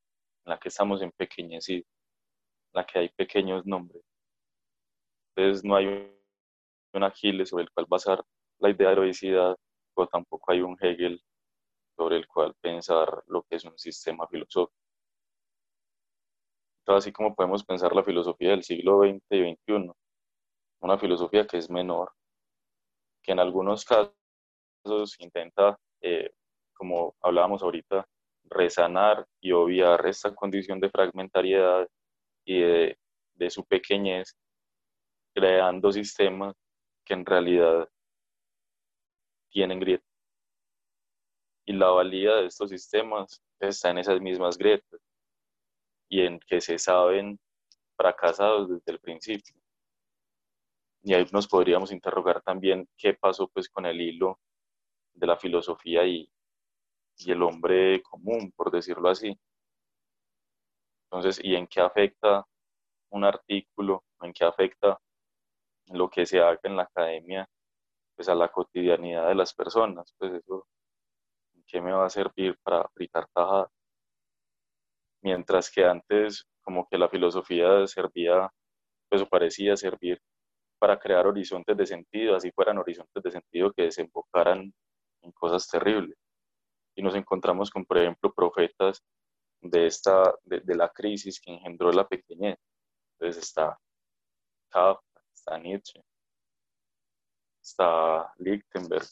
en 0.44 0.50
la 0.50 0.58
que 0.58 0.68
estamos 0.68 1.02
empequeñecidos, 1.02 1.86
en 2.72 2.80
la 2.80 2.86
que 2.86 2.98
hay 2.98 3.08
pequeños 3.10 3.66
nombres. 3.66 4.02
Entonces 5.36 5.64
no 5.64 5.76
hay 5.76 5.86
un 6.92 7.02
Aquiles 7.02 7.48
sobre 7.48 7.64
el 7.64 7.70
cual 7.70 7.86
basar 7.88 8.24
la 8.60 8.70
idea 8.70 8.88
de 8.88 8.92
heroicidad, 8.92 9.56
o 9.96 10.06
tampoco 10.06 10.52
hay 10.52 10.60
un 10.60 10.76
Hegel 10.80 11.20
sobre 11.96 12.16
el 12.16 12.26
cual 12.26 12.54
pensar 12.60 13.22
lo 13.26 13.42
que 13.42 13.56
es 13.56 13.64
un 13.64 13.78
sistema 13.78 14.26
filosófico 14.26 14.83
así 16.92 17.12
como 17.12 17.34
podemos 17.34 17.64
pensar 17.64 17.94
la 17.94 18.04
filosofía 18.04 18.50
del 18.50 18.62
siglo 18.62 19.00
XX 19.00 19.22
y 19.30 19.54
XXI, 19.54 19.92
una 20.80 20.98
filosofía 20.98 21.46
que 21.46 21.58
es 21.58 21.70
menor, 21.70 22.12
que 23.22 23.32
en 23.32 23.40
algunos 23.40 23.84
casos 23.84 25.16
intenta, 25.18 25.78
eh, 26.02 26.30
como 26.74 27.14
hablábamos 27.22 27.62
ahorita, 27.62 28.06
resanar 28.44 29.26
y 29.40 29.52
obviar 29.52 30.06
esta 30.06 30.34
condición 30.34 30.78
de 30.80 30.90
fragmentariedad 30.90 31.88
y 32.44 32.60
de, 32.60 32.98
de 33.34 33.50
su 33.50 33.64
pequeñez, 33.64 34.36
creando 35.34 35.90
sistemas 35.90 36.54
que 37.04 37.14
en 37.14 37.24
realidad 37.24 37.88
tienen 39.50 39.80
grietas. 39.80 40.06
Y 41.66 41.72
la 41.72 41.88
valía 41.88 42.34
de 42.36 42.46
estos 42.46 42.68
sistemas 42.68 43.40
está 43.58 43.90
en 43.90 43.98
esas 43.98 44.20
mismas 44.20 44.58
grietas 44.58 45.00
y 46.08 46.22
en 46.22 46.40
que 46.40 46.60
se 46.60 46.78
saben 46.78 47.38
fracasados 47.96 48.68
desde 48.70 48.92
el 48.92 49.00
principio. 49.00 49.54
Y 51.02 51.14
ahí 51.14 51.26
nos 51.32 51.46
podríamos 51.46 51.92
interrogar 51.92 52.42
también 52.42 52.88
qué 52.96 53.14
pasó 53.14 53.48
pues 53.48 53.68
con 53.68 53.86
el 53.86 54.00
hilo 54.00 54.40
de 55.14 55.26
la 55.26 55.36
filosofía 55.36 56.06
y, 56.06 56.28
y 57.18 57.32
el 57.32 57.42
hombre 57.42 58.02
común, 58.02 58.52
por 58.56 58.70
decirlo 58.70 59.08
así. 59.10 59.38
Entonces, 61.10 61.40
¿y 61.44 61.54
en 61.54 61.66
qué 61.66 61.80
afecta 61.80 62.44
un 63.10 63.24
artículo? 63.24 64.04
¿En 64.20 64.32
qué 64.32 64.44
afecta 64.44 64.98
lo 65.92 66.10
que 66.10 66.26
se 66.26 66.40
haga 66.40 66.60
en 66.64 66.76
la 66.76 66.84
academia 66.84 67.48
pues 68.16 68.28
a 68.28 68.34
la 68.34 68.48
cotidianidad 68.50 69.28
de 69.28 69.34
las 69.36 69.54
personas? 69.54 70.14
Pues 70.18 70.34
eso, 70.34 70.66
¿qué 71.66 71.80
me 71.80 71.92
va 71.92 72.06
a 72.06 72.10
servir 72.10 72.56
para 72.62 72.80
aplicar 72.82 73.26
tajadas? 73.34 73.73
Mientras 75.24 75.70
que 75.70 75.84
antes 75.84 76.46
como 76.62 76.86
que 76.88 76.98
la 76.98 77.08
filosofía 77.08 77.86
servía, 77.86 78.50
pues 79.08 79.24
parecía 79.28 79.76
servir 79.76 80.20
para 80.78 80.98
crear 80.98 81.26
horizontes 81.26 81.76
de 81.76 81.86
sentido, 81.86 82.36
así 82.36 82.50
fueran 82.52 82.78
horizontes 82.78 83.22
de 83.22 83.30
sentido 83.30 83.72
que 83.72 83.84
desembocaran 83.84 84.72
en 85.22 85.32
cosas 85.32 85.66
terribles. 85.66 86.16
Y 86.94 87.02
nos 87.02 87.14
encontramos 87.14 87.70
con, 87.70 87.86
por 87.86 87.98
ejemplo, 87.98 88.32
profetas 88.32 89.02
de, 89.62 89.86
esta, 89.86 90.34
de, 90.42 90.74
la 90.74 90.90
crisis 90.90 91.40
que 91.40 91.52
engendró 91.52 91.90
la 91.90 92.06
pequeñez. 92.06 92.58
Entonces 93.18 93.44
está 93.44 93.78
Kafka, 94.70 95.22
está 95.32 95.58
Nietzsche, 95.58 96.02
está 97.62 98.30
Lichtenberg, 98.36 99.06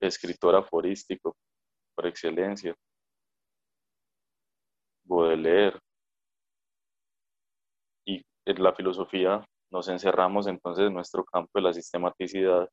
escritor 0.00 0.54
aforístico 0.54 1.36
por 1.96 2.06
excelencia, 2.06 2.76
leer. 5.36 5.78
Y 8.06 8.22
en 8.46 8.62
la 8.62 8.74
filosofía 8.74 9.44
nos 9.70 9.88
encerramos 9.88 10.46
entonces 10.46 10.86
en 10.86 10.94
nuestro 10.94 11.24
campo 11.24 11.50
de 11.54 11.62
la 11.62 11.72
sistematicidad 11.72 12.68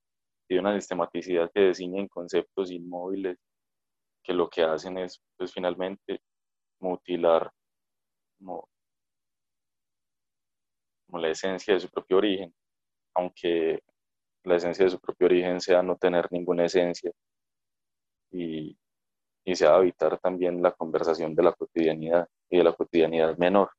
y 0.47 0.55
de 0.55 0.59
una 0.59 0.75
sistematicidad 0.75 1.51
que 1.53 1.61
define 1.61 2.01
en 2.01 2.07
conceptos 2.07 2.71
inmóviles 2.71 3.38
que 4.23 4.33
lo 4.33 4.49
que 4.49 4.63
hacen 4.63 4.97
es 4.97 5.21
pues 5.38 5.53
finalmente 5.53 6.19
mutilar 6.79 7.51
como, 8.38 8.67
como 11.07 11.19
la 11.19 11.29
esencia 11.29 11.73
de 11.73 11.79
su 11.79 11.89
propio 11.89 12.17
origen, 12.17 12.53
aunque 13.15 13.79
la 14.43 14.55
esencia 14.55 14.86
de 14.86 14.91
su 14.91 14.99
propio 14.99 15.27
origen 15.27 15.59
sea 15.61 15.81
no 15.83 15.95
tener 15.97 16.27
ninguna 16.31 16.65
esencia. 16.65 17.11
Y 18.31 18.77
y 19.45 19.55
se 19.55 19.67
va 19.67 19.77
a 19.77 19.79
evitar 19.81 20.19
también 20.19 20.61
la 20.61 20.71
conversación 20.73 21.35
de 21.35 21.43
la 21.43 21.53
cotidianidad 21.53 22.27
y 22.49 22.57
de 22.57 22.63
la 22.63 22.73
cotidianidad 22.73 23.37
menor. 23.37 23.69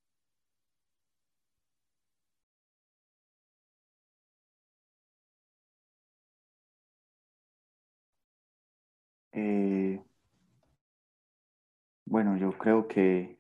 Eh, 9.32 10.02
bueno, 12.06 12.36
yo 12.36 12.52
creo 12.56 12.88
que 12.88 13.38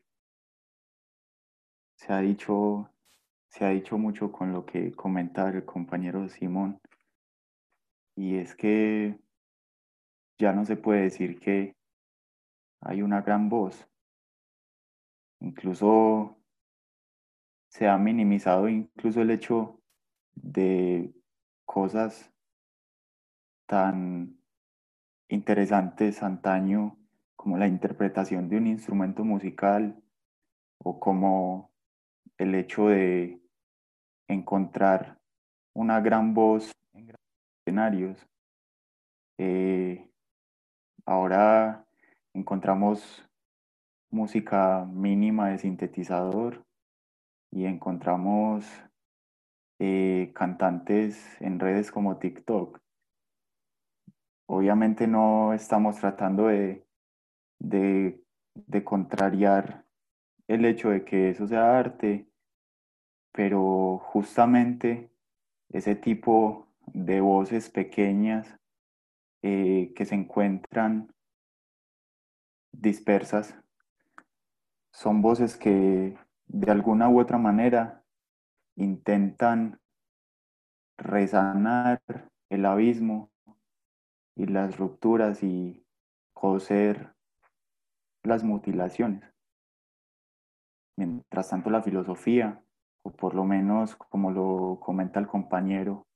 se 1.96 2.12
ha 2.12 2.20
dicho, 2.20 2.90
se 3.48 3.64
ha 3.64 3.70
dicho 3.70 3.98
mucho 3.98 4.32
con 4.32 4.52
lo 4.52 4.64
que 4.66 4.92
comenta 4.92 5.48
el 5.50 5.64
compañero 5.64 6.28
Simón, 6.28 6.80
y 8.16 8.36
es 8.36 8.54
que 8.54 9.18
ya 10.38 10.52
no 10.52 10.64
se 10.64 10.76
puede 10.76 11.02
decir 11.02 11.38
que 11.38 11.75
hay 12.86 13.02
una 13.02 13.20
gran 13.20 13.48
voz. 13.48 13.88
Incluso 15.40 16.38
se 17.68 17.88
ha 17.88 17.98
minimizado 17.98 18.68
incluso 18.68 19.20
el 19.20 19.30
hecho 19.32 19.80
de 20.34 21.12
cosas 21.64 22.32
tan 23.66 24.38
interesantes 25.28 26.22
antaño 26.22 26.96
como 27.34 27.58
la 27.58 27.66
interpretación 27.66 28.48
de 28.48 28.56
un 28.58 28.68
instrumento 28.68 29.24
musical 29.24 30.00
o 30.78 31.00
como 31.00 31.72
el 32.38 32.54
hecho 32.54 32.88
de 32.88 33.42
encontrar 34.28 35.18
una 35.74 36.00
gran 36.00 36.34
voz 36.34 36.70
en 36.94 37.12
escenarios. 37.66 38.28
Eh, 39.38 40.08
ahora 41.04 41.85
encontramos 42.36 43.26
música 44.10 44.84
mínima 44.84 45.48
de 45.48 45.58
sintetizador 45.58 46.64
y 47.50 47.64
encontramos 47.64 48.66
eh, 49.78 50.32
cantantes 50.34 51.40
en 51.40 51.58
redes 51.58 51.90
como 51.90 52.18
TikTok. 52.18 52.78
Obviamente 54.48 55.06
no 55.06 55.54
estamos 55.54 55.96
tratando 55.96 56.48
de, 56.48 56.84
de, 57.58 58.84
contrariar 58.84 59.84
el 60.46 60.66
hecho 60.66 60.90
de 60.90 61.04
que 61.04 61.30
eso 61.30 61.48
sea 61.48 61.78
arte, 61.78 62.28
pero 63.32 63.98
justamente 63.98 65.10
ese 65.70 65.96
tipo 65.96 66.68
de 66.86 67.20
voces 67.20 67.70
pequeñas 67.70 68.56
eh, 69.42 69.92
que 69.96 70.04
se 70.04 70.14
encuentran 70.14 71.15
dispersas. 72.80 73.56
Son 74.92 75.22
voces 75.22 75.56
que 75.56 76.16
de 76.46 76.70
alguna 76.70 77.08
u 77.08 77.20
otra 77.20 77.38
manera 77.38 78.02
intentan 78.76 79.80
resanar 80.96 82.00
el 82.48 82.64
abismo 82.64 83.30
y 84.34 84.46
las 84.46 84.78
rupturas 84.78 85.42
y 85.42 85.84
coser 86.32 87.14
las 88.22 88.44
mutilaciones. 88.44 89.24
Mientras 90.96 91.50
tanto 91.50 91.70
la 91.70 91.82
filosofía, 91.82 92.62
o 93.02 93.10
por 93.10 93.34
lo 93.34 93.44
menos 93.44 93.96
como 93.96 94.30
lo 94.30 94.78
comenta 94.80 95.20
el 95.20 95.26
compañero, 95.26 96.06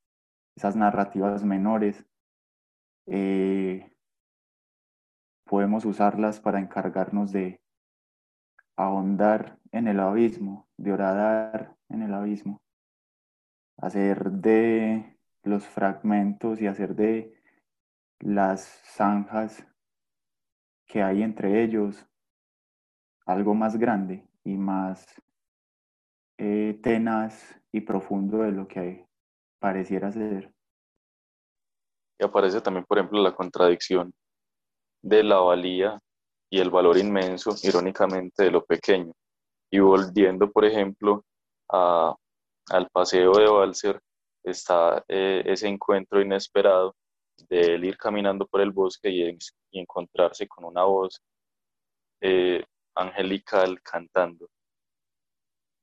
esas 0.55 0.75
narrativas 0.75 1.43
menores 1.43 2.05
eh, 3.07 3.91
podemos 5.51 5.83
usarlas 5.83 6.39
para 6.39 6.61
encargarnos 6.61 7.33
de 7.33 7.59
ahondar 8.77 9.59
en 9.73 9.89
el 9.89 9.99
abismo, 9.99 10.69
de 10.77 10.93
horadar 10.93 11.75
en 11.89 12.03
el 12.03 12.13
abismo, 12.13 12.61
hacer 13.75 14.31
de 14.31 15.19
los 15.43 15.67
fragmentos 15.67 16.61
y 16.61 16.67
hacer 16.67 16.95
de 16.95 17.33
las 18.19 18.61
zanjas 18.95 19.67
que 20.85 21.03
hay 21.03 21.21
entre 21.21 21.61
ellos 21.61 22.07
algo 23.25 23.53
más 23.53 23.75
grande 23.75 24.25
y 24.45 24.55
más 24.55 25.05
eh, 26.37 26.79
tenaz 26.81 27.61
y 27.73 27.81
profundo 27.81 28.37
de 28.37 28.53
lo 28.53 28.69
que 28.69 29.05
pareciera 29.59 30.13
ser. 30.13 30.53
Y 32.17 32.23
aparece 32.23 32.61
también, 32.61 32.85
por 32.85 32.99
ejemplo, 32.99 33.21
la 33.21 33.35
contradicción 33.35 34.13
de 35.01 35.23
la 35.23 35.37
valía 35.37 35.99
y 36.49 36.59
el 36.59 36.69
valor 36.69 36.97
inmenso, 36.97 37.55
irónicamente, 37.63 38.43
de 38.43 38.51
lo 38.51 38.63
pequeño. 38.65 39.13
Y 39.71 39.79
volviendo, 39.79 40.51
por 40.51 40.65
ejemplo, 40.65 41.23
al 41.69 42.89
paseo 42.91 43.31
de 43.33 43.49
Balser, 43.49 43.99
está 44.43 45.03
eh, 45.07 45.43
ese 45.45 45.67
encuentro 45.67 46.21
inesperado 46.21 46.95
de 47.49 47.75
él 47.75 47.85
ir 47.85 47.97
caminando 47.97 48.45
por 48.47 48.61
el 48.61 48.71
bosque 48.71 49.09
y, 49.09 49.37
encontrarse 49.73 50.47
con 50.47 50.65
una 50.65 50.83
voz 50.83 51.21
eh, 52.19 52.63
angelical 52.95 53.81
cantando 53.81 54.49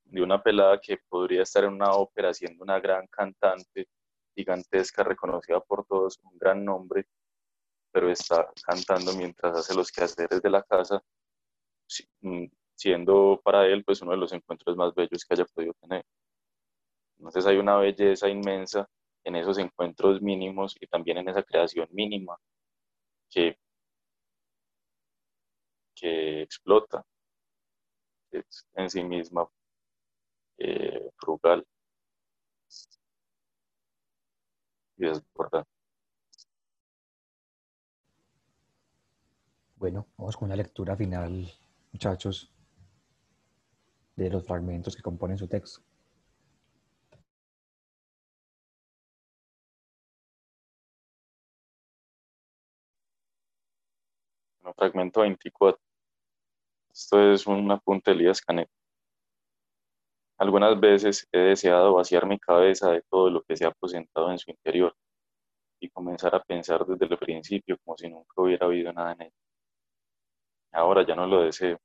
de 0.04 0.22
una 0.22 0.42
pelada 0.42 0.78
que 0.80 0.98
podría 1.08 1.42
estar 1.42 1.64
en 1.64 1.72
una 1.72 1.92
ópera 1.92 2.32
siendo 2.34 2.64
una 2.64 2.80
gran 2.80 3.06
cantante 3.08 3.88
gigantesca, 4.34 5.02
reconocida 5.02 5.60
por 5.60 5.84
todos, 5.86 6.18
un 6.22 6.38
gran 6.38 6.64
nombre, 6.64 7.06
pero 7.92 8.10
está 8.10 8.50
cantando 8.64 9.12
mientras 9.14 9.56
hace 9.56 9.74
los 9.74 9.90
quehaceres 9.92 10.42
de 10.42 10.50
la 10.50 10.62
casa, 10.62 11.02
mm, 12.22 12.46
siendo 12.74 13.40
para 13.44 13.66
él 13.66 13.84
pues 13.84 14.00
uno 14.02 14.12
de 14.12 14.18
los 14.18 14.32
encuentros 14.32 14.76
más 14.76 14.94
bellos 14.94 15.24
que 15.24 15.34
haya 15.34 15.44
podido 15.46 15.74
tener. 15.80 16.04
Entonces 17.18 17.46
hay 17.46 17.56
una 17.58 17.76
belleza 17.76 18.28
inmensa 18.28 18.88
en 19.24 19.36
esos 19.36 19.58
encuentros 19.58 20.22
mínimos 20.22 20.76
y 20.80 20.86
también 20.86 21.18
en 21.18 21.28
esa 21.28 21.42
creación 21.42 21.88
mínima 21.92 22.36
que, 23.30 23.58
que 25.94 26.42
explota 26.42 27.04
es 28.30 28.66
en 28.74 28.90
sí 28.90 29.02
misma 29.04 29.48
eh, 30.58 31.10
frugal 31.16 31.66
y 34.98 35.06
importante. 35.06 35.77
Bueno, 39.78 40.08
vamos 40.16 40.36
con 40.36 40.46
una 40.46 40.56
lectura 40.56 40.96
final, 40.96 41.48
muchachos, 41.92 42.52
de 44.16 44.28
los 44.28 44.44
fragmentos 44.44 44.96
que 44.96 45.02
componen 45.02 45.38
su 45.38 45.46
texto. 45.46 45.80
fragmento 54.76 55.20
24. 55.22 55.80
Esto 56.92 57.32
es 57.32 57.46
un 57.46 57.70
apunte 57.70 58.10
de 58.10 58.16
Elías 58.16 58.40
Canet. 58.40 58.68
Algunas 60.38 60.78
veces 60.80 61.28
he 61.30 61.38
deseado 61.38 61.94
vaciar 61.94 62.26
mi 62.26 62.38
cabeza 62.38 62.90
de 62.90 63.02
todo 63.02 63.30
lo 63.30 63.42
que 63.42 63.56
se 63.56 63.64
ha 63.64 63.68
aposentado 63.68 64.32
en 64.32 64.38
su 64.38 64.50
interior 64.50 64.94
y 65.80 65.88
comenzar 65.90 66.34
a 66.34 66.42
pensar 66.42 66.84
desde 66.86 67.06
el 67.06 67.18
principio 67.18 67.78
como 67.84 67.96
si 67.96 68.08
nunca 68.08 68.42
hubiera 68.42 68.66
habido 68.66 68.92
nada 68.92 69.12
en 69.12 69.22
ella. 69.22 69.47
Ahora 70.78 71.04
ya 71.04 71.14
no 71.16 71.26
lo 71.26 71.42
deseo. 71.42 71.78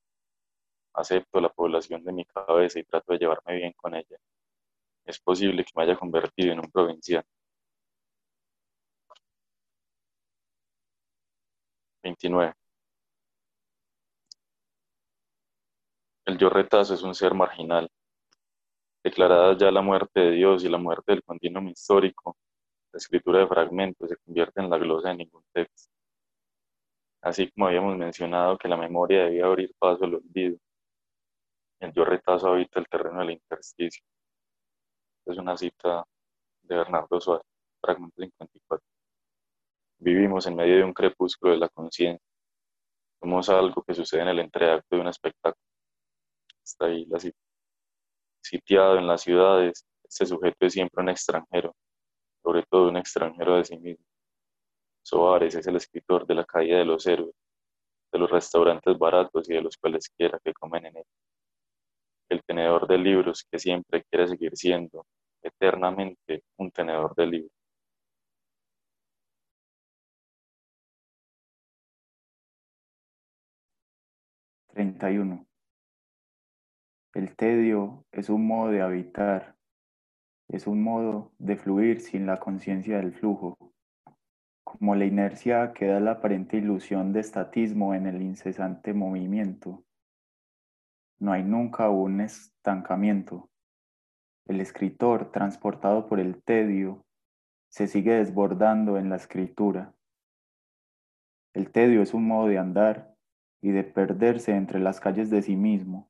Acepto 0.94 1.42
la 1.42 1.50
población 1.50 2.04
de 2.04 2.14
mi 2.14 2.26
cabeza 2.26 2.80
y 2.80 2.84
trato 2.84 3.14
de 3.14 3.20
llevarme 3.20 3.56
bien 3.56 3.74
con 3.74 3.96
ella. 3.96 4.18
Es 5.06 5.20
posible 5.20 5.64
que 5.66 5.72
me 5.76 5.84
haya 5.84 5.98
convertido 5.98 6.54
en 6.54 6.60
un 6.60 6.72
provinciano. 6.72 7.28
29. 12.04 12.54
El 16.26 16.38
yo 16.38 16.50
retazo 16.50 16.94
es 16.94 17.02
un 17.02 17.16
ser 17.16 17.34
marginal. 17.34 17.90
Declarada 19.04 19.58
ya 19.58 19.72
la 19.72 19.82
muerte 19.82 20.20
de 20.20 20.32
Dios 20.32 20.64
y 20.64 20.70
la 20.70 20.78
muerte 20.78 21.14
del 21.14 21.24
continuum 21.24 21.68
histórico, 21.70 22.38
la 22.92 22.98
escritura 22.98 23.40
de 23.40 23.48
fragmentos 23.48 24.10
se 24.10 24.18
convierte 24.18 24.62
en 24.62 24.70
la 24.70 24.78
glosa 24.78 25.10
de 25.10 25.16
ningún 25.16 25.44
texto. 25.52 25.92
Así 27.24 27.50
como 27.52 27.68
habíamos 27.68 27.98
mencionado 27.98 28.58
que 28.58 28.68
la 28.68 28.78
memoria 28.78 29.24
debía 29.24 29.46
abrir 29.46 29.74
paso 29.80 30.06
al 30.06 30.16
olvido, 30.16 30.58
el 31.80 31.94
yo 31.94 32.06
retazo 32.06 32.50
habita 32.50 32.80
el 32.80 32.88
terreno 32.88 33.20
del 33.20 33.32
intersticio. 33.32 34.04
Es 35.26 35.38
una 35.38 35.58
cita 35.58 36.04
de 36.64 36.76
Bernardo 36.76 37.20
Suárez, 37.20 37.46
fragmento 37.82 38.22
54. 38.22 38.86
Vivimos 40.00 40.46
en 40.48 40.56
medio 40.56 40.78
de 40.78 40.84
un 40.84 40.94
crepúsculo 40.94 41.54
de 41.54 41.60
la 41.60 41.70
conciencia. 41.70 42.26
Somos 43.22 43.50
algo 43.50 43.84
que 43.84 43.94
sucede 43.94 44.22
en 44.22 44.28
el 44.30 44.40
entreacto 44.40 44.96
de 44.96 45.02
un 45.02 45.08
espectáculo 45.08 45.64
está 46.64 46.86
ahí 46.86 47.06
la 47.06 47.20
Sitiado 48.42 48.98
en 48.98 49.08
las 49.08 49.22
ciudades, 49.22 49.86
este 50.04 50.26
sujeto 50.26 50.66
es 50.66 50.74
siempre 50.74 51.02
un 51.02 51.10
extranjero, 51.10 51.76
sobre 52.44 52.64
todo 52.64 52.90
un 52.90 52.98
extranjero 52.98 53.56
de 53.56 53.66
sí 53.66 53.78
mismo. 53.78 54.06
Soares 55.04 55.56
es 55.56 55.68
el 55.68 55.76
escritor 55.76 56.26
de 56.26 56.36
la 56.36 56.46
caída 56.46 56.78
de 56.80 56.86
los 56.86 57.06
héroes, 57.08 57.36
de 58.12 58.20
los 58.20 58.32
restaurantes 58.32 58.98
baratos 58.98 59.50
y 59.50 59.54
de 59.54 59.62
los 59.62 59.78
cuales 59.78 60.10
quiera 60.10 60.40
que 60.44 60.54
comen 60.54 60.86
en 60.86 60.98
él. 60.98 61.06
El 62.30 62.42
tenedor 62.44 62.88
de 62.88 62.98
libros 62.98 63.46
que 63.50 63.60
siempre 63.60 64.04
quiere 64.06 64.28
seguir 64.28 64.56
siendo 64.56 65.06
eternamente 65.42 66.44
un 66.58 66.72
tenedor 66.72 67.14
de 67.16 67.26
libros. 67.28 67.52
Treinta 74.68 75.12
y 75.12 75.18
uno. 75.18 75.46
El 77.14 77.36
tedio 77.36 78.06
es 78.12 78.30
un 78.30 78.48
modo 78.48 78.72
de 78.72 78.82
habitar, 78.82 79.56
es 80.48 80.66
un 80.66 80.82
modo 80.82 81.32
de 81.40 81.58
fluir 81.58 82.00
sin 82.02 82.26
la 82.26 82.40
conciencia 82.40 82.98
del 82.98 83.14
flujo, 83.14 83.73
como 84.78 84.96
la 84.96 85.06
inercia 85.06 85.74
que 85.74 85.88
da 85.88 86.00
la 86.00 86.12
aparente 86.12 86.58
ilusión 86.58 87.14
de 87.14 87.20
estatismo 87.22 87.94
en 87.94 88.08
el 88.08 88.22
incesante 88.22 88.94
movimiento. 88.94 89.84
No 91.20 91.32
hay 91.32 91.44
nunca 91.44 91.90
un 91.90 92.22
estancamiento. 92.22 93.50
El 94.46 94.60
escritor, 94.60 95.32
transportado 95.32 96.08
por 96.08 96.20
el 96.20 96.44
tedio, 96.44 97.06
se 97.70 97.88
sigue 97.88 98.14
desbordando 98.16 98.98
en 98.98 99.10
la 99.10 99.16
escritura. 99.16 99.94
El 101.54 101.72
tedio 101.72 102.02
es 102.02 102.14
un 102.14 102.28
modo 102.28 102.48
de 102.48 102.58
andar 102.58 103.16
y 103.62 103.72
de 103.72 103.84
perderse 103.84 104.56
entre 104.56 104.80
las 104.80 105.00
calles 105.00 105.30
de 105.30 105.42
sí 105.42 105.56
mismo 105.56 106.10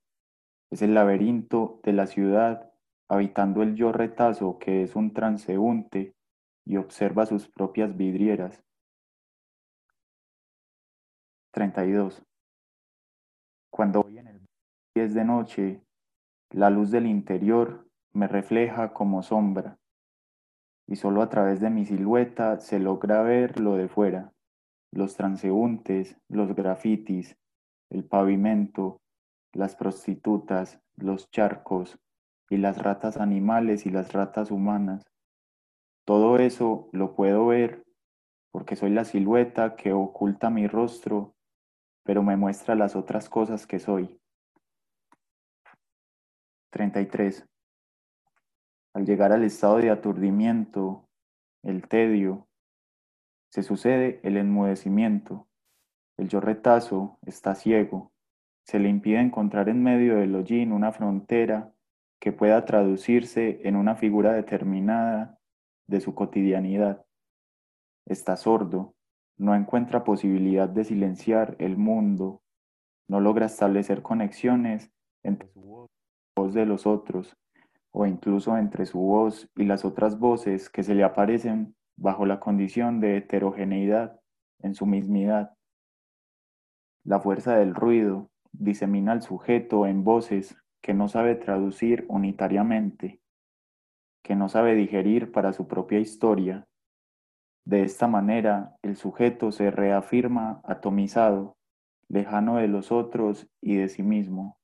es 0.73 0.81
el 0.81 0.95
laberinto 0.95 1.79
de 1.83 1.93
la 1.93 2.07
ciudad, 2.07 2.71
habitando 3.07 3.61
el 3.61 3.75
yo 3.75 3.91
retazo 3.91 4.57
que 4.57 4.81
es 4.81 4.95
un 4.95 5.13
transeúnte 5.13 6.15
y 6.65 6.77
observa 6.77 7.25
sus 7.25 7.47
propias 7.47 7.95
vidrieras. 7.95 8.63
32. 11.51 12.23
Cuando 13.69 14.03
voy 14.03 14.17
en 14.17 14.27
el 14.27 14.41
es 14.95 15.13
de 15.13 15.25
noche, 15.25 15.81
la 16.51 16.69
luz 16.69 16.91
del 16.91 17.07
interior 17.07 17.87
me 18.11 18.27
refleja 18.27 18.93
como 18.93 19.23
sombra, 19.23 19.79
y 20.87 20.95
solo 20.95 21.21
a 21.21 21.29
través 21.29 21.59
de 21.59 21.69
mi 21.71 21.85
silueta 21.85 22.59
se 22.59 22.79
logra 22.79 23.23
ver 23.23 23.59
lo 23.59 23.75
de 23.75 23.87
fuera, 23.87 24.33
los 24.91 25.15
transeúntes, 25.15 26.17
los 26.29 26.53
grafitis, 26.55 27.35
el 27.89 28.03
pavimento, 28.03 29.01
las 29.51 29.75
prostitutas, 29.75 30.79
los 30.95 31.29
charcos 31.31 31.99
y 32.49 32.57
las 32.57 32.77
ratas 32.77 33.17
animales 33.17 33.85
y 33.87 33.89
las 33.89 34.13
ratas 34.13 34.51
humanas. 34.51 35.03
Todo 36.05 36.37
eso 36.37 36.89
lo 36.91 37.15
puedo 37.15 37.47
ver 37.47 37.83
porque 38.51 38.75
soy 38.75 38.91
la 38.91 39.03
silueta 39.03 39.75
que 39.75 39.93
oculta 39.93 40.49
mi 40.49 40.67
rostro, 40.67 41.35
pero 42.03 42.21
me 42.21 42.37
muestra 42.37 42.75
las 42.75 42.95
otras 42.95 43.29
cosas 43.29 43.65
que 43.65 43.79
soy. 43.79 44.19
33. 46.71 47.47
Al 48.93 49.05
llegar 49.05 49.31
al 49.31 49.43
estado 49.43 49.77
de 49.77 49.89
aturdimiento, 49.89 51.09
el 51.63 51.87
tedio, 51.87 52.47
se 53.49 53.63
sucede 53.63 54.19
el 54.23 54.37
enmudecimiento. 54.37 55.47
El 56.17 56.27
yo 56.27 56.39
retazo 56.39 57.17
está 57.25 57.55
ciego 57.55 58.13
se 58.63 58.79
le 58.79 58.89
impide 58.89 59.19
encontrar 59.19 59.69
en 59.69 59.83
medio 59.83 60.15
del 60.17 60.35
hollín 60.35 60.71
una 60.71 60.91
frontera 60.91 61.73
que 62.19 62.31
pueda 62.31 62.63
traducirse 62.65 63.59
en 63.67 63.75
una 63.75 63.95
figura 63.95 64.31
determinada 64.31 65.37
de 65.87 66.01
su 66.01 66.15
cotidianidad. 66.15 67.05
Está 68.05 68.35
sordo, 68.35 68.93
no 69.37 69.55
encuentra 69.55 70.03
posibilidad 70.03 70.69
de 70.69 70.83
silenciar 70.83 71.55
el 71.59 71.77
mundo 71.77 72.43
no 73.07 73.19
logra 73.19 73.45
establecer 73.45 74.01
conexiones 74.01 74.91
entre 75.23 75.49
su 75.51 75.61
voz 75.61 75.89
y 75.91 76.39
la 76.39 76.43
voz 76.43 76.53
de 76.53 76.65
los 76.65 76.87
otros, 76.87 77.37
o 77.91 78.05
incluso 78.05 78.57
entre 78.57 78.85
su 78.85 78.99
voz 78.99 79.49
y 79.55 79.65
las 79.65 79.85
otras 79.85 80.17
voces 80.17 80.69
que 80.69 80.83
se 80.83 80.95
le 80.95 81.03
aparecen 81.03 81.75
bajo 81.95 82.25
la 82.25 82.39
condición 82.39 82.99
de 82.99 83.17
heterogeneidad 83.17 84.19
en 84.61 84.73
su 84.73 84.85
mismidad. 84.85 85.53
La 87.03 87.19
fuerza 87.19 87.55
del 87.57 87.75
ruido 87.75 88.29
disemina 88.51 89.11
al 89.11 89.21
sujeto 89.21 89.85
en 89.85 90.03
voces 90.03 90.57
que 90.81 90.93
no 90.93 91.07
sabe 91.07 91.35
traducir 91.35 92.05
unitariamente, 92.09 93.19
que 94.23 94.35
no 94.35 94.47
sabe 94.49 94.73
digerir 94.73 95.31
para 95.31 95.53
su 95.53 95.67
propia 95.67 95.99
historia. 95.99 96.65
De 97.65 97.83
esta 97.83 98.07
manera, 98.07 98.75
el 98.81 98.95
sujeto 98.95 99.51
se 99.51 99.69
reafirma 99.69 100.61
atomizado, 100.63 101.57
lejano 102.07 102.57
de 102.57 102.67
los 102.67 102.91
otros 102.91 103.47
y 103.61 103.75
de 103.75 103.89
sí 103.89 104.01
mismo. 104.01 104.57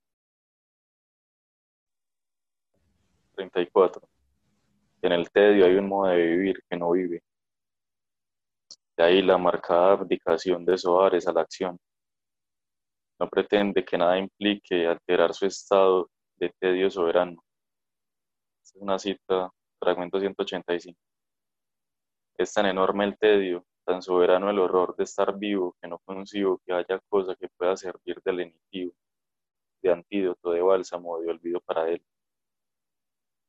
34. 3.35 4.01
En 5.01 5.11
el 5.13 5.29
tedio 5.29 5.65
hay 5.65 5.75
un 5.75 5.87
modo 5.87 6.09
de 6.09 6.25
vivir 6.25 6.61
que 6.69 6.77
no 6.77 6.91
vive. 6.91 7.21
De 8.97 9.03
ahí 9.03 9.21
la 9.21 9.37
marcada 9.37 9.93
abdicación 9.93 10.65
de 10.65 10.77
Soares 10.77 11.25
a 11.27 11.31
la 11.31 11.41
acción. 11.41 11.77
No 13.17 13.29
pretende 13.29 13.83
que 13.85 13.97
nada 13.97 14.17
implique 14.17 14.87
alterar 14.87 15.33
su 15.33 15.45
estado 15.45 16.09
de 16.37 16.53
tedio 16.59 16.89
soberano. 16.89 17.41
Es 18.75 18.81
una 18.81 18.99
cita, 18.99 19.51
fragmento 19.79 20.19
185. 20.19 20.99
Es 22.37 22.53
tan 22.53 22.65
enorme 22.67 23.05
el 23.05 23.17
tedio, 23.17 23.65
tan 23.85 24.01
soberano 24.01 24.49
el 24.49 24.59
horror 24.59 24.95
de 24.95 25.03
estar 25.03 25.37
vivo, 25.37 25.75
que 25.81 25.87
no 25.87 25.99
concibo 25.99 26.59
que 26.65 26.73
haya 26.73 26.99
cosa 27.09 27.35
que 27.35 27.49
pueda 27.49 27.75
servir 27.75 28.21
de 28.23 28.33
lenitivo, 28.33 28.93
de 29.81 29.91
antídoto, 29.91 30.51
de 30.51 30.61
bálsamo, 30.61 31.19
de 31.19 31.31
olvido 31.31 31.59
para 31.61 31.89
él. 31.89 32.03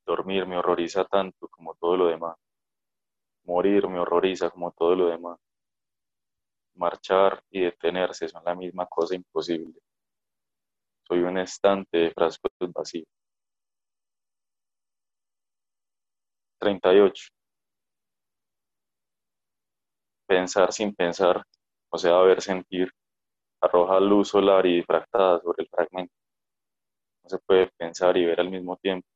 Dormir 0.06 0.46
me 0.46 0.56
horroriza 0.56 1.04
tanto 1.04 1.48
como 1.48 1.74
todo 1.74 1.96
lo 1.96 2.06
demás. 2.06 2.36
Morir 3.44 3.88
me 3.88 4.00
horroriza 4.00 4.50
como 4.50 4.72
todo 4.72 4.94
lo 4.94 5.08
demás. 5.08 5.38
Marchar 6.74 7.42
y 7.50 7.60
detenerse 7.60 8.28
son 8.28 8.42
la 8.44 8.54
misma 8.54 8.86
cosa 8.86 9.14
imposible. 9.14 9.78
Soy 11.06 11.20
un 11.20 11.38
estante 11.38 11.98
de 11.98 12.10
frascos 12.12 12.52
vacíos. 12.72 13.19
38. 16.61 17.30
Pensar 20.26 20.72
sin 20.72 20.94
pensar, 20.94 21.42
o 21.90 21.98
sea, 21.98 22.18
ver 22.20 22.40
sentir, 22.42 22.92
arroja 23.61 23.98
luz 24.00 24.28
solar 24.28 24.66
y 24.66 24.76
difractada 24.76 25.40
sobre 25.40 25.62
el 25.64 25.68
fragmento. 25.68 26.14
No 27.24 27.30
se 27.30 27.38
puede 27.38 27.70
pensar 27.78 28.16
y 28.16 28.26
ver 28.26 28.40
al 28.40 28.50
mismo 28.50 28.76
tiempo. 28.76 29.06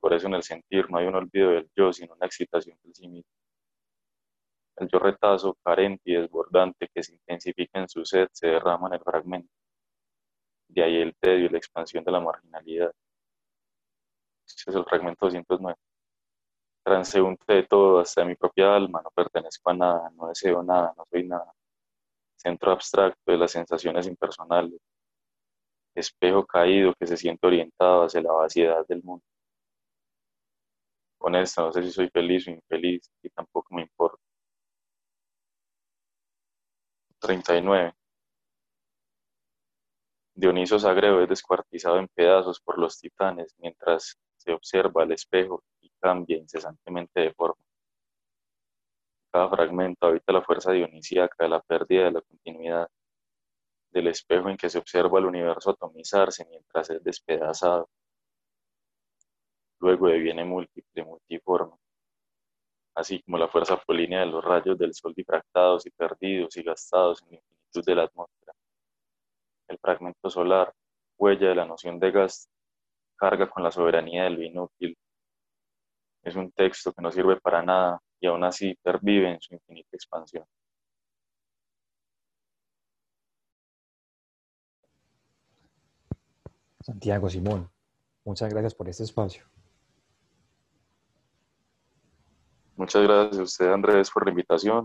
Por 0.00 0.14
eso 0.14 0.26
en 0.28 0.34
el 0.34 0.42
sentir 0.42 0.90
no 0.90 0.98
hay 0.98 1.06
un 1.06 1.14
olvido 1.14 1.50
del 1.50 1.70
yo, 1.76 1.92
sino 1.92 2.14
una 2.14 2.26
excitación 2.26 2.78
del 2.82 2.94
sí 2.94 3.06
mismo. 3.06 3.30
El 4.76 4.88
yo 4.88 4.98
retazo, 4.98 5.56
carente 5.62 6.02
y 6.06 6.14
desbordante 6.14 6.88
que 6.92 7.02
se 7.02 7.12
intensifica 7.12 7.80
en 7.80 7.88
su 7.88 8.04
sed, 8.04 8.28
se 8.32 8.48
derrama 8.48 8.88
en 8.88 8.94
el 8.94 9.00
fragmento. 9.00 9.52
De 10.68 10.82
ahí 10.82 10.96
el 10.96 11.14
tedio 11.16 11.46
y 11.46 11.48
la 11.50 11.58
expansión 11.58 12.02
de 12.02 12.12
la 12.12 12.20
marginalidad. 12.20 12.92
Ese 14.46 14.70
es 14.70 14.76
el 14.76 14.84
fragmento 14.84 15.26
209. 15.26 15.76
Transeúnte 16.82 17.52
de 17.54 17.62
todo, 17.64 18.00
hasta 18.00 18.24
mi 18.24 18.34
propia 18.34 18.74
alma, 18.74 19.00
no 19.02 19.10
pertenezco 19.10 19.70
a 19.70 19.74
nada, 19.74 20.10
no 20.16 20.28
deseo 20.28 20.62
nada, 20.62 20.94
no 20.96 21.04
soy 21.10 21.26
nada. 21.26 21.52
Centro 22.36 22.72
abstracto 22.72 23.30
de 23.30 23.38
las 23.38 23.52
sensaciones 23.52 24.06
impersonales. 24.06 24.80
Espejo 25.94 26.46
caído 26.46 26.94
que 26.98 27.06
se 27.06 27.16
siente 27.16 27.46
orientado 27.46 28.04
hacia 28.04 28.22
la 28.22 28.32
vaciedad 28.32 28.86
del 28.88 29.02
mundo. 29.02 29.24
Con 31.18 31.34
esto 31.36 31.62
no 31.66 31.72
sé 31.72 31.82
si 31.82 31.92
soy 31.92 32.08
feliz 32.08 32.48
o 32.48 32.50
infeliz 32.50 33.10
y 33.22 33.28
tampoco 33.30 33.74
me 33.74 33.82
importa. 33.82 34.22
39. 37.20 37.92
Dioniso 40.34 40.78
Sagreo 40.78 41.22
es 41.22 41.28
descuartizado 41.28 41.98
en 41.98 42.08
pedazos 42.08 42.60
por 42.60 42.78
los 42.78 42.98
titanes 42.98 43.54
mientras 43.58 44.16
se 44.38 44.52
observa 44.52 45.02
al 45.02 45.12
espejo 45.12 45.62
cambia 46.00 46.36
incesantemente 46.36 47.20
de 47.20 47.32
forma. 47.34 47.62
Cada 49.32 49.48
fragmento 49.48 50.06
habita 50.06 50.32
la 50.32 50.42
fuerza 50.42 50.72
dionisíaca 50.72 51.44
de 51.44 51.48
la 51.48 51.60
pérdida 51.60 52.04
de 52.04 52.10
la 52.12 52.20
continuidad, 52.20 52.88
del 53.92 54.08
espejo 54.08 54.48
en 54.48 54.56
que 54.56 54.70
se 54.70 54.78
observa 54.78 55.18
el 55.18 55.26
universo 55.26 55.70
atomizarse 55.70 56.46
mientras 56.46 56.90
es 56.90 57.02
despedazado 57.02 57.88
luego 59.80 60.08
deviene 60.08 60.44
múltiple, 60.44 61.04
multiforme, 61.04 61.76
así 62.94 63.22
como 63.22 63.38
la 63.38 63.48
fuerza 63.48 63.76
polínea 63.78 64.20
de 64.20 64.26
los 64.26 64.44
rayos 64.44 64.78
del 64.78 64.94
sol 64.94 65.14
difractados 65.14 65.86
y 65.86 65.90
perdidos 65.90 66.56
y 66.56 66.62
gastados 66.62 67.22
en 67.22 67.30
la 67.30 67.36
infinitud 67.36 67.84
de 67.84 67.94
la 67.94 68.02
atmósfera. 68.04 68.52
El 69.68 69.78
fragmento 69.78 70.28
solar, 70.28 70.72
huella 71.16 71.48
de 71.48 71.54
la 71.54 71.64
noción 71.64 71.98
de 71.98 72.10
gas, 72.10 72.48
carga 73.16 73.48
con 73.48 73.62
la 73.62 73.70
soberanía 73.70 74.24
del 74.24 74.42
inútil. 74.44 74.96
Es 76.22 76.36
un 76.36 76.52
texto 76.52 76.92
que 76.92 77.02
no 77.02 77.10
sirve 77.10 77.40
para 77.40 77.62
nada 77.62 78.00
y 78.20 78.26
aún 78.26 78.44
así 78.44 78.74
pervive 78.82 79.32
en 79.32 79.40
su 79.40 79.54
infinita 79.54 79.88
expansión. 79.92 80.44
Santiago 86.82 87.28
Simón, 87.28 87.70
muchas 88.24 88.50
gracias 88.50 88.74
por 88.74 88.88
este 88.88 89.04
espacio. 89.04 89.44
Muchas 92.76 93.02
gracias 93.02 93.38
a 93.38 93.42
usted, 93.42 93.72
Andrés, 93.72 94.10
por 94.10 94.24
la 94.24 94.30
invitación. 94.30 94.84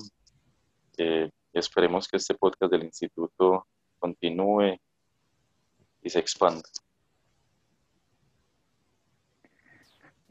Eh, 0.98 1.30
esperemos 1.54 2.08
que 2.08 2.18
este 2.18 2.36
podcast 2.36 2.72
del 2.72 2.84
instituto 2.84 3.68
continúe 3.98 4.78
y 6.02 6.10
se 6.10 6.20
expanda. 6.20 6.62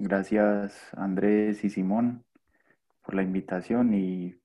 Gracias, 0.06 0.92
Andrés 0.92 1.64
y 1.64 1.70
Simón, 1.70 2.26
por 3.02 3.14
la 3.14 3.22
invitación 3.22 3.94
y 3.94 4.38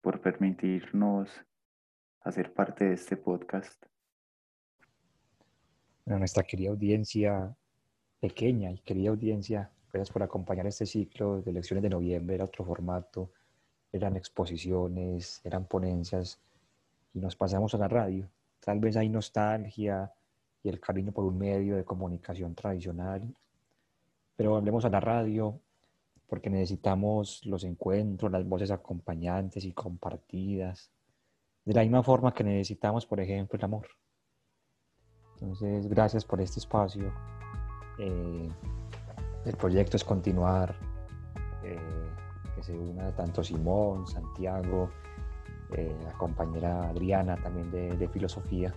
por 0.00 0.20
permitirnos 0.20 1.30
hacer 2.22 2.52
parte 2.52 2.86
de 2.86 2.94
este 2.94 3.16
podcast. 3.16 3.80
A 6.06 6.18
nuestra 6.18 6.42
querida 6.42 6.70
audiencia, 6.70 7.54
pequeña 8.18 8.72
y 8.72 8.80
querida 8.80 9.10
audiencia, 9.10 9.70
Gracias 9.92 10.12
por 10.12 10.24
acompañar 10.24 10.66
este 10.66 10.86
ciclo 10.86 11.40
de 11.40 11.52
lecciones 11.52 11.84
de 11.84 11.90
noviembre. 11.90 12.34
Era 12.34 12.44
otro 12.44 12.64
formato, 12.64 13.30
eran 13.92 14.16
exposiciones, 14.16 15.40
eran 15.44 15.66
ponencias 15.66 16.40
y 17.14 17.20
nos 17.20 17.36
pasamos 17.36 17.72
a 17.74 17.78
la 17.78 17.86
radio. 17.86 18.28
Tal 18.58 18.80
vez 18.80 18.96
hay 18.96 19.08
nostalgia 19.08 20.12
y 20.64 20.68
el 20.68 20.80
cariño 20.80 21.12
por 21.12 21.24
un 21.24 21.38
medio 21.38 21.76
de 21.76 21.84
comunicación 21.84 22.56
tradicional, 22.56 23.32
pero 24.36 24.56
hablemos 24.56 24.84
a 24.84 24.90
la 24.90 25.00
radio 25.00 25.60
porque 26.28 26.50
necesitamos 26.50 27.44
los 27.46 27.64
encuentros, 27.64 28.30
las 28.30 28.46
voces 28.46 28.70
acompañantes 28.70 29.64
y 29.64 29.72
compartidas, 29.72 30.90
de 31.64 31.74
la 31.74 31.82
misma 31.82 32.02
forma 32.02 32.32
que 32.32 32.44
necesitamos, 32.44 33.06
por 33.06 33.20
ejemplo, 33.20 33.56
el 33.56 33.64
amor. 33.64 33.88
Entonces, 35.34 35.88
gracias 35.88 36.24
por 36.24 36.40
este 36.40 36.60
espacio. 36.60 37.12
Eh, 37.98 38.48
el 39.44 39.56
proyecto 39.56 39.96
es 39.96 40.04
continuar, 40.04 40.76
eh, 41.62 41.78
que 42.54 42.62
se 42.62 42.76
una 42.76 43.14
tanto 43.14 43.42
Simón, 43.44 44.06
Santiago, 44.06 44.90
eh, 45.72 45.94
la 46.04 46.12
compañera 46.12 46.88
Adriana 46.88 47.36
también 47.36 47.70
de, 47.70 47.96
de, 47.96 48.08
filosofía. 48.08 48.72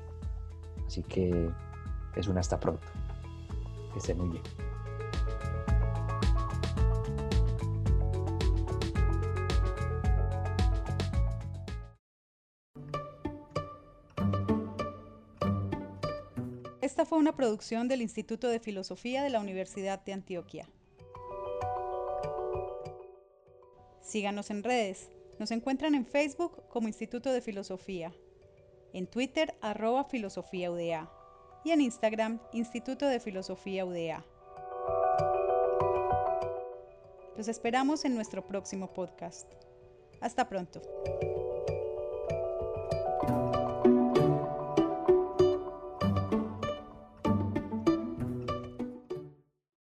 Así 0.86 1.04
que 1.04 1.50
es 2.16 2.28
un 2.28 2.38
hasta 2.38 2.60
pronto. 2.60 2.88
Que 3.94 4.00
esté 4.00 4.14
muy 4.14 4.30
bien. 4.30 4.69
Esta 17.00 17.08
fue 17.08 17.20
una 17.20 17.38
producción 17.38 17.88
del 17.88 18.02
Instituto 18.02 18.50
de 18.50 18.60
Filosofía 18.60 19.24
de 19.24 19.30
la 19.30 19.40
Universidad 19.40 20.04
de 20.04 20.12
Antioquia. 20.12 20.70
Síganos 24.02 24.50
en 24.50 24.64
redes. 24.66 25.10
Nos 25.40 25.52
encuentran 25.52 25.96
en 25.96 26.06
Facebook 26.06 26.68
como 26.68 26.90
Instituto 26.90 27.32
de 27.32 27.40
Filosofía, 27.40 28.12
en 28.92 29.08
Twitter 29.08 29.56
arroba 29.62 30.04
filosofía 30.04 31.10
y 31.64 31.72
en 31.72 31.80
Instagram 31.80 32.42
Instituto 32.52 33.08
de 33.08 33.22
Filosofía 33.22 33.86
UDA. 33.86 34.26
Los 37.38 37.48
esperamos 37.48 38.04
en 38.04 38.14
nuestro 38.14 38.46
próximo 38.46 38.92
podcast. 38.92 39.50
Hasta 40.20 40.50
pronto. 40.50 40.82